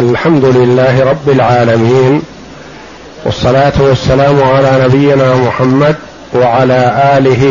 الحمد 0.00 0.44
لله 0.44 1.04
رب 1.04 1.28
العالمين 1.28 2.22
والصلاة 3.24 3.72
والسلام 3.80 4.42
على 4.42 4.84
نبينا 4.84 5.36
محمد 5.36 5.96
وعلى 6.34 6.80
آله 7.18 7.44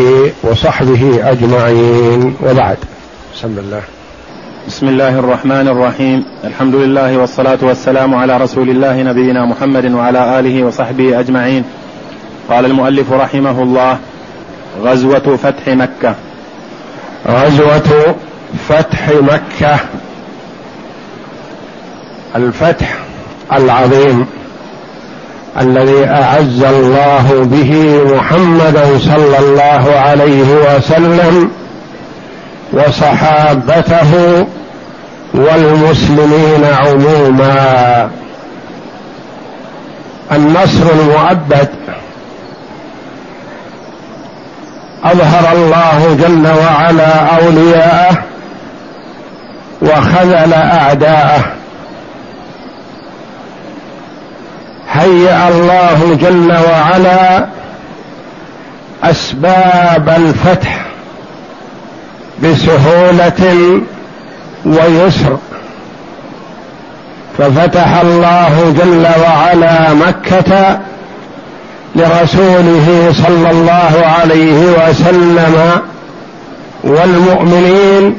وصحبه 0.44 1.31
أجمعين 1.31 2.35
وبعد. 2.43 2.77
بسم 3.35 3.47
الله. 3.47 3.81
بسم 4.67 4.88
الله 4.88 5.20
الرحمن 5.20 5.67
الرحيم. 5.67 6.25
الحمد 6.43 6.75
لله 6.75 7.17
والصلاة 7.17 7.57
والسلام 7.62 8.15
على 8.15 8.38
رسول 8.38 8.70
الله 8.70 9.04
نبينا 9.04 9.46
محمد 9.46 9.86
وعلى 9.92 10.40
آله 10.40 10.63
وصحبه 10.63 11.20
أجمعين. 11.20 11.63
قال 12.50 12.66
المؤلف 12.66 13.12
رحمه 13.12 13.63
الله 13.63 13.97
غزوة 14.84 15.38
فتح 15.44 15.68
مكة. 15.68 16.16
غزوة 17.27 18.16
فتح 18.70 19.09
مكة. 19.09 19.80
الفتح 22.35 22.98
العظيم 23.53 24.25
الذي 25.61 26.05
أعز 26.05 26.63
الله 26.63 27.47
به 27.51 28.01
محمدا 28.15 28.99
صلى 28.99 29.39
الله 29.39 29.93
عليه 29.95 30.75
وسلم 30.75 31.51
وصحابته 32.73 34.45
والمسلمين 35.34 36.65
عموما. 36.65 38.09
النصر 40.31 40.84
المؤبد 40.99 41.70
أظهر 45.03 45.53
الله 45.53 46.17
جل 46.20 46.48
وعلا 46.48 47.37
أولياءه 47.37 48.17
وخذل 49.81 50.53
أعداءه. 50.53 51.59
هيأ 54.91 55.49
الله 55.49 56.17
جل 56.21 56.54
وعلا 56.70 57.45
أسباب 59.04 60.09
الفتح 60.09 60.85
بسهولة 62.43 63.82
ويسر. 64.66 65.38
ففتح 67.38 68.00
الله 68.02 68.73
جل 68.78 69.08
وعلا 69.23 69.94
مكة 69.94 70.80
لرسوله 71.95 73.14
صلى 73.28 73.52
الله 73.52 73.92
عليه 74.20 74.90
وسلم 74.90 75.82
والمؤمنين 76.84 78.16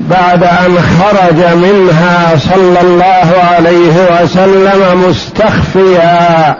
بعد 0.00 0.44
أن 0.44 0.78
خرج 0.78 1.54
منها 1.54 2.36
صلى 2.36 2.80
الله 2.80 3.34
عليه 3.50 4.22
وسلم 4.22 5.04
مستخفيا. 5.08 6.56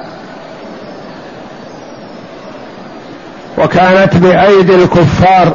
وكانت 3.58 4.16
بأيدي 4.16 4.74
الكفار 4.74 5.54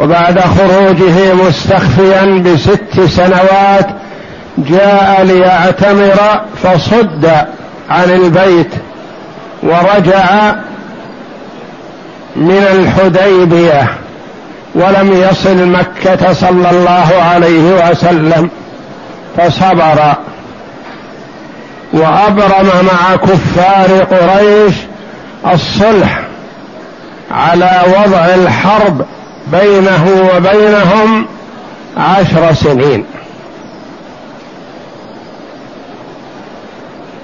وبعد 0.00 0.40
خروجه 0.40 1.34
مستخفيا 1.34 2.42
بست 2.44 3.00
سنوات 3.00 3.86
جاء 4.58 5.22
ليعتمر 5.22 6.40
فصد 6.62 7.30
عن 7.90 8.10
البيت 8.10 8.70
ورجع 9.62 10.54
من 12.36 12.66
الحديبية. 12.72 13.88
ولم 14.76 15.12
يصل 15.30 15.66
مكة 15.66 16.32
صلى 16.32 16.70
الله 16.70 17.22
عليه 17.32 17.90
وسلم 17.90 18.50
فصبر. 19.36 20.14
وأبرم 21.92 22.68
مع 22.92 23.16
كفار 23.16 24.04
قريش 24.10 24.74
الصلح 25.52 26.20
على 27.30 27.82
وضع 27.86 28.24
الحرب 28.24 29.06
بينه 29.46 30.30
وبينهم 30.34 31.26
عشر 31.96 32.52
سنين. 32.52 33.04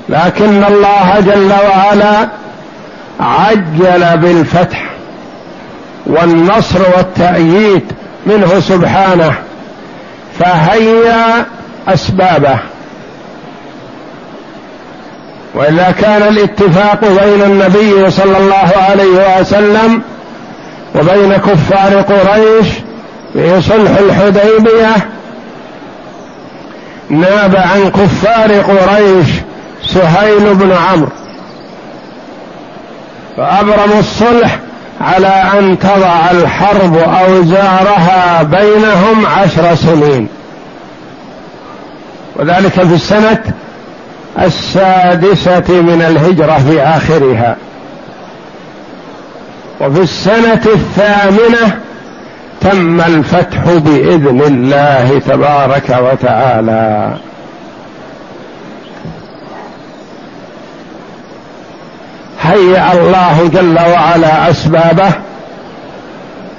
لكن 0.08 0.64
الله 0.64 1.20
جل 1.20 1.52
وعلا 1.68 2.28
عجل 3.20 4.16
بالفتح. 4.16 4.82
والنصر 6.06 6.80
والتأييد 6.96 7.92
منه 8.26 8.60
سبحانه 8.60 9.34
فهيا 10.38 11.46
أسبابه. 11.88 12.58
والا 15.54 15.90
كان 15.90 16.22
الاتفاق 16.22 17.00
بين 17.00 17.42
النبي 17.42 18.10
صلى 18.10 18.38
الله 18.38 18.72
عليه 18.76 19.40
وسلم 19.40 20.02
وبين 20.94 21.36
كفار 21.36 22.00
قريش 22.00 22.66
في 23.32 23.62
صلح 23.62 23.96
الحديبية 23.98 24.96
ناب 27.08 27.56
عن 27.56 27.90
كفار 27.90 28.52
قريش 28.52 29.28
سهيل 29.86 30.54
بن 30.54 30.72
عمرو. 30.72 31.08
فابرموا 33.36 33.98
الصلح 33.98 34.58
على 35.00 35.42
أن 35.58 35.78
تضع 35.78 36.30
الحرب 36.30 36.96
أوزارها 36.96 38.42
بينهم 38.42 39.26
عشر 39.26 39.74
سنين. 39.74 40.28
وذلك 42.36 42.72
في 42.72 42.94
السنة 42.94 43.42
السادسة 44.38 45.82
من 45.82 46.02
الهجرة 46.08 46.58
في 46.58 46.82
آخرها. 46.82 47.56
وفي 49.80 50.00
السنة 50.00 50.62
الثامنة 50.66 51.80
تم 52.60 53.00
الفتح 53.00 53.58
بإذن 53.64 54.40
الله 54.40 55.20
تبارك 55.28 55.98
وتعالى. 56.02 57.16
هيأ 62.42 62.92
الله 62.92 63.50
جل 63.52 63.78
وعلا 63.78 64.50
أسبابه 64.50 65.12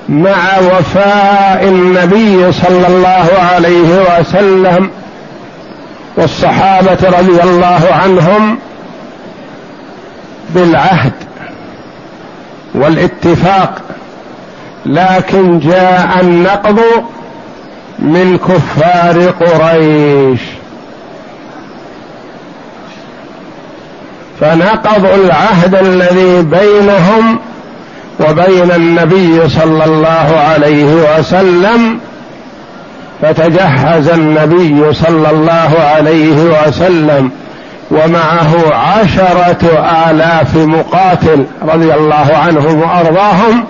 مع 0.10 0.58
وفاء 0.60 1.64
النبي 1.64 2.52
صلى 2.52 2.88
الله 2.88 3.28
عليه 3.54 4.20
وسلم 4.20 4.90
والصحابة 6.18 6.98
رضي 7.20 7.44
الله 7.44 7.82
عنهم 8.04 8.58
بالعهد 10.50 11.14
والاتفاق 12.76 13.82
لكن 14.86 15.60
جاء 15.60 16.18
النقض 16.22 16.80
من 18.00 18.38
كفار 18.38 19.30
قريش. 19.30 20.42
فنقضوا 24.40 25.16
العهد 25.16 25.76
الذي 25.76 26.42
بينهم 26.42 27.40
وبين 28.20 28.72
النبي 28.72 29.50
صلى 29.50 29.86
الله 29.86 30.40
عليه 30.50 30.94
وسلم 31.20 32.00
فتجهز 33.22 34.10
النبي 34.10 34.94
صلى 34.94 35.30
الله 35.30 35.72
عليه 35.96 36.36
وسلم 36.36 37.32
ومعه 37.92 38.74
عشرة 38.74 39.86
آلاف 40.10 40.56
مقاتل 40.56 41.46
رضي 41.62 41.94
الله 41.94 42.28
عنهم 42.46 42.82
وأرضاهم 42.82 43.66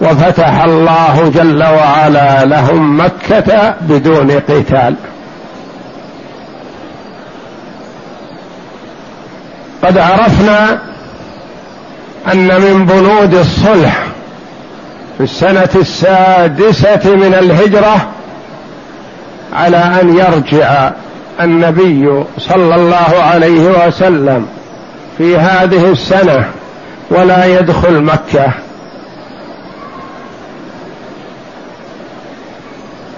وفتح 0.00 0.64
الله 0.64 1.32
جل 1.34 1.62
وعلا 1.62 2.44
لهم 2.44 3.00
مكة 3.00 3.74
بدون 3.80 4.30
قتال. 4.30 4.94
قد 9.86 9.98
عرفنا 9.98 10.78
أن 12.32 12.60
من 12.60 12.86
بنود 12.86 13.34
الصلح 13.34 14.06
في 15.18 15.24
السنة 15.24 15.68
السادسة 15.74 17.14
من 17.16 17.34
الهجرة 17.34 18.08
على 19.52 19.76
أن 19.76 20.16
يرجع 20.16 20.90
النبي 21.40 22.24
صلى 22.38 22.74
الله 22.74 23.22
عليه 23.22 23.86
وسلم 23.86 24.46
في 25.18 25.36
هذه 25.36 25.92
السنة 25.92 26.48
ولا 27.10 27.44
يدخل 27.44 28.00
مكة. 28.00 28.50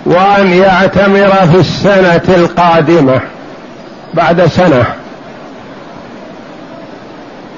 وأن 0.07 0.49
يعتمر 0.49 1.31
في 1.53 1.61
السنة 1.61 2.37
القادمة 2.37 3.21
بعد 4.15 4.47
سنة. 4.47 4.85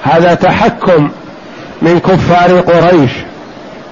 هذا 0.02 0.34
تحكم 0.34 1.10
من 1.82 2.00
كفار 2.00 2.60
قريش 2.60 3.10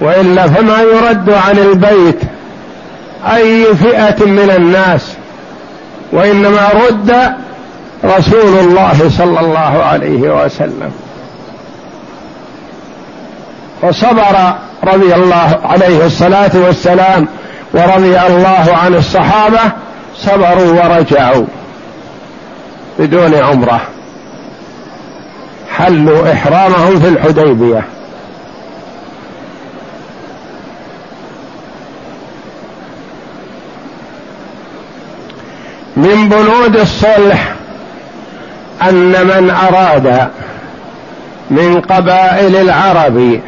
والا 0.01 0.47
فما 0.47 0.81
يرد 0.81 1.29
عن 1.29 1.57
البيت 1.57 2.19
أي 3.35 3.75
فئة 3.75 4.25
من 4.25 4.51
الناس 4.57 5.13
وإنما 6.11 6.69
رد 6.87 7.35
رسول 8.05 8.59
الله 8.59 9.11
صلى 9.17 9.39
الله 9.39 9.83
عليه 9.83 10.43
وسلم. 10.45 10.91
فصبر 13.81 14.53
رضي 14.83 15.15
الله 15.15 15.59
عليه 15.63 16.05
الصلاة 16.05 16.51
والسلام 16.53 17.27
ورضي 17.73 18.19
الله 18.19 18.77
عن 18.83 18.95
الصحابة 18.95 19.59
صبروا 20.17 20.83
ورجعوا 20.83 21.45
بدون 22.99 23.35
عمرة. 23.35 23.81
حلوا 25.79 26.33
إحرامهم 26.33 26.99
في 26.99 27.07
الحديبية. 27.07 27.83
من 35.97 36.29
بنود 36.29 36.77
الصلح 36.77 37.53
أن 38.81 39.27
من 39.27 39.49
أراد 39.49 40.29
من 41.51 41.81
قبائل 41.81 42.55
العرب 42.55 43.39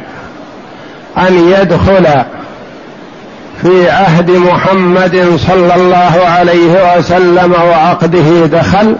أن 1.18 1.52
يدخل 1.60 2.06
في 3.62 3.90
عهد 3.90 4.30
محمد 4.30 5.36
صلى 5.48 5.74
الله 5.74 6.20
عليه 6.24 6.96
وسلم 6.98 7.52
وعقده 7.52 8.46
دخل 8.46 8.96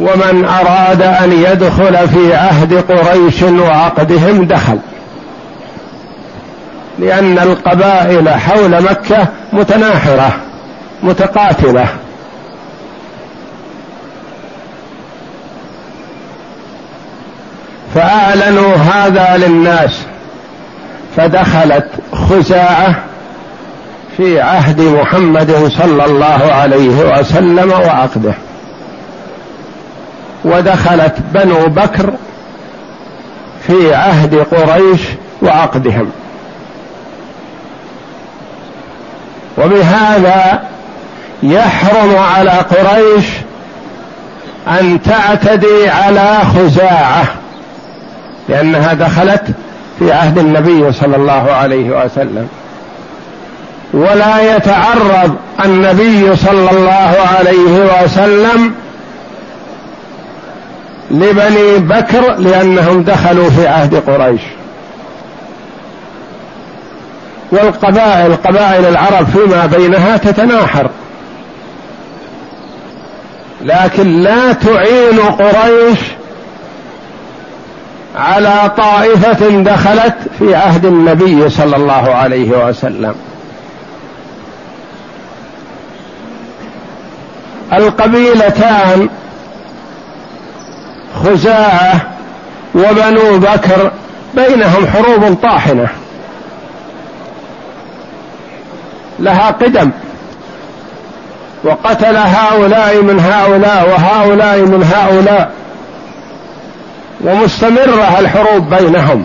ومن 0.00 0.44
أراد 0.44 1.02
أن 1.02 1.32
يدخل 1.32 2.08
في 2.08 2.34
عهد 2.34 2.74
قريش 2.74 3.42
وعقدهم 3.42 4.44
دخل. 4.44 4.78
لأن 6.98 7.38
القبائل 7.38 8.28
حول 8.28 8.82
مكة 8.82 9.28
متناحرة 9.52 10.32
متقاتلة. 11.02 11.86
فأعلنوا 17.94 18.76
هذا 18.76 19.36
للناس 19.36 20.00
فدخلت 21.16 21.88
خزاعة 22.12 22.94
في 24.16 24.40
عهد 24.40 24.80
محمد 24.80 25.72
صلى 25.78 26.04
الله 26.04 26.52
عليه 26.52 27.18
وسلم 27.18 27.70
وعقده. 27.70 28.34
ودخلت 30.44 31.14
بنو 31.34 31.66
بكر 31.66 32.12
في 33.66 33.94
عهد 33.94 34.34
قريش 34.34 35.00
وعقدهم. 35.42 36.10
وبهذا 39.58 40.62
يحرم 41.42 42.16
على 42.16 42.50
قريش 42.50 43.26
أن 44.68 45.02
تعتدي 45.02 45.88
على 45.88 46.38
خزاعة 46.54 47.24
لأنها 48.48 48.94
دخلت 48.94 49.42
في 49.98 50.12
عهد 50.12 50.38
النبي 50.38 50.92
صلى 50.92 51.16
الله 51.16 51.52
عليه 51.52 52.04
وسلم. 52.04 52.48
ولا 53.92 54.56
يتعرض 54.56 55.36
النبي 55.64 56.36
صلى 56.36 56.70
الله 56.70 57.16
عليه 57.38 58.02
وسلم 58.04 58.74
لبني 61.10 61.78
بكر 61.78 62.34
لأنهم 62.38 63.02
دخلوا 63.02 63.50
في 63.50 63.66
عهد 63.66 63.94
قريش. 63.94 64.40
والقبائل 67.52 68.36
قبائل 68.36 68.86
العرب 68.86 69.26
فيما 69.26 69.66
بينها 69.66 70.16
تتناحر. 70.16 70.90
لكن 73.62 74.22
لا 74.22 74.52
تعين 74.52 75.20
قريش 75.20 75.98
على 78.16 78.70
طائفة 78.76 79.62
دخلت 79.62 80.16
في 80.38 80.54
عهد 80.54 80.86
النبي 80.86 81.50
صلى 81.50 81.76
الله 81.76 82.14
عليه 82.14 82.68
وسلم. 82.68 83.14
القبيلتان 87.72 89.08
خزاعة 91.14 92.00
وبنو 92.74 93.38
بكر 93.38 93.92
بينهم 94.34 94.86
حروب 94.86 95.34
طاحنة. 95.42 95.88
لها 99.18 99.50
قدم. 99.50 99.90
وقتل 101.64 102.16
هؤلاء 102.16 103.02
من 103.02 103.20
هؤلاء 103.20 103.88
وهؤلاء 103.88 104.58
من 104.58 104.82
هؤلاء. 104.94 105.52
ومستمرة 107.20 108.18
الحروب 108.18 108.74
بينهم. 108.74 109.24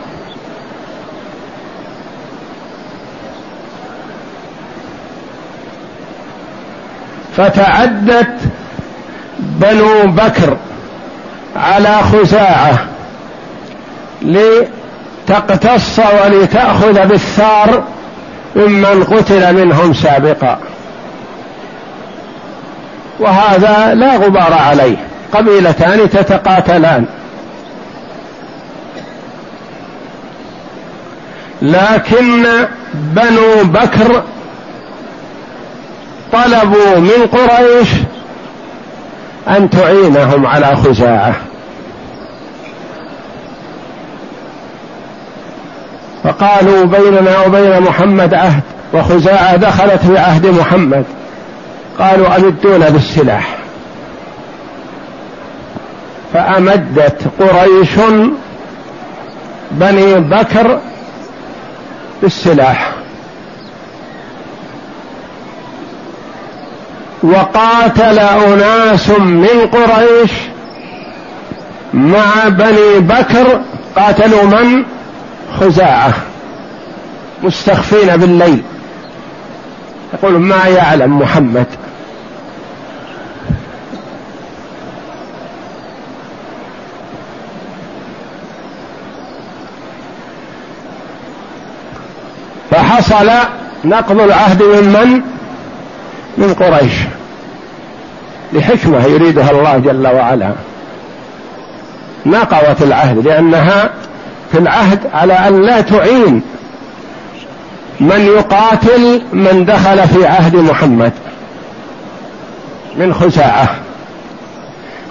فتعدت 7.38 8.40
بنو 9.40 10.08
بكر. 10.08 10.58
على 11.56 11.98
خزاعة 12.12 12.86
لتقتص 14.22 16.00
ولتأخذ 16.00 17.08
بالثار 17.08 17.84
ممن 18.56 19.04
قتل 19.04 19.54
منهم 19.54 19.94
سابقا. 19.94 20.60
وهذا 23.20 23.94
لا 23.94 24.16
غبار 24.18 24.54
عليه. 24.54 24.98
قبيلتان 25.34 26.10
تتقاتلان. 26.10 27.06
لكن 31.62 32.46
بنو 32.94 33.64
بكر 33.64 34.24
طلبوا 36.34 37.00
من 37.00 37.28
قريش 37.32 37.90
أن 39.48 39.70
تعينهم 39.70 40.46
على 40.46 40.76
خزاعة. 40.76 41.36
فقالوا 46.26 46.86
بيننا 46.86 47.46
وبين 47.46 47.82
محمد 47.82 48.34
عهد 48.34 48.64
وخزاعة 48.94 49.56
دخلت 49.56 50.06
في 50.06 50.18
عهد 50.18 50.46
محمد. 50.46 51.06
قالوا 52.00 52.36
أمدونا 52.36 52.90
بالسلاح. 52.90 53.58
فأمدت 56.34 57.22
قريش 57.40 57.90
بني 59.72 60.16
بكر 60.16 60.80
بالسلاح. 62.22 62.92
وقاتل 67.24 68.20
أناس 68.20 69.10
من 69.10 69.70
قريش 69.72 70.32
مع 71.94 72.48
بني 72.48 73.00
بكر. 73.00 73.62
قاتلوا 73.96 74.44
من؟ 74.44 74.84
خزاعة 75.60 76.14
مستخفين 77.44 78.18
بالليل. 78.18 78.64
يقول 80.14 80.40
ما 80.40 80.66
يعلم 80.68 81.20
محمد؟ 81.20 81.66
فحصل 92.72 93.32
نقض 93.86 94.20
العهد 94.20 94.64
من 94.64 94.84
من؟ 94.84 95.22
من 96.38 96.54
قريش. 96.54 96.94
لحكمة 98.54 99.06
يريدها 99.06 99.52
الله 99.52 99.78
جل 99.78 100.08
وعلا. 100.08 100.52
نقضت 102.26 102.82
العهد 102.82 103.28
لأنها 103.28 103.90
في 104.56 104.62
العهد 104.62 105.00
على 105.14 105.34
أن 105.34 105.62
لا 105.62 105.82
تعين 105.82 106.42
من 108.00 108.26
يقاتل 108.26 109.22
من 109.34 109.66
دخل 109.66 110.08
في 110.08 110.28
عهد 110.28 110.56
محمد 110.56 111.12
من 112.98 113.14
خزاعة. 113.14 113.70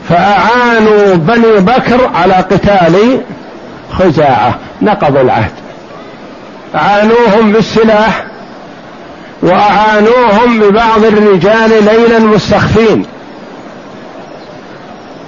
فأعانوا 0.08 1.14
بني 1.14 1.60
بكر 1.60 2.10
على 2.14 2.34
قتال 2.34 3.20
خزاعة 3.92 4.58
نقضوا 4.82 5.20
العهد. 5.20 5.52
أعانوهم 6.74 7.52
بالسلاح 7.52 8.24
وأعانوهم 9.42 10.60
ببعض 10.60 11.04
الرجال 11.04 11.70
ليلا 11.84 12.18
مستخفين. 12.18 13.06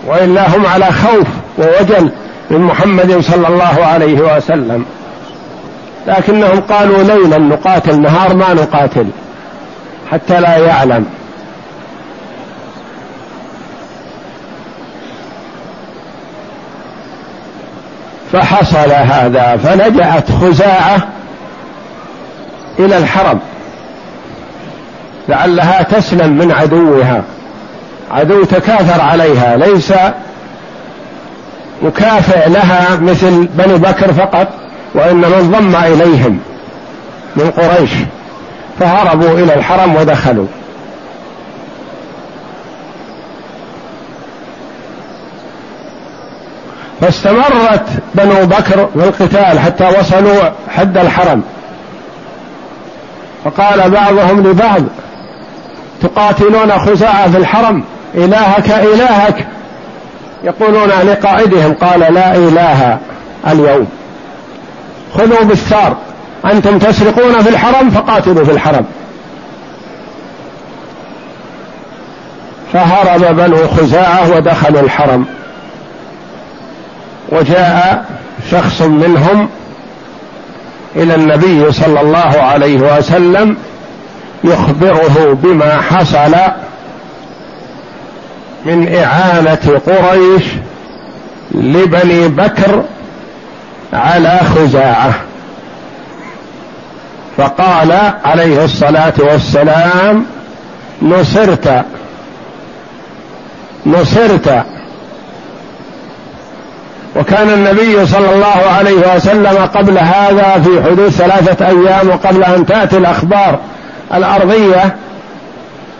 وإلا 0.06 0.56
هم 0.56 0.66
على 0.66 0.86
خوف 0.86 1.26
ووجل 1.58 2.10
من 2.50 2.60
محمد 2.60 3.20
صلى 3.20 3.48
الله 3.48 3.84
عليه 3.84 4.36
وسلم. 4.36 4.84
لكنهم 6.06 6.60
قالوا 6.60 7.02
ليلا 7.02 7.38
نقاتل 7.38 8.00
نهار 8.00 8.36
ما 8.36 8.54
نقاتل 8.54 9.06
حتى 10.10 10.40
لا 10.40 10.56
يعلم. 10.56 11.06
فحصل 18.32 18.92
هذا 18.92 19.56
فلجأت 19.56 20.32
خزاعة 20.32 21.08
إلى 22.78 22.98
الحرم 22.98 23.40
لعلها 25.28 25.82
تسلم 25.82 26.38
من 26.38 26.52
عدوها. 26.52 27.22
عدو 28.10 28.44
تكاثر 28.44 29.00
عليها 29.00 29.56
ليس 29.56 29.92
مكافئ 31.82 32.48
لها 32.48 32.96
مثل 32.96 33.46
بني 33.46 33.78
بكر 33.78 34.12
فقط 34.12 34.48
وإنما 34.94 35.38
انضم 35.38 35.76
إليهم 35.76 36.38
من 37.36 37.50
قريش 37.50 37.90
فهربوا 38.80 39.38
إلى 39.38 39.54
الحرم 39.54 39.96
ودخلوا. 39.96 40.46
فاستمرت 47.00 47.88
بنو 48.14 48.46
بكر 48.46 48.88
في 48.94 49.04
القتال 49.04 49.58
حتى 49.60 49.84
وصلوا 49.98 50.50
حد 50.68 50.98
الحرم. 50.98 51.42
فقال 53.44 53.90
بعضهم 53.90 54.40
لبعض 54.40 54.82
تقاتلون 56.02 56.78
خزاعة 56.78 57.30
في 57.30 57.38
الحرم 57.38 57.84
إلهك 58.14 58.70
إلهك. 58.70 59.46
يقولون 60.44 60.88
لقائدهم 60.88 61.72
قال 61.72 62.00
لا 62.00 62.36
إله 62.36 62.98
اليوم. 63.48 63.88
خذوا 65.14 65.44
بالثار 65.44 65.96
أنتم 66.52 66.78
تسرقون 66.78 67.42
في 67.42 67.48
الحرم 67.48 67.90
فقاتلوا 67.90 68.44
في 68.44 68.52
الحرم. 68.52 68.84
فهرب 72.72 73.36
بنو 73.36 73.68
خزاعة 73.68 74.36
ودخلوا 74.36 74.80
الحرم. 74.80 75.26
وجاء 77.32 78.04
شخص 78.50 78.82
منهم 78.82 79.48
إلى 80.96 81.14
النبي 81.14 81.72
صلى 81.72 82.00
الله 82.00 82.42
عليه 82.42 82.96
وسلم 82.98 83.56
يخبره 84.44 85.38
بما 85.42 85.80
حصل 85.80 86.34
من 88.66 88.94
إعانة 88.94 89.80
قريش 89.86 90.44
لبني 91.54 92.28
بكر 92.28 92.84
على 93.92 94.40
خزاعة. 94.56 95.14
فقال 97.36 97.92
عليه 98.24 98.64
الصلاة 98.64 99.12
والسلام 99.18 100.26
نصرت 101.02 101.84
نصرت. 103.86 104.64
وكان 107.16 107.48
النبي 107.48 108.06
صلى 108.06 108.34
الله 108.34 108.70
عليه 108.78 109.16
وسلم 109.16 109.68
قبل 109.74 109.98
هذا 109.98 110.62
في 110.64 110.82
حدود 110.84 111.08
ثلاثة 111.08 111.66
أيام 111.66 112.08
وقبل 112.08 112.44
أن 112.44 112.66
تأتي 112.66 112.96
الأخبار 112.96 113.58
الأرضية 114.14 114.96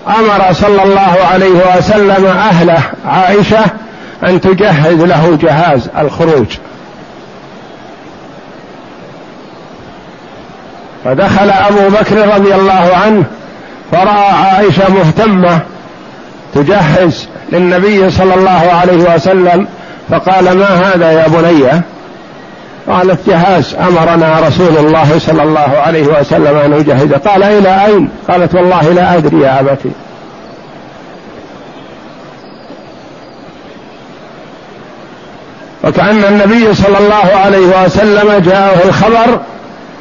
أمر 0.09 0.53
صلى 0.53 0.83
الله 0.83 1.17
عليه 1.33 1.77
وسلم 1.79 2.27
أهله 2.27 2.83
عائشة 3.07 3.65
أن 4.27 4.41
تجهز 4.41 5.01
له 5.01 5.39
جهاز 5.43 5.89
الخروج. 5.99 6.47
فدخل 11.05 11.51
أبو 11.51 11.89
بكر 11.89 12.35
رضي 12.35 12.55
الله 12.55 12.97
عنه 13.05 13.25
فرأى 13.93 14.31
عائشة 14.31 14.91
مهتمة 14.91 15.61
تجهز 16.55 17.29
للنبي 17.53 18.11
صلى 18.11 18.35
الله 18.35 18.71
عليه 18.73 19.15
وسلم 19.15 19.67
فقال 20.11 20.59
ما 20.59 20.67
هذا 20.67 21.13
يا 21.13 21.29
بني؟ 21.29 21.83
قالت 22.89 23.31
جهاز 23.31 23.75
أمرنا 23.75 24.41
رسول 24.41 24.77
الله 24.79 25.19
صلى 25.19 25.43
الله 25.43 25.79
عليه 25.87 26.07
وسلم 26.07 26.57
أن 26.57 26.71
نجهز 26.71 27.13
قال 27.13 27.43
إلى 27.43 27.87
أين؟ 27.87 28.09
قالت 28.29 28.55
والله 28.55 28.83
لا 28.83 29.17
أدري 29.17 29.41
يا 29.41 29.61
أبتي. 29.61 29.91
وكأن 35.85 36.25
النبي 36.25 36.75
صلى 36.75 36.99
الله 36.99 37.37
عليه 37.37 37.85
وسلم 37.85 38.39
جاءه 38.39 38.89
الخبر 38.89 39.41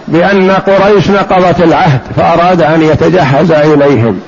بأن 0.08 0.51
قريش 0.51 1.10
نقضت 1.10 1.60
العهد 1.62 2.01
فأراد 2.18 2.62
أن 2.62 2.82
يتجهز 2.82 3.51
إليهم. 3.51 4.22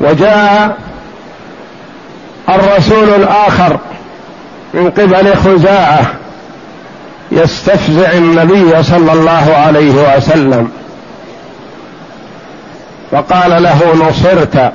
وجاء 0.00 0.76
الرسول 2.48 3.08
الآخر 3.08 3.78
من 4.74 4.90
قبل 4.90 5.34
خزاعة 5.34 6.06
يستفزع 7.32 8.12
النبي 8.12 8.82
صلى 8.82 9.12
الله 9.12 9.54
عليه 9.56 10.16
وسلم. 10.16 10.70
فقال 13.10 13.62
له 13.62 14.08
نصرت. 14.08 14.72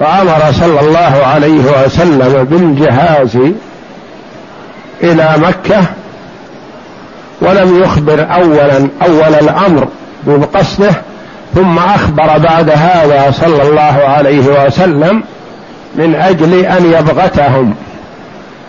فأمر 0.00 0.52
صلى 0.52 0.80
الله 0.80 1.26
عليه 1.26 1.84
وسلم 1.84 2.44
بالجهاز 2.44 3.38
إلى 5.02 5.34
مكة 5.38 5.82
ولم 7.40 7.82
يخبر 7.82 8.26
اولا 8.34 8.88
أول 9.06 9.34
الأمر 9.34 9.88
بقصده 10.26 10.90
ثم 11.54 11.78
أخبر 11.78 12.38
بعد 12.38 12.70
هذا 12.70 13.30
صلى 13.30 13.62
الله 13.62 13.82
عليه 14.08 14.66
وسلم 14.66 15.22
من 15.96 16.14
أجل 16.14 16.64
أن 16.64 16.92
يبغتهم. 16.92 17.74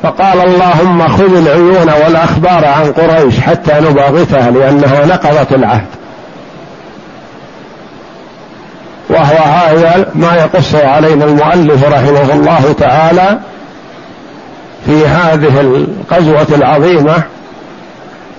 فقال 0.03 0.41
اللهم 0.41 1.07
خذ 1.07 1.38
العيون 1.38 1.89
والأخبار 2.03 2.65
عن 2.65 2.91
قريش 2.91 3.39
حتى 3.39 3.74
نباغتها 3.89 4.51
لأنها 4.51 5.05
نقضت 5.05 5.53
العهد. 5.53 5.88
وهو 9.10 9.38
هذا 9.38 10.05
ما 10.15 10.36
يقص 10.36 10.75
علينا 10.75 11.25
المؤلف 11.25 11.84
رحمه 11.84 12.34
الله 12.34 12.75
تعالى 12.79 13.39
في 14.86 15.07
هذه 15.07 15.60
الغزوه 15.60 16.48
العظيمة 16.55 17.24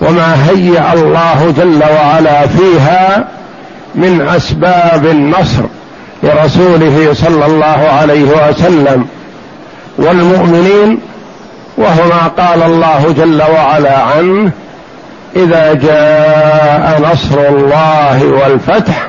وما 0.00 0.50
هيأ 0.50 0.92
الله 0.92 1.54
جل 1.56 1.82
وعلا 1.82 2.46
فيها 2.46 3.24
من 3.94 4.28
أسباب 4.28 5.06
النصر. 5.06 5.62
لرسوله 6.22 7.08
صلى 7.12 7.46
الله 7.46 7.88
عليه 8.00 8.24
وسلم 8.24 9.06
والمؤمنين 9.98 11.00
وهو 11.78 12.08
ما 12.08 12.44
قال 12.44 12.62
الله 12.62 13.14
جل 13.16 13.42
وعلا 13.42 13.98
عنه 13.98 14.50
إذا 15.36 15.72
جاء 15.72 17.00
نصر 17.12 17.48
الله 17.48 18.26
والفتح 18.26 19.08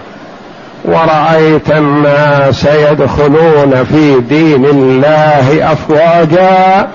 ورأيت 0.86 1.72
الناس 1.72 2.66
يدخلون 2.66 3.84
في 3.92 4.20
دين 4.20 4.66
الله 4.66 5.72
أفواجا 5.72 6.88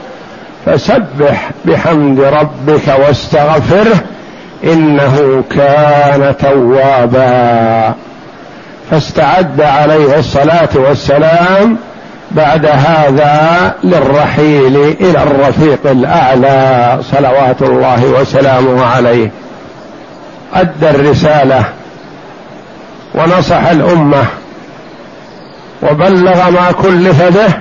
فسبح 0.66 1.50
بحمد 1.64 2.20
ربك 2.20 2.94
واستغفره 3.06 3.96
إنه 4.64 5.44
كان 5.50 6.34
توابا. 6.40 7.94
فاستعد 8.90 9.60
عليه 9.60 10.18
الصلاة 10.18 10.68
والسلام 10.74 11.76
بعد 12.30 12.66
هذا 12.66 13.74
للرحيل 13.84 14.76
إلى 15.00 15.22
الرفيق 15.22 15.78
الأعلى 15.84 16.98
صلوات 17.10 17.62
الله 17.62 18.04
وسلامه 18.04 18.86
عليه. 18.86 19.30
أدى 20.54 20.90
الرسالة 20.90 21.64
ونصح 23.14 23.66
الأمة 23.66 24.24
وبلغ 25.82 26.50
ما 26.50 26.72
كلف 26.82 27.22
به 27.22 27.54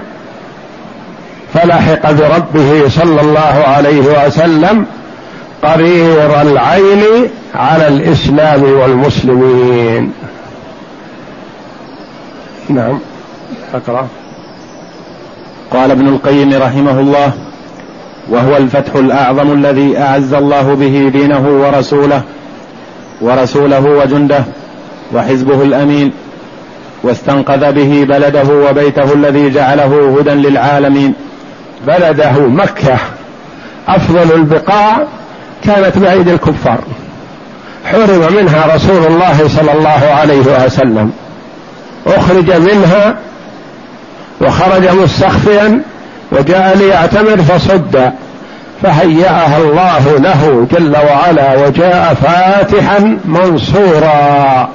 فلحق 1.54 2.12
بربه 2.12 2.90
صلى 2.90 3.22
الله 3.22 3.64
عليه 3.68 4.26
وسلم 4.26 4.86
قرير 5.64 6.42
العين 6.42 7.30
على 7.56 7.88
الإسلام 7.88 8.64
والمسلمين. 8.64 10.12
نعم. 12.70 13.00
أقرأ. 13.74 14.08
قال 15.72 15.92
ابن 15.92 16.08
القيم 16.08 16.54
رحمه 16.54 17.00
الله 17.00 17.32
وهو 18.30 18.58
الفتح 18.58 18.96
الأعظم 18.96 19.52
الذي 19.54 19.98
أعز 19.98 20.34
الله 20.34 20.74
به 20.74 21.10
دينه 21.14 21.48
ورسوله 21.48 22.22
ورسوله 23.22 23.80
وجنده 23.80 24.44
وحزبه 25.14 25.62
الأمين 25.62 26.12
واستنقذ 27.04 27.72
به 27.72 28.06
بلده 28.10 28.70
وبيته 28.70 29.14
الذي 29.14 29.50
جعله 29.50 30.20
هدى 30.20 30.30
للعالمين. 30.30 31.14
بلده 31.88 32.32
مكة. 32.32 32.98
أفضل 33.88 34.36
البقاع 34.36 35.08
كانت 35.64 35.98
بأيدي 35.98 36.32
الكفار. 36.32 36.80
حرم 37.86 38.34
منها 38.36 38.76
رسول 38.76 39.06
الله 39.08 39.48
صلى 39.48 39.72
الله 39.74 40.14
عليه 40.20 40.66
وسلم. 40.66 41.12
أخرج 42.08 42.52
منها 42.52 43.16
وخرج 44.42 44.88
مستخفيا 44.90 45.82
وجاء 46.32 46.78
ليعتمر 46.78 47.38
فصد 47.38 48.12
فهيأها 48.84 49.58
الله 49.58 50.18
له 50.18 50.68
جل 50.72 50.96
وعلا 50.98 51.68
وجاء 51.68 52.14
فاتحا 52.14 53.18
منصورا 53.26 54.70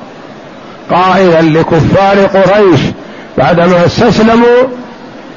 قائلا 0.90 1.42
لكفار 1.42 2.26
قريش 2.26 2.80
بعدما 3.38 3.86
استسلموا 3.86 4.62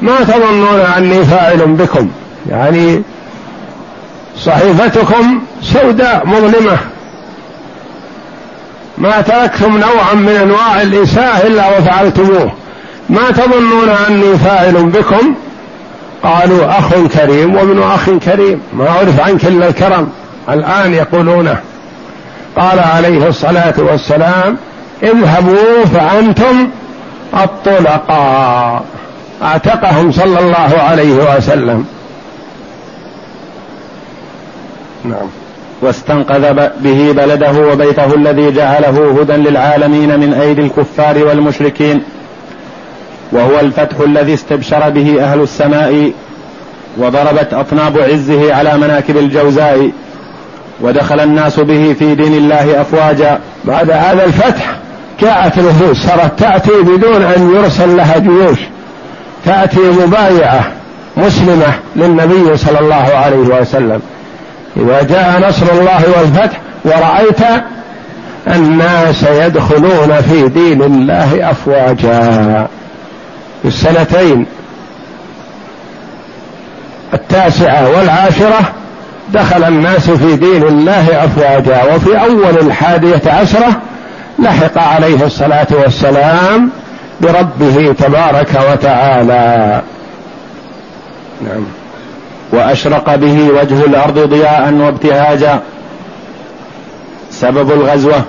ما 0.02 0.16
تظنون 0.24 0.80
أني 0.98 1.26
فاعل 1.26 1.58
بكم؟ 1.58 2.10
يعني 2.50 3.02
صحيفتكم 4.38 5.42
سوداء 5.62 6.22
مظلمة. 6.26 6.78
ما 9.02 9.22
تركتم 9.22 9.78
نوعا 9.78 10.14
من 10.14 10.30
أنواع 10.30 10.82
الاساءه 10.82 11.48
إلا 11.48 11.78
وفعلتموه. 11.78 12.52
ما 13.10 13.32
تظنون 13.32 13.90
أني 13.90 14.38
فاعل 14.38 14.84
بكم؟ 14.84 15.36
قالوا 16.24 16.80
أخ 16.80 16.94
كريم 16.94 17.56
وابن 17.56 17.84
أخ 17.84 18.10
كريم. 18.10 18.62
ما 18.74 18.90
عرف 18.90 19.20
عنك 19.20 19.46
إلا 19.46 19.68
الكرم. 19.68 20.10
الآن 20.50 20.94
يقولونه 20.94 21.58
قال 22.56 22.80
عليه 22.80 23.28
الصلاة 23.28 23.74
والسلام 23.78 24.58
اذهبوا 25.04 25.86
فأنتم 25.94 26.70
الطلقاء. 27.34 28.84
أعتقهم 29.44 30.12
صلى 30.12 30.40
الله 30.40 30.82
عليه 30.90 31.14
وسلم. 31.14 31.86
نعم. 35.04 35.41
واستنقذ 35.82 36.54
به 36.84 37.12
بلده 37.12 37.52
وبيته 37.52 38.16
الذي 38.16 38.52
جعله 38.52 39.22
هدى 39.22 39.34
للعالمين 39.34 40.20
من 40.20 40.34
أيدي 40.34 40.62
الكفار 40.62 41.18
والمشركين 41.28 42.02
وهو 43.32 43.60
الفتح 43.60 44.00
الذي 44.00 44.34
استبشر 44.34 44.90
به 44.90 45.24
أهل 45.24 45.42
السماء 45.42 46.12
وضربت 46.98 47.54
أطناب 47.54 47.98
عزه 47.98 48.54
على 48.54 48.78
مناكب 48.78 49.18
الجوزاء 49.18 49.92
ودخل 50.82 51.20
الناس 51.20 51.60
به 51.60 51.96
في 52.00 52.16
دين 52.16 52.34
الله 52.34 52.82
أفواجا. 52.82 53.40
بعد 53.66 53.92
هذا 53.92 54.24
الفتح 54.24 54.76
جاءت 55.20 55.58
الوفود 55.58 55.96
صارت 55.96 56.40
تأتي 56.40 56.72
بدون 56.82 57.22
أن 57.22 57.56
يرسل 57.56 57.98
لها 57.98 58.18
جيوش. 58.18 58.60
تأتي 59.46 59.80
مبايعة 59.80 60.72
مسلمة 61.18 61.74
للنبي 61.96 62.58
صلى 62.58 62.80
الله 62.80 62.96
عليه 62.96 63.62
وسلم. 63.62 64.02
إذا 64.78 65.02
جاء 65.02 65.50
نصر 65.50 65.66
الله 65.72 66.02
والفتح 66.18 66.60
ورأيت 66.86 67.64
الناس 68.48 69.24
يدخلون 69.24 70.22
في 70.22 70.48
دين 70.48 70.82
الله 70.82 71.52
أفواجا. 71.52 72.68
في 73.62 73.68
السنتين 73.68 74.46
التاسعة 77.14 77.90
والعاشرة 77.90 78.60
دخل 79.34 79.64
الناس 79.64 80.10
في 80.10 80.36
دين 80.36 80.64
الله 80.64 81.26
أفواجا 81.26 81.96
وفي 81.96 82.22
أول 82.22 82.58
الحادية 82.62 83.22
عشرة 83.26 83.82
لحق 84.40 84.78
عليه 84.78 85.26
الصلاة 85.26 85.68
والسلام 85.72 86.70
بربه 87.22 87.94
تبارك 88.00 88.50
وتعالى. 88.72 89.82
نعم. 91.42 91.81
وأشرق 92.52 93.16
به 93.16 93.50
وجه 93.50 93.86
الأرض 93.86 94.20
ضياء 94.20 94.74
وابتهاجا. 94.74 95.60
سبب 97.32 97.72
الغزوة. 97.72 98.24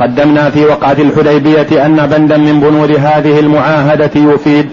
قدمنا 0.00 0.50
في 0.50 0.64
وقعة 0.64 0.96
الحديبية 0.98 1.86
أن 1.86 2.06
بندا 2.06 2.36
من 2.36 2.60
بنود 2.60 2.90
هذه 2.90 3.40
المعاهدة 3.40 4.10
يفيد 4.16 4.70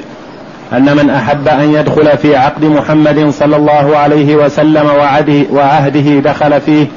أن 0.73 0.95
من 0.97 1.09
أحب 1.09 1.47
أن 1.47 1.73
يدخل 1.73 2.17
في 2.17 2.35
عقد 2.35 2.65
محمد 2.65 3.29
صلى 3.29 3.55
الله 3.55 3.97
عليه 3.97 4.35
وسلم 4.35 4.85
وعده, 4.85 5.43
وعهده 5.51 6.19
دخل 6.19 6.61
فيه 6.61 6.87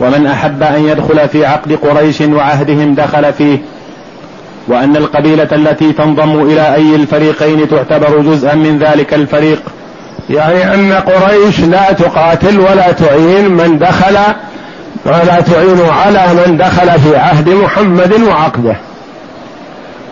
ومن 0.00 0.26
أحب 0.26 0.62
أن 0.62 0.88
يدخل 0.88 1.28
في 1.28 1.46
عقد 1.46 1.72
قريش 1.72 2.20
وعهدهم 2.20 2.94
دخل 2.94 3.32
فيه 3.32 3.58
وأن 4.68 4.96
القبيلة 4.96 5.48
التي 5.52 5.92
تنضم 5.92 6.42
إلى 6.42 6.74
أي 6.74 6.94
الفريقين 6.94 7.68
تعتبر 7.68 8.20
جزءا 8.20 8.54
من 8.54 8.78
ذلك 8.78 9.14
الفريق. 9.14 9.62
يعني 10.30 10.74
أن 10.74 10.92
قريش 10.92 11.60
لا 11.60 11.92
تقاتل 11.92 12.60
ولا 12.60 12.92
تعين 12.92 13.48
من 13.48 13.78
دخل 13.78 14.16
ولا 15.04 15.40
تعين 15.40 15.80
على 16.04 16.26
من 16.34 16.56
دخل 16.56 17.00
في 17.00 17.16
عهد 17.16 17.48
محمد 17.48 18.12
وعقده. 18.22 18.76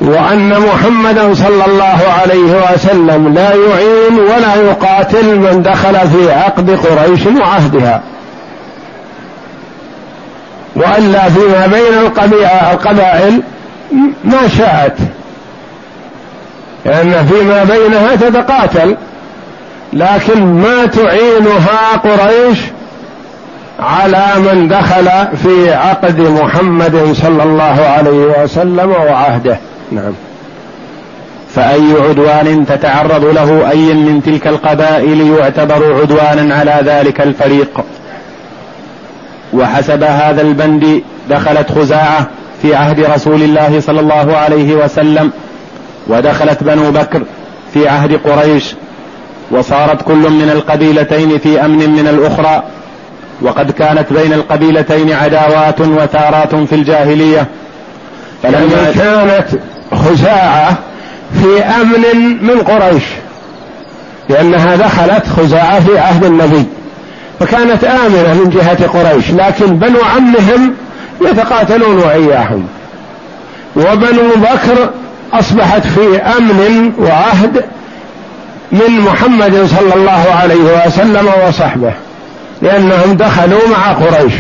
وأن 0.01 0.61
محمدا 0.61 1.35
صلى 1.35 1.65
الله 1.67 1.99
عليه 2.21 2.73
وسلم 2.75 3.35
لا 3.35 3.51
يعين 3.55 4.19
ولا 4.19 4.55
يقاتل 4.55 5.39
من 5.39 5.63
دخل 5.63 6.09
في 6.09 6.33
عقد 6.33 6.71
قريش 6.71 7.27
وعهدها. 7.27 8.03
وإلا 10.77 11.29
فيما 11.29 11.67
بين 11.67 11.99
القبائل 12.73 13.43
ما 14.25 14.49
شاءت. 14.59 14.97
لأن 16.85 17.27
فيما 17.27 17.65
بينها 17.65 18.17
تتقاتل. 18.17 18.97
لكن 19.93 20.45
ما 20.45 20.87
تعينها 20.87 21.97
قريش 21.97 22.59
على 23.81 24.27
من 24.39 24.69
دخل 24.69 25.09
في 25.37 25.75
عقد 25.75 26.21
محمد 26.21 27.13
صلى 27.23 27.43
الله 27.43 27.87
عليه 27.97 28.43
وسلم 28.43 28.91
وعهده. 28.91 29.59
نعم. 29.93 30.13
فأي 31.55 31.93
عدوان 32.09 32.67
تتعرض 32.67 33.25
له؟ 33.25 33.71
أي 33.71 33.95
من 33.95 34.23
تلك 34.23 34.47
القبائل 34.47 35.21
يعتبر 35.21 36.01
عدوانا 36.01 36.55
على 36.55 36.81
ذلك 36.85 37.21
الفريق؟ 37.21 37.85
وحسب 39.53 40.03
هذا 40.03 40.43
البند 40.43 41.03
دخلت 41.31 41.73
خزاعة 41.73 42.27
في 42.63 42.75
عهد 42.75 43.01
رسول 43.01 43.43
الله 43.43 43.81
صلى 43.81 44.01
الله 44.01 44.37
عليه 44.37 44.75
وسلم 44.75 45.31
ودخلت 46.09 46.65
بنو 46.65 46.91
بكر 46.91 47.23
في 47.75 47.89
عهد 47.89 48.13
قريش. 48.13 48.75
وصارت 49.53 50.03
كل 50.03 50.31
من 50.31 50.51
القبيلتين 50.53 51.39
في 51.39 51.65
أمن 51.65 51.91
من 51.91 52.09
الأخرى 52.09 52.63
وقد 53.43 53.71
كانت 53.71 54.13
بين 54.13 54.33
القبيلتين 54.33 55.13
عداوات 55.13 55.81
وثارات 55.81 56.55
في 56.55 56.75
الجاهلية. 56.75 57.47
فلما 58.43 58.59
يعني 58.59 58.95
كانت 58.95 59.47
خزاعة 59.93 60.79
في 61.41 61.63
أمن 61.63 62.45
من 62.45 62.59
قريش 62.61 63.05
لأنها 64.29 64.77
دخلت 64.77 65.27
خزاعة 65.37 65.81
في 65.81 65.99
عهد 65.99 66.25
النبي. 66.25 66.65
فكانت 67.41 67.85
آمنة 67.85 68.35
من 68.35 68.51
جهة 68.51 68.87
قريش 68.87 69.31
لكن 69.31 69.77
بنو 69.77 69.99
عمهم 70.17 70.75
يتقاتلون 71.21 71.99
وإياهم. 71.99 72.67
وبنو 73.77 74.31
بكر 74.37 74.91
أصبحت 75.33 75.87
في 75.87 76.17
أمن 76.17 76.93
وعهد 76.99 77.65
من 78.73 79.01
محمد 79.01 79.67
صلى 79.67 79.95
الله 79.95 80.35
عليه 80.41 80.87
وسلم 80.87 81.29
وصحبه 81.49 81.93
لأنهم 82.63 83.15
دخلوا 83.17 83.69
مع 83.69 83.93
قريش. 83.93 84.33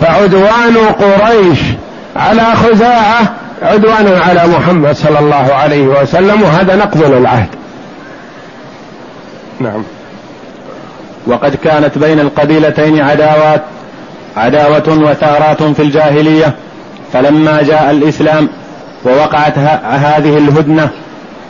فعدوان 0.00 0.76
قريش 0.76 1.58
على 2.16 2.42
خزاعة 2.54 3.34
عدوان 3.62 4.20
على 4.28 4.46
محمد 4.46 4.96
صلى 4.96 5.18
الله 5.18 5.54
عليه 5.54 5.86
وسلم 5.86 6.42
وهذا 6.42 6.76
نقض 6.76 7.02
للعهد. 7.02 7.48
نعم. 9.60 9.82
وقد 11.26 11.54
كانت 11.64 11.98
بين 11.98 12.20
القبيلتين 12.20 13.00
عداوات 13.00 13.62
عداوة 14.36 14.88
وثارات 14.88 15.62
في 15.62 15.82
الجاهلية 15.82 16.54
فلما 17.12 17.62
جاء 17.62 17.90
الإسلام 17.90 18.48
ووقعت 19.04 19.58
هذه 19.84 20.38
الهدنة 20.38 20.90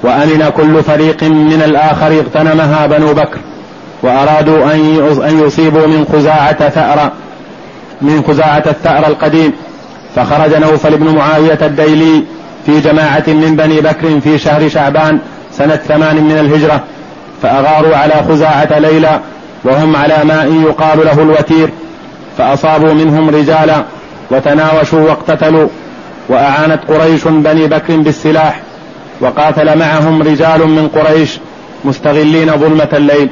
وأمن 0.03 0.51
كل 0.57 0.83
فريق 0.83 1.23
من 1.23 1.63
الآخر 1.65 2.07
اغتنمها 2.07 2.87
بنو 2.87 3.15
بكر 3.15 3.39
وأرادوا 4.03 4.73
أن 5.29 5.43
يصيبوا 5.47 5.87
من 5.87 6.07
خزاعة 6.13 6.69
ثأر 6.69 7.11
من 8.03 8.25
خزاعة 8.29 8.63
الثأر 8.67 9.07
القديم. 9.07 9.53
فخرج 10.17 10.55
نوفل 10.55 10.97
بن 10.97 11.15
معاوية 11.15 11.59
الديلي 11.63 12.25
في 12.67 12.81
جماعة 12.81 13.25
من 13.27 13.57
بني 13.57 13.81
بكر 13.81 14.21
في 14.21 14.39
شهر 14.39 14.69
شعبان 14.69 15.19
سنة 15.53 15.77
ثمان 15.77 16.25
من 16.25 16.39
الهجرة 16.39 16.81
فأغاروا 17.43 17.97
على 17.97 18.15
خزاعة 18.29 18.79
ليلى 18.79 19.21
وهم 19.65 19.97
على 19.97 20.25
ماء 20.25 20.53
يقال 20.53 20.99
له 20.99 21.23
الوتير. 21.23 21.71
فأصابوا 22.39 22.95
منهم 22.95 23.31
رجالا 23.31 23.85
وتناوشوا 24.31 25.01
واقتتلوا 25.01 25.69
وأعانت 26.29 26.79
قريش 26.89 27.25
بني 27.25 27.67
بكر 27.67 27.97
بالسلاح. 27.97 28.61
وقاتل 29.21 29.79
معهم 29.79 30.23
رجال 30.23 30.69
من 30.69 30.89
قريش 30.89 31.39
مستغلين 31.85 32.53
ظلمة 32.53 32.89
الليل. 32.93 33.29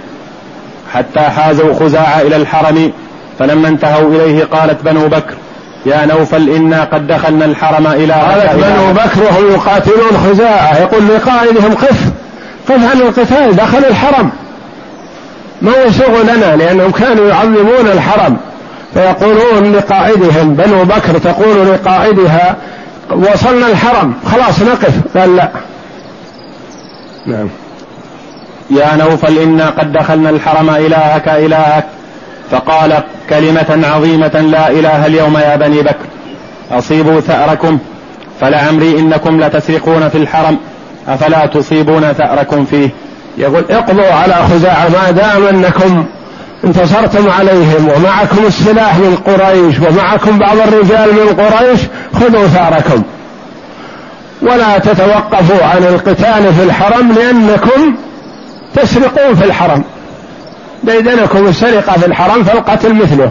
حتى 0.95 1.21
حازوا 1.21 1.75
خزاعة 1.75 2.21
إلى 2.21 2.37
الحرم 2.37 2.93
فلما 3.39 3.69
انتهوا 3.69 4.09
إليه 4.09 4.45
قالت 4.45 4.83
بنو 4.83 5.09
بكر 5.09 5.35
يا 5.87 6.07
نوفل 6.07 6.51
إنا 6.51 6.85
قد 6.85 7.07
دخلنا 7.07 7.45
الحرم 7.45 7.87
إلى 7.87 8.13
قالت 8.13 8.65
بنو 8.65 8.93
بكر 8.93 9.23
وهم 9.23 9.53
يقاتلون 9.55 10.17
خزاعة 10.29 10.79
يقول 10.79 11.09
لقائدهم 11.09 11.75
قف 11.75 12.01
قف 12.69 12.91
عن 12.91 13.01
القتال 13.01 13.57
دخل 13.57 13.85
الحرم. 13.85 14.31
ما 15.63 15.73
يسوغ 15.87 16.23
لنا؟ 16.23 16.57
لأنهم 16.57 16.91
كانوا 16.91 17.29
يعظمون 17.29 17.87
الحرم. 17.93 18.37
فيقولون 18.95 19.73
لقائدهم 19.73 20.55
بنو 20.55 20.85
بكر 20.85 21.19
تقول 21.19 21.73
لقائدها 21.73 22.57
وصلنا 23.11 23.67
الحرم 23.67 24.15
خلاص 24.33 24.63
نقف. 24.63 24.93
قال 25.17 25.37
لا. 25.37 25.49
نعم. 27.27 27.49
يا 28.71 28.97
نوفل 28.97 29.39
إنا 29.39 29.71
قد 29.71 29.93
دخلنا 29.93 30.31
الحرم 30.31 30.71
إلهك 30.71 31.29
إلهك. 31.29 31.85
فقال 32.51 33.03
كلمة 33.31 33.87
عظيمة 33.95 34.41
لا 34.41 34.71
إله 34.71 35.07
اليوم 35.07 35.37
يا 35.37 35.57
بني 35.57 35.83
بكر. 35.83 36.07
أصيبوا 36.71 37.21
ثأركم. 37.21 37.79
فلعمري 38.41 38.99
إنكم 38.99 39.41
لتسرقون 39.41 40.09
في 40.09 40.19
الحرم. 40.19 40.59
أفلا 41.09 41.47
تصيبون 41.47 42.13
ثأركم 42.13 42.65
فيه؟ 42.65 42.91
يقول 43.39 43.65
اقضوا 43.71 44.13
على 44.13 44.35
خزاعة 44.35 44.89
ما 44.89 45.11
دام 45.11 45.47
أنكم 45.47 46.05
انتصرتم 46.65 47.31
عليهم 47.31 47.89
ومعكم 47.97 48.47
السلاح 48.47 48.97
من 48.97 49.17
قريش 49.17 49.79
ومعكم 49.79 50.39
بعض 50.39 50.57
الرجال 50.57 51.15
من 51.15 51.45
قريش 51.45 51.81
خذوا 52.15 52.47
ثأركم. 52.47 53.03
ولا 54.45 54.79
تتوقفوا 54.79 55.65
عن 55.65 55.83
القتال 55.85 56.55
في 56.55 56.63
الحرم 56.63 57.13
لأنكم 57.13 57.97
تسرقون 58.75 59.35
في 59.35 59.45
الحرم. 59.45 59.85
بيدنكم 60.83 61.49
السرقة 61.49 61.93
في 61.93 62.07
الحرم 62.07 62.45
فالقتل 62.45 62.95
مثله. 62.95 63.31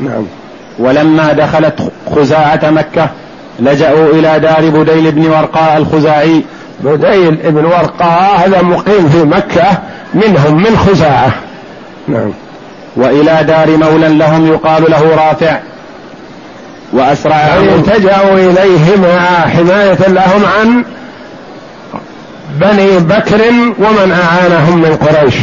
نعم. 0.00 0.26
ولما 0.78 1.32
دخلت 1.32 1.92
خزاعة 2.16 2.60
مكة 2.70 3.08
لجأوا 3.60 4.12
إلى 4.12 4.38
دار 4.38 4.70
بديل 4.70 5.12
بن 5.12 5.26
ورقاء 5.26 5.76
الخزاعي. 5.76 6.44
بديل 6.80 7.36
بن 7.36 7.64
ورقاء 7.64 8.46
هذا 8.46 8.62
مقيم 8.62 9.08
في 9.08 9.24
مكة 9.24 9.78
منهم 10.14 10.56
من 10.56 10.76
خزاعة. 10.76 11.30
نعم. 12.08 12.32
وإلى 12.96 13.44
دار 13.44 13.76
مولى 13.76 14.08
لهم 14.08 14.46
يقال 14.46 14.90
له 14.90 15.16
رافع. 15.16 15.58
وأسرع 16.96 17.36
يعني 17.36 17.74
التجأوا 17.74 18.34
إليه 18.34 18.96
مع 18.96 19.48
حماية 19.48 20.08
لهم 20.08 20.44
عن 20.44 20.84
بني 22.60 22.98
بكر 22.98 23.42
ومن 23.78 24.12
أعانهم 24.12 24.78
من 24.78 24.96
قريش. 24.96 25.34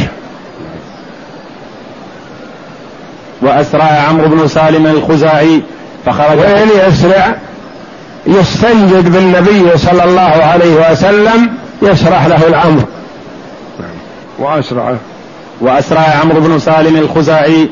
وأسرع 3.42 3.84
عمرو 3.84 4.28
بن 4.28 4.48
سالم 4.48 4.86
الخزاعي 4.86 5.62
فخرج. 6.06 6.38
وين 6.38 6.88
يسرع 6.88 7.34
يستنجد 8.26 9.12
بالنبي 9.12 9.78
صلى 9.78 10.04
الله 10.04 10.44
عليه 10.44 10.90
وسلم 10.90 11.52
يشرح 11.82 12.26
له 12.26 12.46
الأمر. 12.46 12.82
وأسرع. 14.38 14.96
وأسرع 15.60 16.00
عمرو 16.22 16.40
بن 16.40 16.58
سالم 16.58 16.96
الخزاعي 16.96 17.68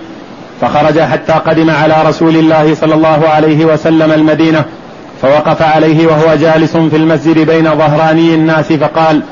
فخرج 0.63 1.01
حتى 1.01 1.33
قدم 1.33 1.71
على 1.71 1.95
رسول 2.07 2.37
الله 2.37 2.75
صلى 2.75 2.95
الله 2.95 3.29
عليه 3.29 3.65
وسلم 3.65 4.13
المدينة 4.13 4.65
فوقف 5.23 5.63
عليه 5.63 6.07
وهو 6.07 6.35
جالس 6.35 6.77
في 6.77 6.97
المسجد 6.97 7.39
بين 7.39 7.65
ظهراني 7.65 8.35
الناس 8.35 8.73
فقال 8.73 9.23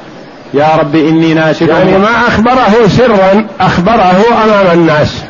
يا 0.54 0.68
رب 0.78 0.94
إني 0.94 1.34
ناشد 1.34 1.68
يعني 1.68 1.98
ما 1.98 2.28
أخبره 2.28 2.88
سرا 2.88 3.46
أخبره 3.60 4.22
أمام 4.44 4.78
الناس 4.78 5.22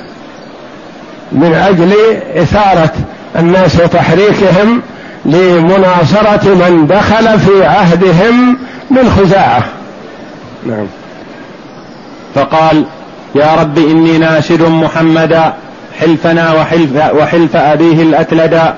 من 1.32 1.54
أجل 1.54 1.94
إثارة 2.42 2.92
الناس 3.38 3.80
وتحريكهم 3.80 4.82
لمناصرة 5.24 6.54
من 6.54 6.86
دخل 6.86 7.38
في 7.38 7.64
عهدهم 7.64 8.58
من 8.90 9.10
خزاعة 9.18 9.64
نعم. 10.66 10.86
فقال 12.34 12.84
يا 13.34 13.54
رب 13.54 13.78
إني 13.78 14.18
ناشد 14.18 14.62
محمدا 14.62 15.52
حلفنا 16.00 16.52
وحلف, 16.52 16.90
وحلف 17.14 17.56
أبيه 17.56 18.02
الأكلدا 18.02 18.74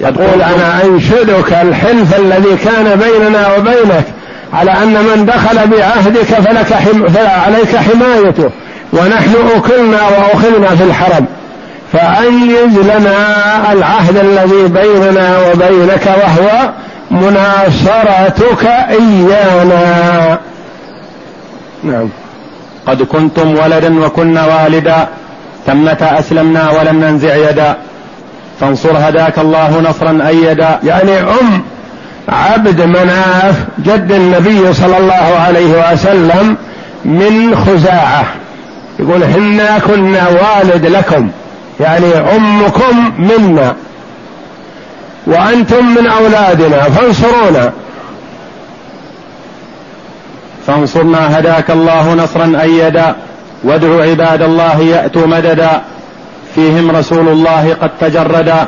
يقول 0.00 0.42
أنا 0.42 0.84
أنشدك 0.84 1.52
الحلف 1.52 2.18
الذي 2.18 2.56
كان 2.64 3.00
بيننا 3.00 3.54
وبينك 3.56 4.04
على 4.52 4.70
أن 4.70 4.92
من 4.92 5.26
دخل 5.26 5.66
بعهدك 5.66 6.22
فلك 6.22 6.72
حم 6.72 7.08
فعليك 7.08 7.76
حمايته. 7.76 8.50
ونحن 8.92 9.34
أكلنا 9.56 9.98
وأخذنا 10.08 10.76
في 10.76 10.84
الحرم. 10.84 11.26
فأنجز 11.92 12.78
لنا 12.78 13.72
العهد 13.72 14.16
الذي 14.16 14.62
بيننا 14.68 15.38
وبينك 15.38 16.06
وهو 16.06 16.70
مناصرتك 17.10 18.64
إيانا. 18.66 20.38
نعم. 21.84 22.08
قد 22.86 23.02
كنتم 23.02 23.56
ولدا 23.56 24.06
وكنا 24.06 24.46
والدا. 24.46 25.08
ثمة 25.66 25.98
أسلمنا 26.18 26.70
ولم 26.70 27.04
ننزع 27.04 27.36
يدا. 27.36 27.76
فانصر 28.60 29.08
هداك 29.08 29.38
الله 29.38 29.80
نصرا 29.80 30.28
أيدا 30.28 30.78
يعني 30.84 31.20
أم 31.20 31.62
عبد 32.28 32.80
مناف 32.80 33.64
جد 33.78 34.12
النبي 34.12 34.74
صلى 34.74 34.98
الله 34.98 35.38
عليه 35.46 35.92
وسلم 35.92 36.56
من 37.04 37.56
خزاعة. 37.56 38.24
يقول 38.98 39.24
حنا 39.24 39.78
كنا 39.78 40.28
والد 40.28 40.86
لكم. 40.86 41.30
يعني 41.80 42.14
أمكم 42.14 43.12
منا. 43.18 43.74
وأنتم 45.26 45.86
من 45.86 46.06
أولادنا. 46.06 46.82
فانصرونا. 46.82 47.72
فانصرنا 50.66 51.38
هداك 51.38 51.70
الله 51.70 52.14
نصرا 52.14 52.58
أيدا 52.62 53.14
وادع 53.64 54.02
عباد 54.02 54.42
الله 54.42 54.80
يأتوا 54.80 55.26
مددا 55.26 55.82
فيهم 56.54 56.90
رسول 56.90 57.28
الله 57.28 57.76
قد 57.82 57.90
تجردا 58.00 58.66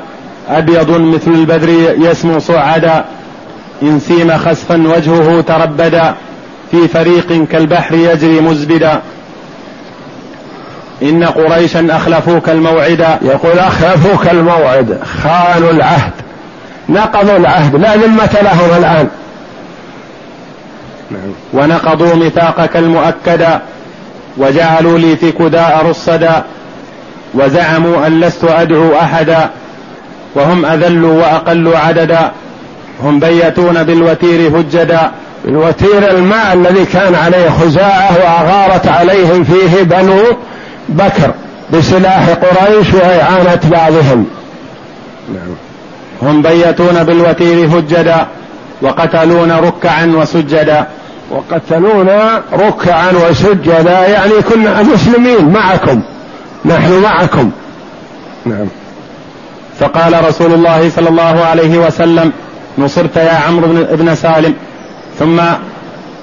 أبيض 0.49 0.91
مثل 0.91 1.31
البدر 1.31 1.69
يسمو 1.99 2.39
صعدا 2.39 3.05
إن 3.83 4.01
سيم 4.01 4.39
خسفا 4.39 4.89
وجهه 4.97 5.41
تربدا 5.41 6.15
في 6.71 6.89
فريق 6.89 7.47
كالبحر 7.51 7.95
يجري 7.95 8.41
مزبدا. 8.41 9.01
إن 11.03 11.25
قريشا 11.25 11.87
أخلفوك 11.91 12.49
الموعد 12.49 13.19
يقول 13.23 13.59
أخلفوك 13.59 14.29
الموعد 14.29 14.99
خانوا 15.23 15.71
العهد 15.71 16.13
نقضوا 16.89 17.37
العهد 17.37 17.77
لا 17.77 17.97
ذمة 17.97 18.39
لهم 18.43 18.79
الآن. 18.79 19.09
ونقضوا 21.53 22.15
ميثاقك 22.15 22.77
المؤكدا. 22.77 23.61
وجعلوا 24.37 24.99
لي 24.99 25.17
في 25.17 25.33
كداء 25.33 25.87
رصدا 25.87 26.45
وزعموا 27.35 28.07
أن 28.07 28.21
لست 28.21 28.45
أدعو 28.45 28.95
أحدا 28.95 29.51
وهم 30.35 30.67
أذلوا 30.67 31.21
وأقلوا 31.21 31.79
عددا 31.79 32.31
هم 33.03 33.21
بيتون 33.21 33.83
بالوتير 33.83 34.61
هجدا. 34.61 35.11
الوتير 35.45 36.11
الماء 36.11 36.53
الذي 36.53 36.85
كان 36.85 37.15
عليه 37.15 37.51
خزاعة 37.51 38.17
وأغارت 38.17 38.89
عليهم 38.89 39.45
فيه 39.45 39.83
بنو 39.83 40.37
بكر 40.89 41.35
بسلاح 41.73 42.29
قريش 42.29 42.95
وإعانة 42.95 43.61
بعضهم. 43.65 44.27
نعم. 45.35 45.55
هم 46.23 46.43
بيتون 46.43 47.05
بالوتير 47.05 47.67
هجدا 47.67 48.27
وقتلون 48.83 49.53
ركعا 49.53 50.13
وسجدا. 50.17 50.87
وقتلونا 51.33 52.43
ركعا 52.53 53.13
وسجدا 53.13 54.09
يعني 54.09 54.33
كنا 54.33 54.83
مسلمين 54.83 55.49
معكم 55.49 56.03
نحن 56.65 57.03
معكم. 57.03 57.51
نعم. 58.47 58.67
فقال 59.79 60.29
رسول 60.29 60.53
الله 60.53 60.91
صلى 60.91 61.09
الله 61.09 61.45
عليه 61.45 61.79
وسلم 61.79 62.33
نصرت 62.79 63.17
يا 63.17 63.41
عمرو 63.49 63.67
بن 63.93 64.15
سالم. 64.15 64.55
ثم 65.19 65.41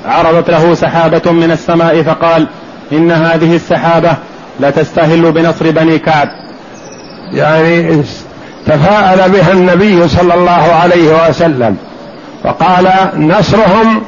عرضت 0.06 0.50
له 0.50 0.74
سحابة 0.74 1.32
من 1.32 1.52
السماء 1.52 2.04
فقال 2.04 2.48
إن 2.92 3.12
هذه 3.12 3.56
السحابة 3.56 4.12
لتستهل 4.60 5.32
بنصر 5.32 5.72
بني 5.72 6.00
كعب. 6.00 6.28
يعني 7.34 8.04
تفاءل 8.68 9.32
بها 9.32 9.52
النبي 9.52 10.08
صلى 10.08 10.34
الله 10.34 10.52
عليه 10.52 11.30
وسلم 11.30 11.78
فقال 12.44 12.88
نصرهم 13.16 14.02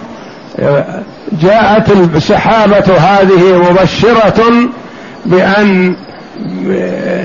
جاءت 1.42 1.92
السحابة 2.16 2.98
هذه 2.98 3.58
مبشرة 3.70 4.70
بأن 5.26 5.96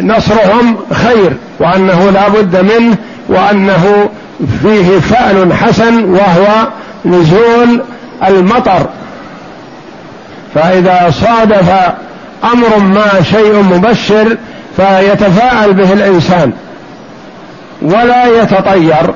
نصرهم 0.00 0.76
خير 0.92 1.32
وأنه 1.60 2.10
لا 2.10 2.28
بد 2.28 2.56
منه 2.56 2.96
وأنه 3.28 4.08
فيه 4.62 4.98
فعل 4.98 5.52
حسن 5.52 6.04
وهو 6.04 6.66
نزول 7.04 7.82
المطر. 8.26 8.86
فإذا 10.54 11.10
صادف 11.10 11.70
أمر 12.44 12.78
ما 12.78 13.22
شيء 13.22 13.62
مبشر 13.62 14.36
فيتفاءل 14.76 15.72
به 15.72 15.92
الإنسان 15.92 16.52
ولا 17.82 18.42
يتطير. 18.42 19.14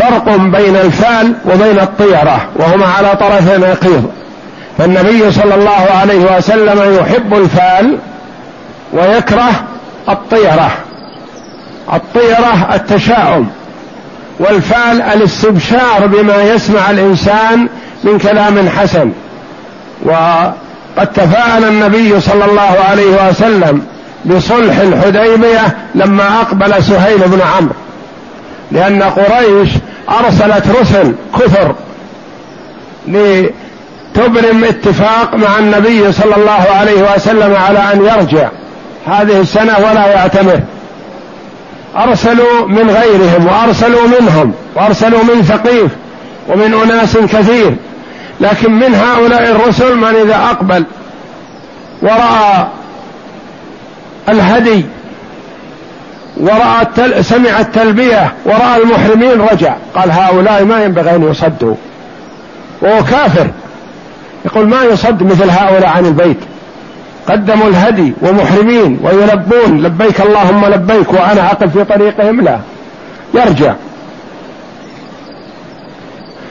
فرق 0.00 0.36
بين 0.36 0.76
الفال 0.76 1.34
وبين 1.46 1.80
الطيرة 1.80 2.48
وهما 2.56 2.86
على 2.86 3.16
طرف 3.16 3.58
نقيض. 3.58 4.10
فالنبي 4.78 5.32
صلى 5.32 5.54
الله 5.54 5.86
عليه 6.00 6.36
وسلم 6.36 6.98
يحب 7.00 7.34
الفال 7.34 7.98
ويكره 8.92 9.50
الطيرة. 10.08 10.70
الطيرة 11.92 12.68
التشاؤم 12.74 13.48
والفال 14.38 15.02
الاستبشار 15.02 16.06
بما 16.06 16.42
يسمع 16.42 16.90
الإنسان 16.90 17.68
من 18.04 18.18
كلام 18.18 18.68
حسن. 18.68 19.12
وقد 20.04 21.12
تفاءل 21.14 21.64
النبي 21.64 22.20
صلى 22.20 22.44
الله 22.44 22.76
عليه 22.90 23.28
وسلم 23.28 23.82
بصلح 24.26 24.78
الحديبية 24.78 25.76
لما 25.94 26.40
أقبل 26.40 26.82
سهيل 26.82 27.18
بن 27.18 27.40
عمرو 27.56 27.74
لأن 28.72 29.02
قريش 29.02 29.70
أرسلت 30.08 30.64
رسل 30.80 31.14
كثر 31.38 31.74
لتبرم 33.08 34.64
اتفاق 34.64 35.34
مع 35.34 35.58
النبي 35.58 36.12
صلى 36.12 36.36
الله 36.36 36.66
عليه 36.70 37.14
وسلم 37.14 37.56
على 37.56 37.78
أن 37.78 38.04
يرجع. 38.04 38.48
هذه 39.06 39.40
السنة 39.40 39.78
ولا 39.78 40.06
يعتمر. 40.06 40.60
أرسلوا 41.96 42.66
من 42.68 42.90
غيرهم 42.90 43.46
وأرسلوا 43.46 44.06
منهم 44.20 44.52
وأرسلوا 44.74 45.22
من 45.22 45.42
ثقيف 45.42 45.90
ومن 46.48 46.74
أناس 46.74 47.16
كثير. 47.16 47.76
لكن 48.40 48.72
من 48.72 48.94
هؤلاء 48.94 49.50
الرسل 49.50 49.96
من 49.96 50.14
إذا 50.24 50.36
أقبل 50.36 50.84
ورأى 52.02 52.66
الهدي 54.28 54.84
ورأى 56.40 56.82
التل... 56.82 57.24
سمع 57.24 57.60
التلبية 57.60 58.32
ورأى 58.44 58.82
المحرمين 58.82 59.40
رجع. 59.40 59.74
قال 59.94 60.10
هؤلاء 60.10 60.64
ما 60.64 60.84
ينبغي 60.84 61.16
أن 61.16 61.30
يصدوا. 61.30 61.74
وهو 62.82 63.04
كافر. 63.04 63.46
يقول 64.44 64.68
ما 64.68 64.82
يصد 64.82 65.22
مثل 65.22 65.50
هؤلاء 65.50 65.86
عن 65.86 66.06
البيت. 66.06 66.38
قدموا 67.28 67.68
الهدي 67.68 68.12
ومحرمين 68.22 69.00
ويلبون. 69.02 69.82
لبيك 69.82 70.20
اللهم 70.20 70.66
لبيك 70.66 71.12
وأنا 71.12 71.46
أقف 71.52 71.78
في 71.78 71.84
طريقهم 71.84 72.40
لا. 72.40 72.58
يرجع. 73.34 73.74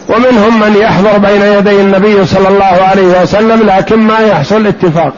ومنهم 0.09 0.59
من 0.59 0.75
يحضر 0.75 1.17
بين 1.17 1.41
يدي 1.41 1.81
النبي 1.81 2.25
صلى 2.25 2.47
الله 2.47 2.65
عليه 2.65 3.21
وسلم 3.21 3.69
لكن 3.69 3.99
ما 3.99 4.19
يحصل 4.19 4.67
اتفاق 4.67 5.13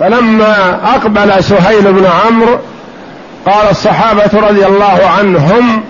فلما 0.00 0.80
أقبل 0.94 1.44
سهيل 1.44 1.92
بن 1.92 2.06
عمرو 2.06 2.58
قال 3.46 3.70
الصحابة 3.70 4.30
رضي 4.48 4.66
الله 4.66 5.06
عنهم 5.18 5.82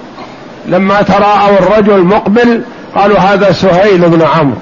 لما 0.67 1.03
تراءوا 1.03 1.59
الرجل 1.59 2.05
مقبل 2.05 2.63
قالوا 2.95 3.19
هذا 3.19 3.53
سهيل 3.53 3.99
بن 3.99 4.23
عمرو. 4.23 4.59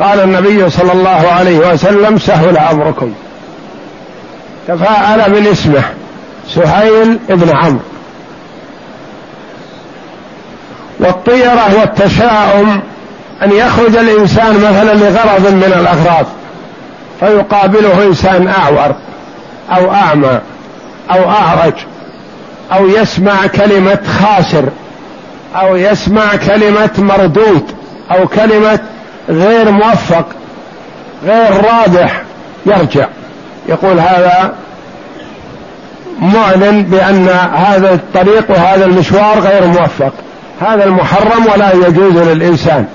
قال 0.00 0.20
النبي 0.20 0.70
صلى 0.70 0.92
الله 0.92 1.28
عليه 1.38 1.72
وسلم 1.72 2.18
سهل 2.18 2.58
أمركم 2.58 3.12
تفاءل 4.68 5.30
من 5.30 5.46
اسمه 5.46 5.82
سهيل 6.48 7.18
بن 7.28 7.56
عمرو. 7.56 7.80
والطيرة 11.00 11.80
والتشاؤم 11.80 12.80
أن 13.42 13.52
يخرج 13.52 13.96
الإنسان 13.96 14.54
مثلا 14.54 14.94
لغرض 14.94 15.52
من 15.52 15.72
الأغراض. 15.80 16.26
فيقابله 17.20 18.02
إنسان 18.02 18.48
أعور 18.48 18.94
أو 19.70 19.92
أعمى 19.92 20.40
أو 21.10 21.30
أعرج 21.30 21.72
أو 22.72 22.88
يسمع 22.88 23.46
كلمة 23.46 23.98
خاسر 24.20 24.64
أو 25.56 25.76
يسمع 25.76 26.36
كلمة 26.36 26.90
مردود 26.98 27.64
أو 28.10 28.28
كلمة 28.28 28.80
غير 29.28 29.70
موفق 29.70 30.26
غير 31.24 31.64
رابح 31.64 32.22
يرجع. 32.66 33.06
يقول 33.68 34.00
هذا 34.00 34.54
معلن 36.20 36.82
بأن 36.82 37.28
هذا 37.54 37.94
الطريق 37.94 38.50
وهذا 38.50 38.84
المشوار 38.84 39.40
غير 39.40 39.66
موفق. 39.66 40.12
هذا 40.60 40.84
المحرم 40.84 41.46
ولا 41.54 41.72
يجوز 41.72 42.16
للإنسان. 42.16 42.86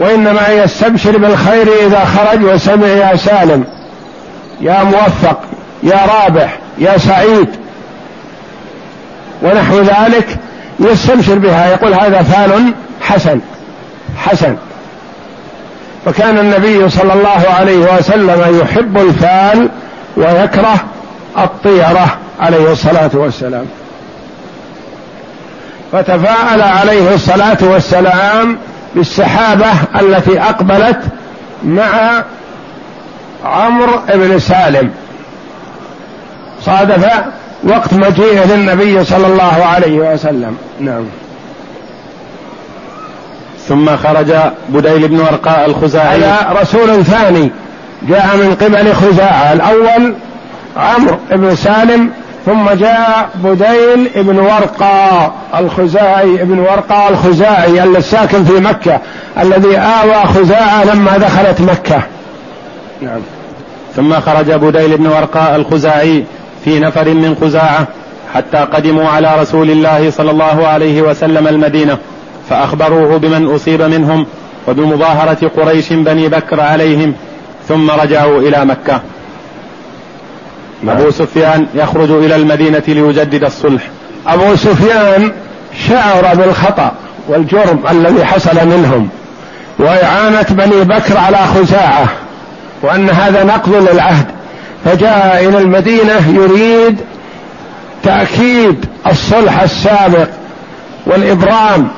وإنما 0.00 0.48
يستبشر 0.48 1.18
بالخير 1.18 1.68
إذا 1.86 2.04
خرج 2.04 2.42
وسمع 2.44 2.86
يا 2.86 3.16
سالم 3.16 3.64
يا 4.60 4.82
موفق 4.82 5.40
يا 5.82 5.98
رابح 6.14 6.58
يا 6.78 6.98
سعيد. 6.98 7.48
ونحو 9.42 9.80
ذلك 9.80 10.36
يستبشر 10.80 11.38
بها 11.38 11.70
يقول 11.70 11.94
هذا 11.94 12.22
فال 12.22 12.72
حسن 13.00 13.40
حسن. 14.16 14.56
فكان 16.04 16.38
النبي 16.38 16.90
صلى 16.90 17.12
الله 17.12 17.54
عليه 17.58 17.98
وسلم 17.98 18.60
يحب 18.62 18.98
الفال 18.98 19.68
ويكره 20.16 20.84
الطيرة 21.38 22.16
عليه 22.40 22.72
الصلاة 22.72 23.10
والسلام. 23.14 23.66
فتفاءل 25.92 26.62
عليه 26.62 27.14
الصلاة 27.14 27.58
والسلام 27.62 28.58
بالسحابة 28.94 29.66
التي 30.00 30.40
أقبلت 30.40 31.00
مع 31.64 32.24
عمرو 33.44 34.00
بن 34.14 34.38
سالم. 34.38 34.90
صادف 36.62 37.06
وقت 37.64 37.94
مجيئه 37.94 38.54
للنبي 38.54 39.04
صلى 39.04 39.26
الله 39.26 39.64
عليه 39.64 40.12
وسلم. 40.12 40.56
نعم. 40.80 41.04
ثم 43.68 43.96
خرج 43.96 44.34
بديل 44.68 45.08
بن 45.08 45.20
ورقاء 45.20 45.66
الخزاعي. 45.66 46.24
على 46.24 46.60
رسول 46.60 47.04
ثاني 47.04 47.50
جاء 48.08 48.36
من 48.36 48.54
قبل 48.60 48.92
خزاعة. 48.94 49.52
الأول 49.52 50.14
عمرو 50.76 51.18
بن 51.30 51.56
سالم 51.56 52.10
ثم 52.50 52.70
جاء 52.70 53.30
بديل 53.34 54.10
بن 54.16 54.38
ورقة 54.38 55.32
الخزاعي 55.58 56.36
بن 56.36 56.58
ورقة 56.58 57.08
الخزاعي 57.08 57.84
الساكن 57.84 58.44
في 58.44 58.52
مكة 58.52 59.00
الذي 59.40 59.78
آوى 59.78 60.24
خزاعة 60.24 60.84
لما 60.84 61.18
دخلت 61.18 61.60
مكة 61.60 62.02
نعم 63.02 63.20
ثم 63.96 64.20
خرج 64.20 64.52
بديل 64.52 64.96
بن 64.96 65.06
ورقاء 65.06 65.56
الخزاعي 65.56 66.24
في 66.64 66.80
نفر 66.80 67.08
من 67.08 67.36
خزاعة 67.40 67.86
حتى 68.34 68.58
قدموا 68.58 69.08
على 69.08 69.40
رسول 69.40 69.70
الله 69.70 70.10
صلى 70.10 70.30
الله 70.30 70.66
عليه 70.66 71.02
وسلم 71.02 71.48
المدينة 71.48 71.98
فأخبروه 72.48 73.16
بمن 73.16 73.54
أصيب 73.54 73.82
منهم 73.82 74.26
وبمظاهرة 74.68 75.50
قريش 75.56 75.92
بني 75.92 76.28
بكر 76.28 76.60
عليهم 76.60 77.14
ثم 77.68 77.90
رجعوا 77.90 78.40
إلى 78.40 78.64
مكة. 78.64 79.00
أبو 80.88 81.10
سفيان 81.10 81.66
يخرج 81.74 82.10
إلى 82.10 82.36
المدينة 82.36 82.82
ليجدد 82.88 83.44
الصلح. 83.44 83.82
أبو 84.26 84.56
سفيان 84.56 85.32
شعر 85.88 86.34
بالخطأ 86.34 86.92
والجرم 87.28 87.80
الذي 87.90 88.24
حصل 88.24 88.66
منهم 88.66 89.08
وإعانة 89.78 90.46
بني 90.50 90.84
بكر 90.84 91.18
على 91.18 91.36
خزاعة 91.36 92.08
وأن 92.82 93.10
هذا 93.10 93.44
نقض 93.44 93.88
للعهد. 93.92 94.26
فجاء 94.84 95.48
إلى 95.48 95.58
المدينة 95.58 96.32
يريد 96.34 97.00
تأكيد 98.02 98.84
الصلح 99.06 99.62
السابق 99.62 100.28
والإبرام 101.06 101.88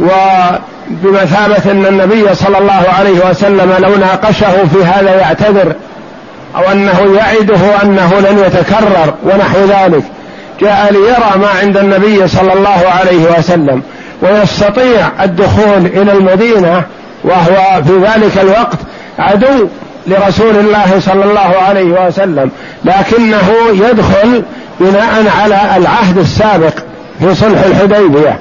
وبمثابة 0.00 1.70
أن 1.70 1.86
النبي 1.86 2.34
صلى 2.34 2.58
الله 2.58 2.84
عليه 2.98 3.30
وسلم 3.30 3.74
لو 3.78 3.96
ناقشه 3.96 4.66
في 4.72 4.84
هذا 4.84 5.14
يعتذر. 5.20 5.74
أو 6.56 6.72
أنه 6.72 7.16
يعده 7.16 7.82
أنه 7.82 8.20
لن 8.20 8.38
يتكرر 8.38 9.14
ونحو 9.24 9.58
ذلك. 9.58 10.04
جاء 10.60 10.92
ليرى 10.92 11.40
ما 11.40 11.48
عند 11.62 11.76
النبي 11.76 12.28
صلى 12.28 12.52
الله 12.52 12.82
عليه 13.00 13.38
وسلم 13.38 13.82
ويستطيع 14.22 15.08
الدخول 15.24 15.86
إلى 15.86 16.12
المدينة 16.12 16.82
وهو 17.24 17.82
في 17.82 17.92
ذلك 17.92 18.38
الوقت 18.42 18.78
عدو 19.18 19.68
لرسول 20.06 20.56
الله 20.56 21.00
صلى 21.00 21.24
الله 21.24 21.56
عليه 21.68 22.06
وسلم 22.06 22.50
لكنه 22.84 23.50
يدخل 23.72 24.42
بناء 24.80 25.24
على 25.42 25.76
العهد 25.76 26.18
السابق 26.18 26.74
في 27.20 27.34
صلح 27.34 27.64
الحديبية 27.64 28.38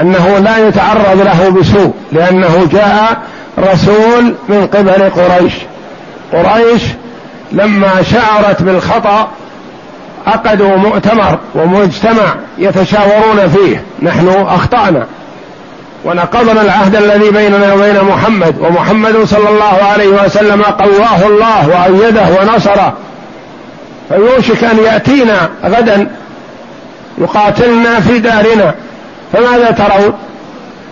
أنه 0.00 0.38
لا 0.38 0.68
يتعرض 0.68 1.22
له 1.24 1.48
بسوء 1.48 1.94
لأنه 2.12 2.68
جاء 2.72 3.18
رسول 3.58 4.34
من 4.48 4.66
قبل 4.66 5.10
قريش. 5.10 5.54
قريش 6.32 6.82
لما 7.54 8.02
شعرت 8.02 8.62
بالخطأ 8.62 9.28
عقدوا 10.26 10.76
مؤتمر 10.76 11.38
ومجتمع 11.54 12.34
يتشاورون 12.58 13.48
فيه. 13.48 13.84
نحن 14.02 14.28
أخطأنا. 14.48 15.06
ونقضنا 16.04 16.62
العهد 16.62 16.96
الذي 16.96 17.30
بيننا 17.30 17.74
وبين 17.74 18.04
محمد 18.04 18.54
ومحمد 18.60 19.24
صلى 19.24 19.48
الله 19.48 19.84
عليه 19.92 20.08
وسلم 20.08 20.62
قواه 20.62 21.26
الله 21.26 21.68
وأيده 21.68 22.26
ونصره. 22.40 22.92
فيوشك 24.08 24.64
أن 24.64 24.78
يأتينا 24.78 25.48
غدا 25.64 26.10
يقاتلنا 27.18 28.00
في 28.00 28.18
دارنا. 28.18 28.74
فماذا 29.32 29.70
ترون؟ 29.70 30.12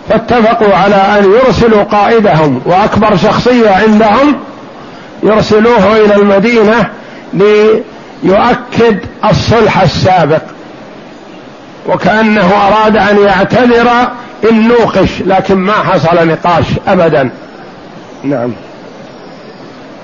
فاتفقوا 0.09 0.75
على 0.75 0.95
أن 0.95 1.33
يرسلوا 1.33 1.83
قائدهم 1.83 2.61
وأكبر 2.65 3.17
شخصية 3.17 3.69
عندهم 3.69 4.35
يرسلوه 5.23 5.97
إلى 5.97 6.15
المدينة 6.15 6.89
ليؤكد 7.33 8.97
الصلح 9.29 9.81
السابق. 9.81 10.41
وكأنه 11.87 12.51
أراد 12.67 12.97
أن 12.97 13.17
يعتذر 13.25 13.89
إن 14.51 14.67
نوقش 14.67 15.21
لكن 15.25 15.55
ما 15.55 15.73
حصل 15.73 16.27
نقاش 16.27 16.65
ابدا. 16.87 17.29
نعم. 18.23 18.51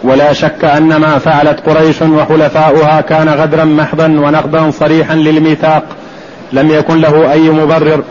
ولا 0.04 0.34
شك 0.34 0.66
أن 0.66 0.96
ما 0.96 1.18
فعلت 1.18 1.70
قريش 1.70 2.02
وحلفاؤها 2.02 3.02
كان 3.02 3.30
غدرا 3.30 3.66
محضا 3.66 4.06
ونقضا 4.06 4.72
صريحا 4.72 5.16
للميثاق. 5.16 5.84
لم 6.54 6.72
يكن 6.72 7.02
له 7.02 7.32
أي 7.32 7.50
مبرر. 7.50 8.04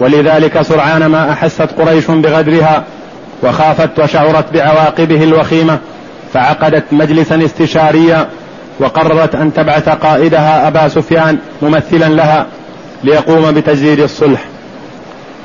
ولذلك 0.00 0.62
سرعان 0.62 1.06
ما 1.06 1.32
أحست 1.32 1.68
قريش 1.78 2.10
بغدرها 2.10 2.84
وخافت 3.42 3.98
وشعرت 3.98 4.52
بعواقبه 4.52 5.24
الوخيمة. 5.24 5.78
فعقدت 6.34 6.84
مجلسا 6.92 7.44
استشاريا 7.44 8.28
وقررت 8.80 9.34
أن 9.34 9.54
تبعث 9.54 9.88
قائدها 9.88 10.68
أبا 10.68 10.88
سفيان 10.88 11.38
ممثلا 11.62 12.08
لها 12.08 12.46
ليقوم 13.04 13.50
بتجديد 13.52 14.00
الصلح. 14.00 14.44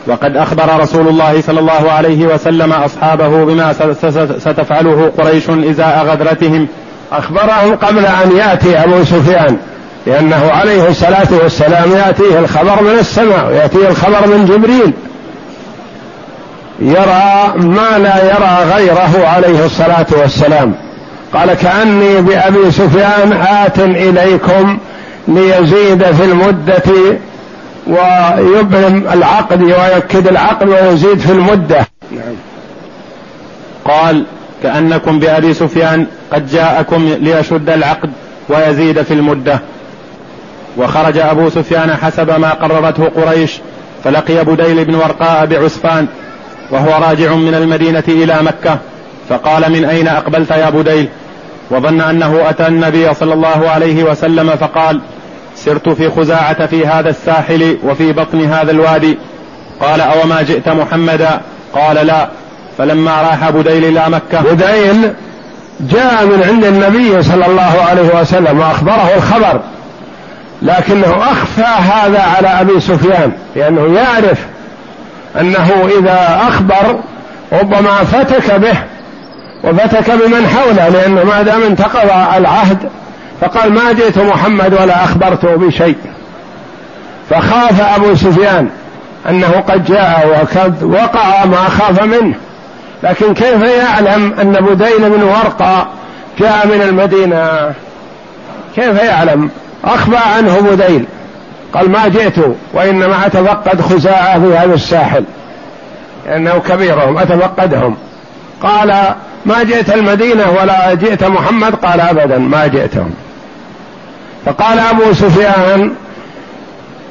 وقد 0.08 0.38
أخبر 0.38 0.80
رسول 0.80 1.08
الله 1.08 1.42
صلى 1.42 1.60
الله 1.60 1.92
عليه 1.92 2.26
وسلم 2.26 2.74
أصحابه 2.74 3.46
بما 3.46 3.74
ستفعله 4.38 5.12
قريش 5.18 5.50
إزاء 5.50 6.06
غدرتهم. 6.06 6.68
اخبرهم 7.12 7.76
قبل 7.76 8.06
أن 8.06 8.38
يأتي 8.38 8.84
أبو 8.84 9.04
سفيان 9.04 9.58
لأنه 10.08 10.52
عليه 10.52 10.90
الصلاة 10.90 11.28
والسلام 11.44 11.92
يأتيه 11.92 12.40
الخبر 12.40 12.84
من 12.84 13.00
السماء 13.00 13.48
وياتيه 13.48 13.88
الخبر 13.88 14.28
من 14.28 14.46
جبريل. 14.46 14.94
يرى 16.80 17.54
ما 17.58 17.98
لا 17.98 18.24
يرى 18.24 18.74
غيره 18.76 19.28
عليه 19.28 19.66
الصلاة 19.66 20.06
والسلام. 20.12 20.74
قال 21.34 21.54
كأني 21.54 22.22
بأبي 22.22 22.72
سفيان 22.72 23.34
آت 23.34 23.80
إليكم 23.80 24.78
ليزيد 25.28 26.04
في 26.04 26.24
المدة 26.24 26.84
ويبرم 27.88 29.08
العقد 29.14 29.62
ويؤكد 29.62 30.28
العقد 30.28 30.70
ويزيد 30.70 31.20
في 31.20 31.32
المدة. 31.32 31.88
نعم. 32.12 32.36
قال 33.86 34.26
كأنكم 34.64 35.20
بأبي 35.20 35.54
سفيان 35.54 36.06
قد 36.34 36.48
جاءكم 36.48 37.10
ليشد 37.22 37.70
العقد 37.70 38.12
ويزيد 38.50 39.02
في 39.02 39.14
المدة. 39.14 39.60
وخرج 40.78 41.18
أبو 41.18 41.50
سفيان 41.50 41.96
حسب 41.96 42.40
ما 42.40 42.54
قررته 42.54 43.06
قريش 43.06 43.52
فلقي 44.04 44.46
بديل 44.46 44.86
بن 44.86 44.96
ورقاء 44.96 45.46
بعسفان 45.46 46.08
وهو 46.72 47.04
راجع 47.04 47.36
من 47.36 47.56
المدينة 47.56 48.04
إلى 48.08 48.38
مكة 48.42 48.78
فقال 49.30 49.72
من 49.72 49.86
أين 49.86 50.08
أقبلت 50.08 50.52
يا 50.52 50.70
بديل 50.70 51.10
وظن 51.72 52.02
أنه 52.02 52.50
أتى 52.50 52.68
النبي 52.68 53.14
صلى 53.14 53.34
الله 53.34 53.70
عليه 53.70 54.04
وسلم 54.04 54.50
فقال 54.50 55.02
سرت 55.56 55.90
في 55.90 56.10
خزاعة 56.10 56.66
في 56.66 56.88
هذا 56.88 57.10
الساحل 57.10 57.78
وفي 57.84 58.14
بطن 58.14 58.42
هذا 58.42 58.72
الوادي. 58.72 59.18
قال 59.82 60.02
أوما 60.02 60.42
جئت 60.42 60.70
محمدا؟ 60.70 61.42
قال 61.74 62.08
لا. 62.08 62.30
فلما 62.78 63.22
راح 63.22 63.50
بديل 63.50 63.86
إلى 63.86 64.10
مكة 64.10 64.42
بديل 64.42 65.14
جاء 65.80 66.26
من 66.26 66.44
عند 66.44 66.66
النبي 66.66 67.24
صلى 67.24 67.46
الله 67.46 67.82
عليه 67.90 68.22
وسلم 68.22 68.60
وأخبره 68.60 69.16
الخبر 69.16 69.60
لكنه 70.62 71.18
أخفى 71.32 71.62
هذا 71.62 72.22
على 72.22 72.48
أبي 72.48 72.80
سفيان 72.80 73.32
لأنه 73.56 73.96
يعرف 74.00 74.46
أنه 75.40 75.90
إذا 76.00 76.42
أخبر 76.48 77.00
ربما 77.54 78.04
فتك 78.04 78.56
به 78.56 78.78
وفتك 79.64 80.12
بمن 80.12 80.48
حوله 80.48 80.90
لأنه 80.90 81.24
ما 81.24 81.42
دام 81.42 81.64
انتقض 81.64 82.10
العهد 82.38 82.90
فقال 83.42 83.74
ما 83.74 83.92
جئت 83.92 84.18
محمد 84.18 84.74
ولا 84.74 85.04
أخبرته 85.04 85.56
بشيء. 85.56 85.98
فخاف 87.30 87.82
أبو 87.82 88.16
سفيان 88.16 88.70
أنه 89.30 89.64
قد 89.70 89.86
جاء 89.86 90.28
وقد 90.28 90.84
وقع 90.84 91.46
ما 91.46 91.70
خاف 91.70 92.04
منه. 92.04 92.36
لكن 93.04 93.34
كيف 93.34 93.62
يعلم 93.62 94.34
أن 94.42 94.52
بدين 94.52 95.10
بن 95.10 95.24
ورقة 95.24 95.88
جاء 96.40 96.68
من 96.68 96.82
المدينة؟ 96.82 97.74
كيف 98.76 99.04
يعلم؟ 99.04 99.50
أخبى 99.86 100.18
عنه 100.18 100.60
بديل. 100.60 101.06
قال 101.76 101.92
ما 101.92 102.08
جئت 102.08 102.36
وإنما 102.74 103.26
أتفقد 103.26 103.82
خزاعة 103.82 104.40
في 104.40 104.58
هذا 104.58 104.74
الساحل 104.74 105.24
لأنه 106.26 106.60
كبيرهم 106.70 107.18
أتفقدهم. 107.18 107.96
قال 108.62 109.14
ما 109.46 109.64
جئت 109.64 109.90
المدينة 109.90 110.52
ولا 110.62 110.94
جئت 110.94 111.24
محمد؟ 111.24 111.76
قال 111.76 112.02
أبدا 112.02 112.38
ما 112.38 112.68
جئتهم. 112.68 113.14
فقال 114.46 114.80
أبو 114.80 115.14
سفيان 115.14 115.92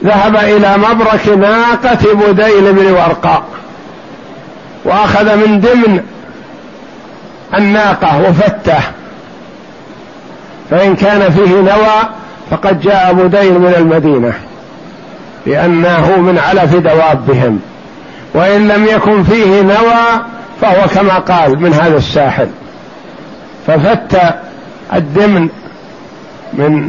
ذهب 0.04 0.36
إلى 0.36 0.76
مبرك 0.76 1.28
ناقة 1.28 2.14
بديل 2.14 2.72
بن 2.72 2.92
ورقاء 2.92 3.42
وأخذ 4.84 5.36
من 5.36 5.60
دمن 5.60 6.00
الناقة 7.54 8.20
وفته 8.28 8.80
فإن 10.70 10.96
كان 10.96 11.30
فيه 11.30 11.54
نوى 11.54 12.08
فقد 12.50 12.80
جاء 12.80 13.12
بديل 13.12 13.58
من 13.58 13.74
المدينة. 13.78 14.32
لأنه 15.46 16.20
من 16.20 16.38
علف 16.38 16.74
دوابهم 16.74 17.60
وإن 18.34 18.68
لم 18.68 18.86
يكن 18.86 19.22
فيه 19.22 19.62
نوى 19.62 20.24
فهو 20.60 20.88
كما 20.94 21.18
قال 21.18 21.62
من 21.62 21.74
هذا 21.74 21.96
الساحل 21.96 22.48
ففت 23.66 24.18
الدمن 24.94 25.48
من 26.52 26.88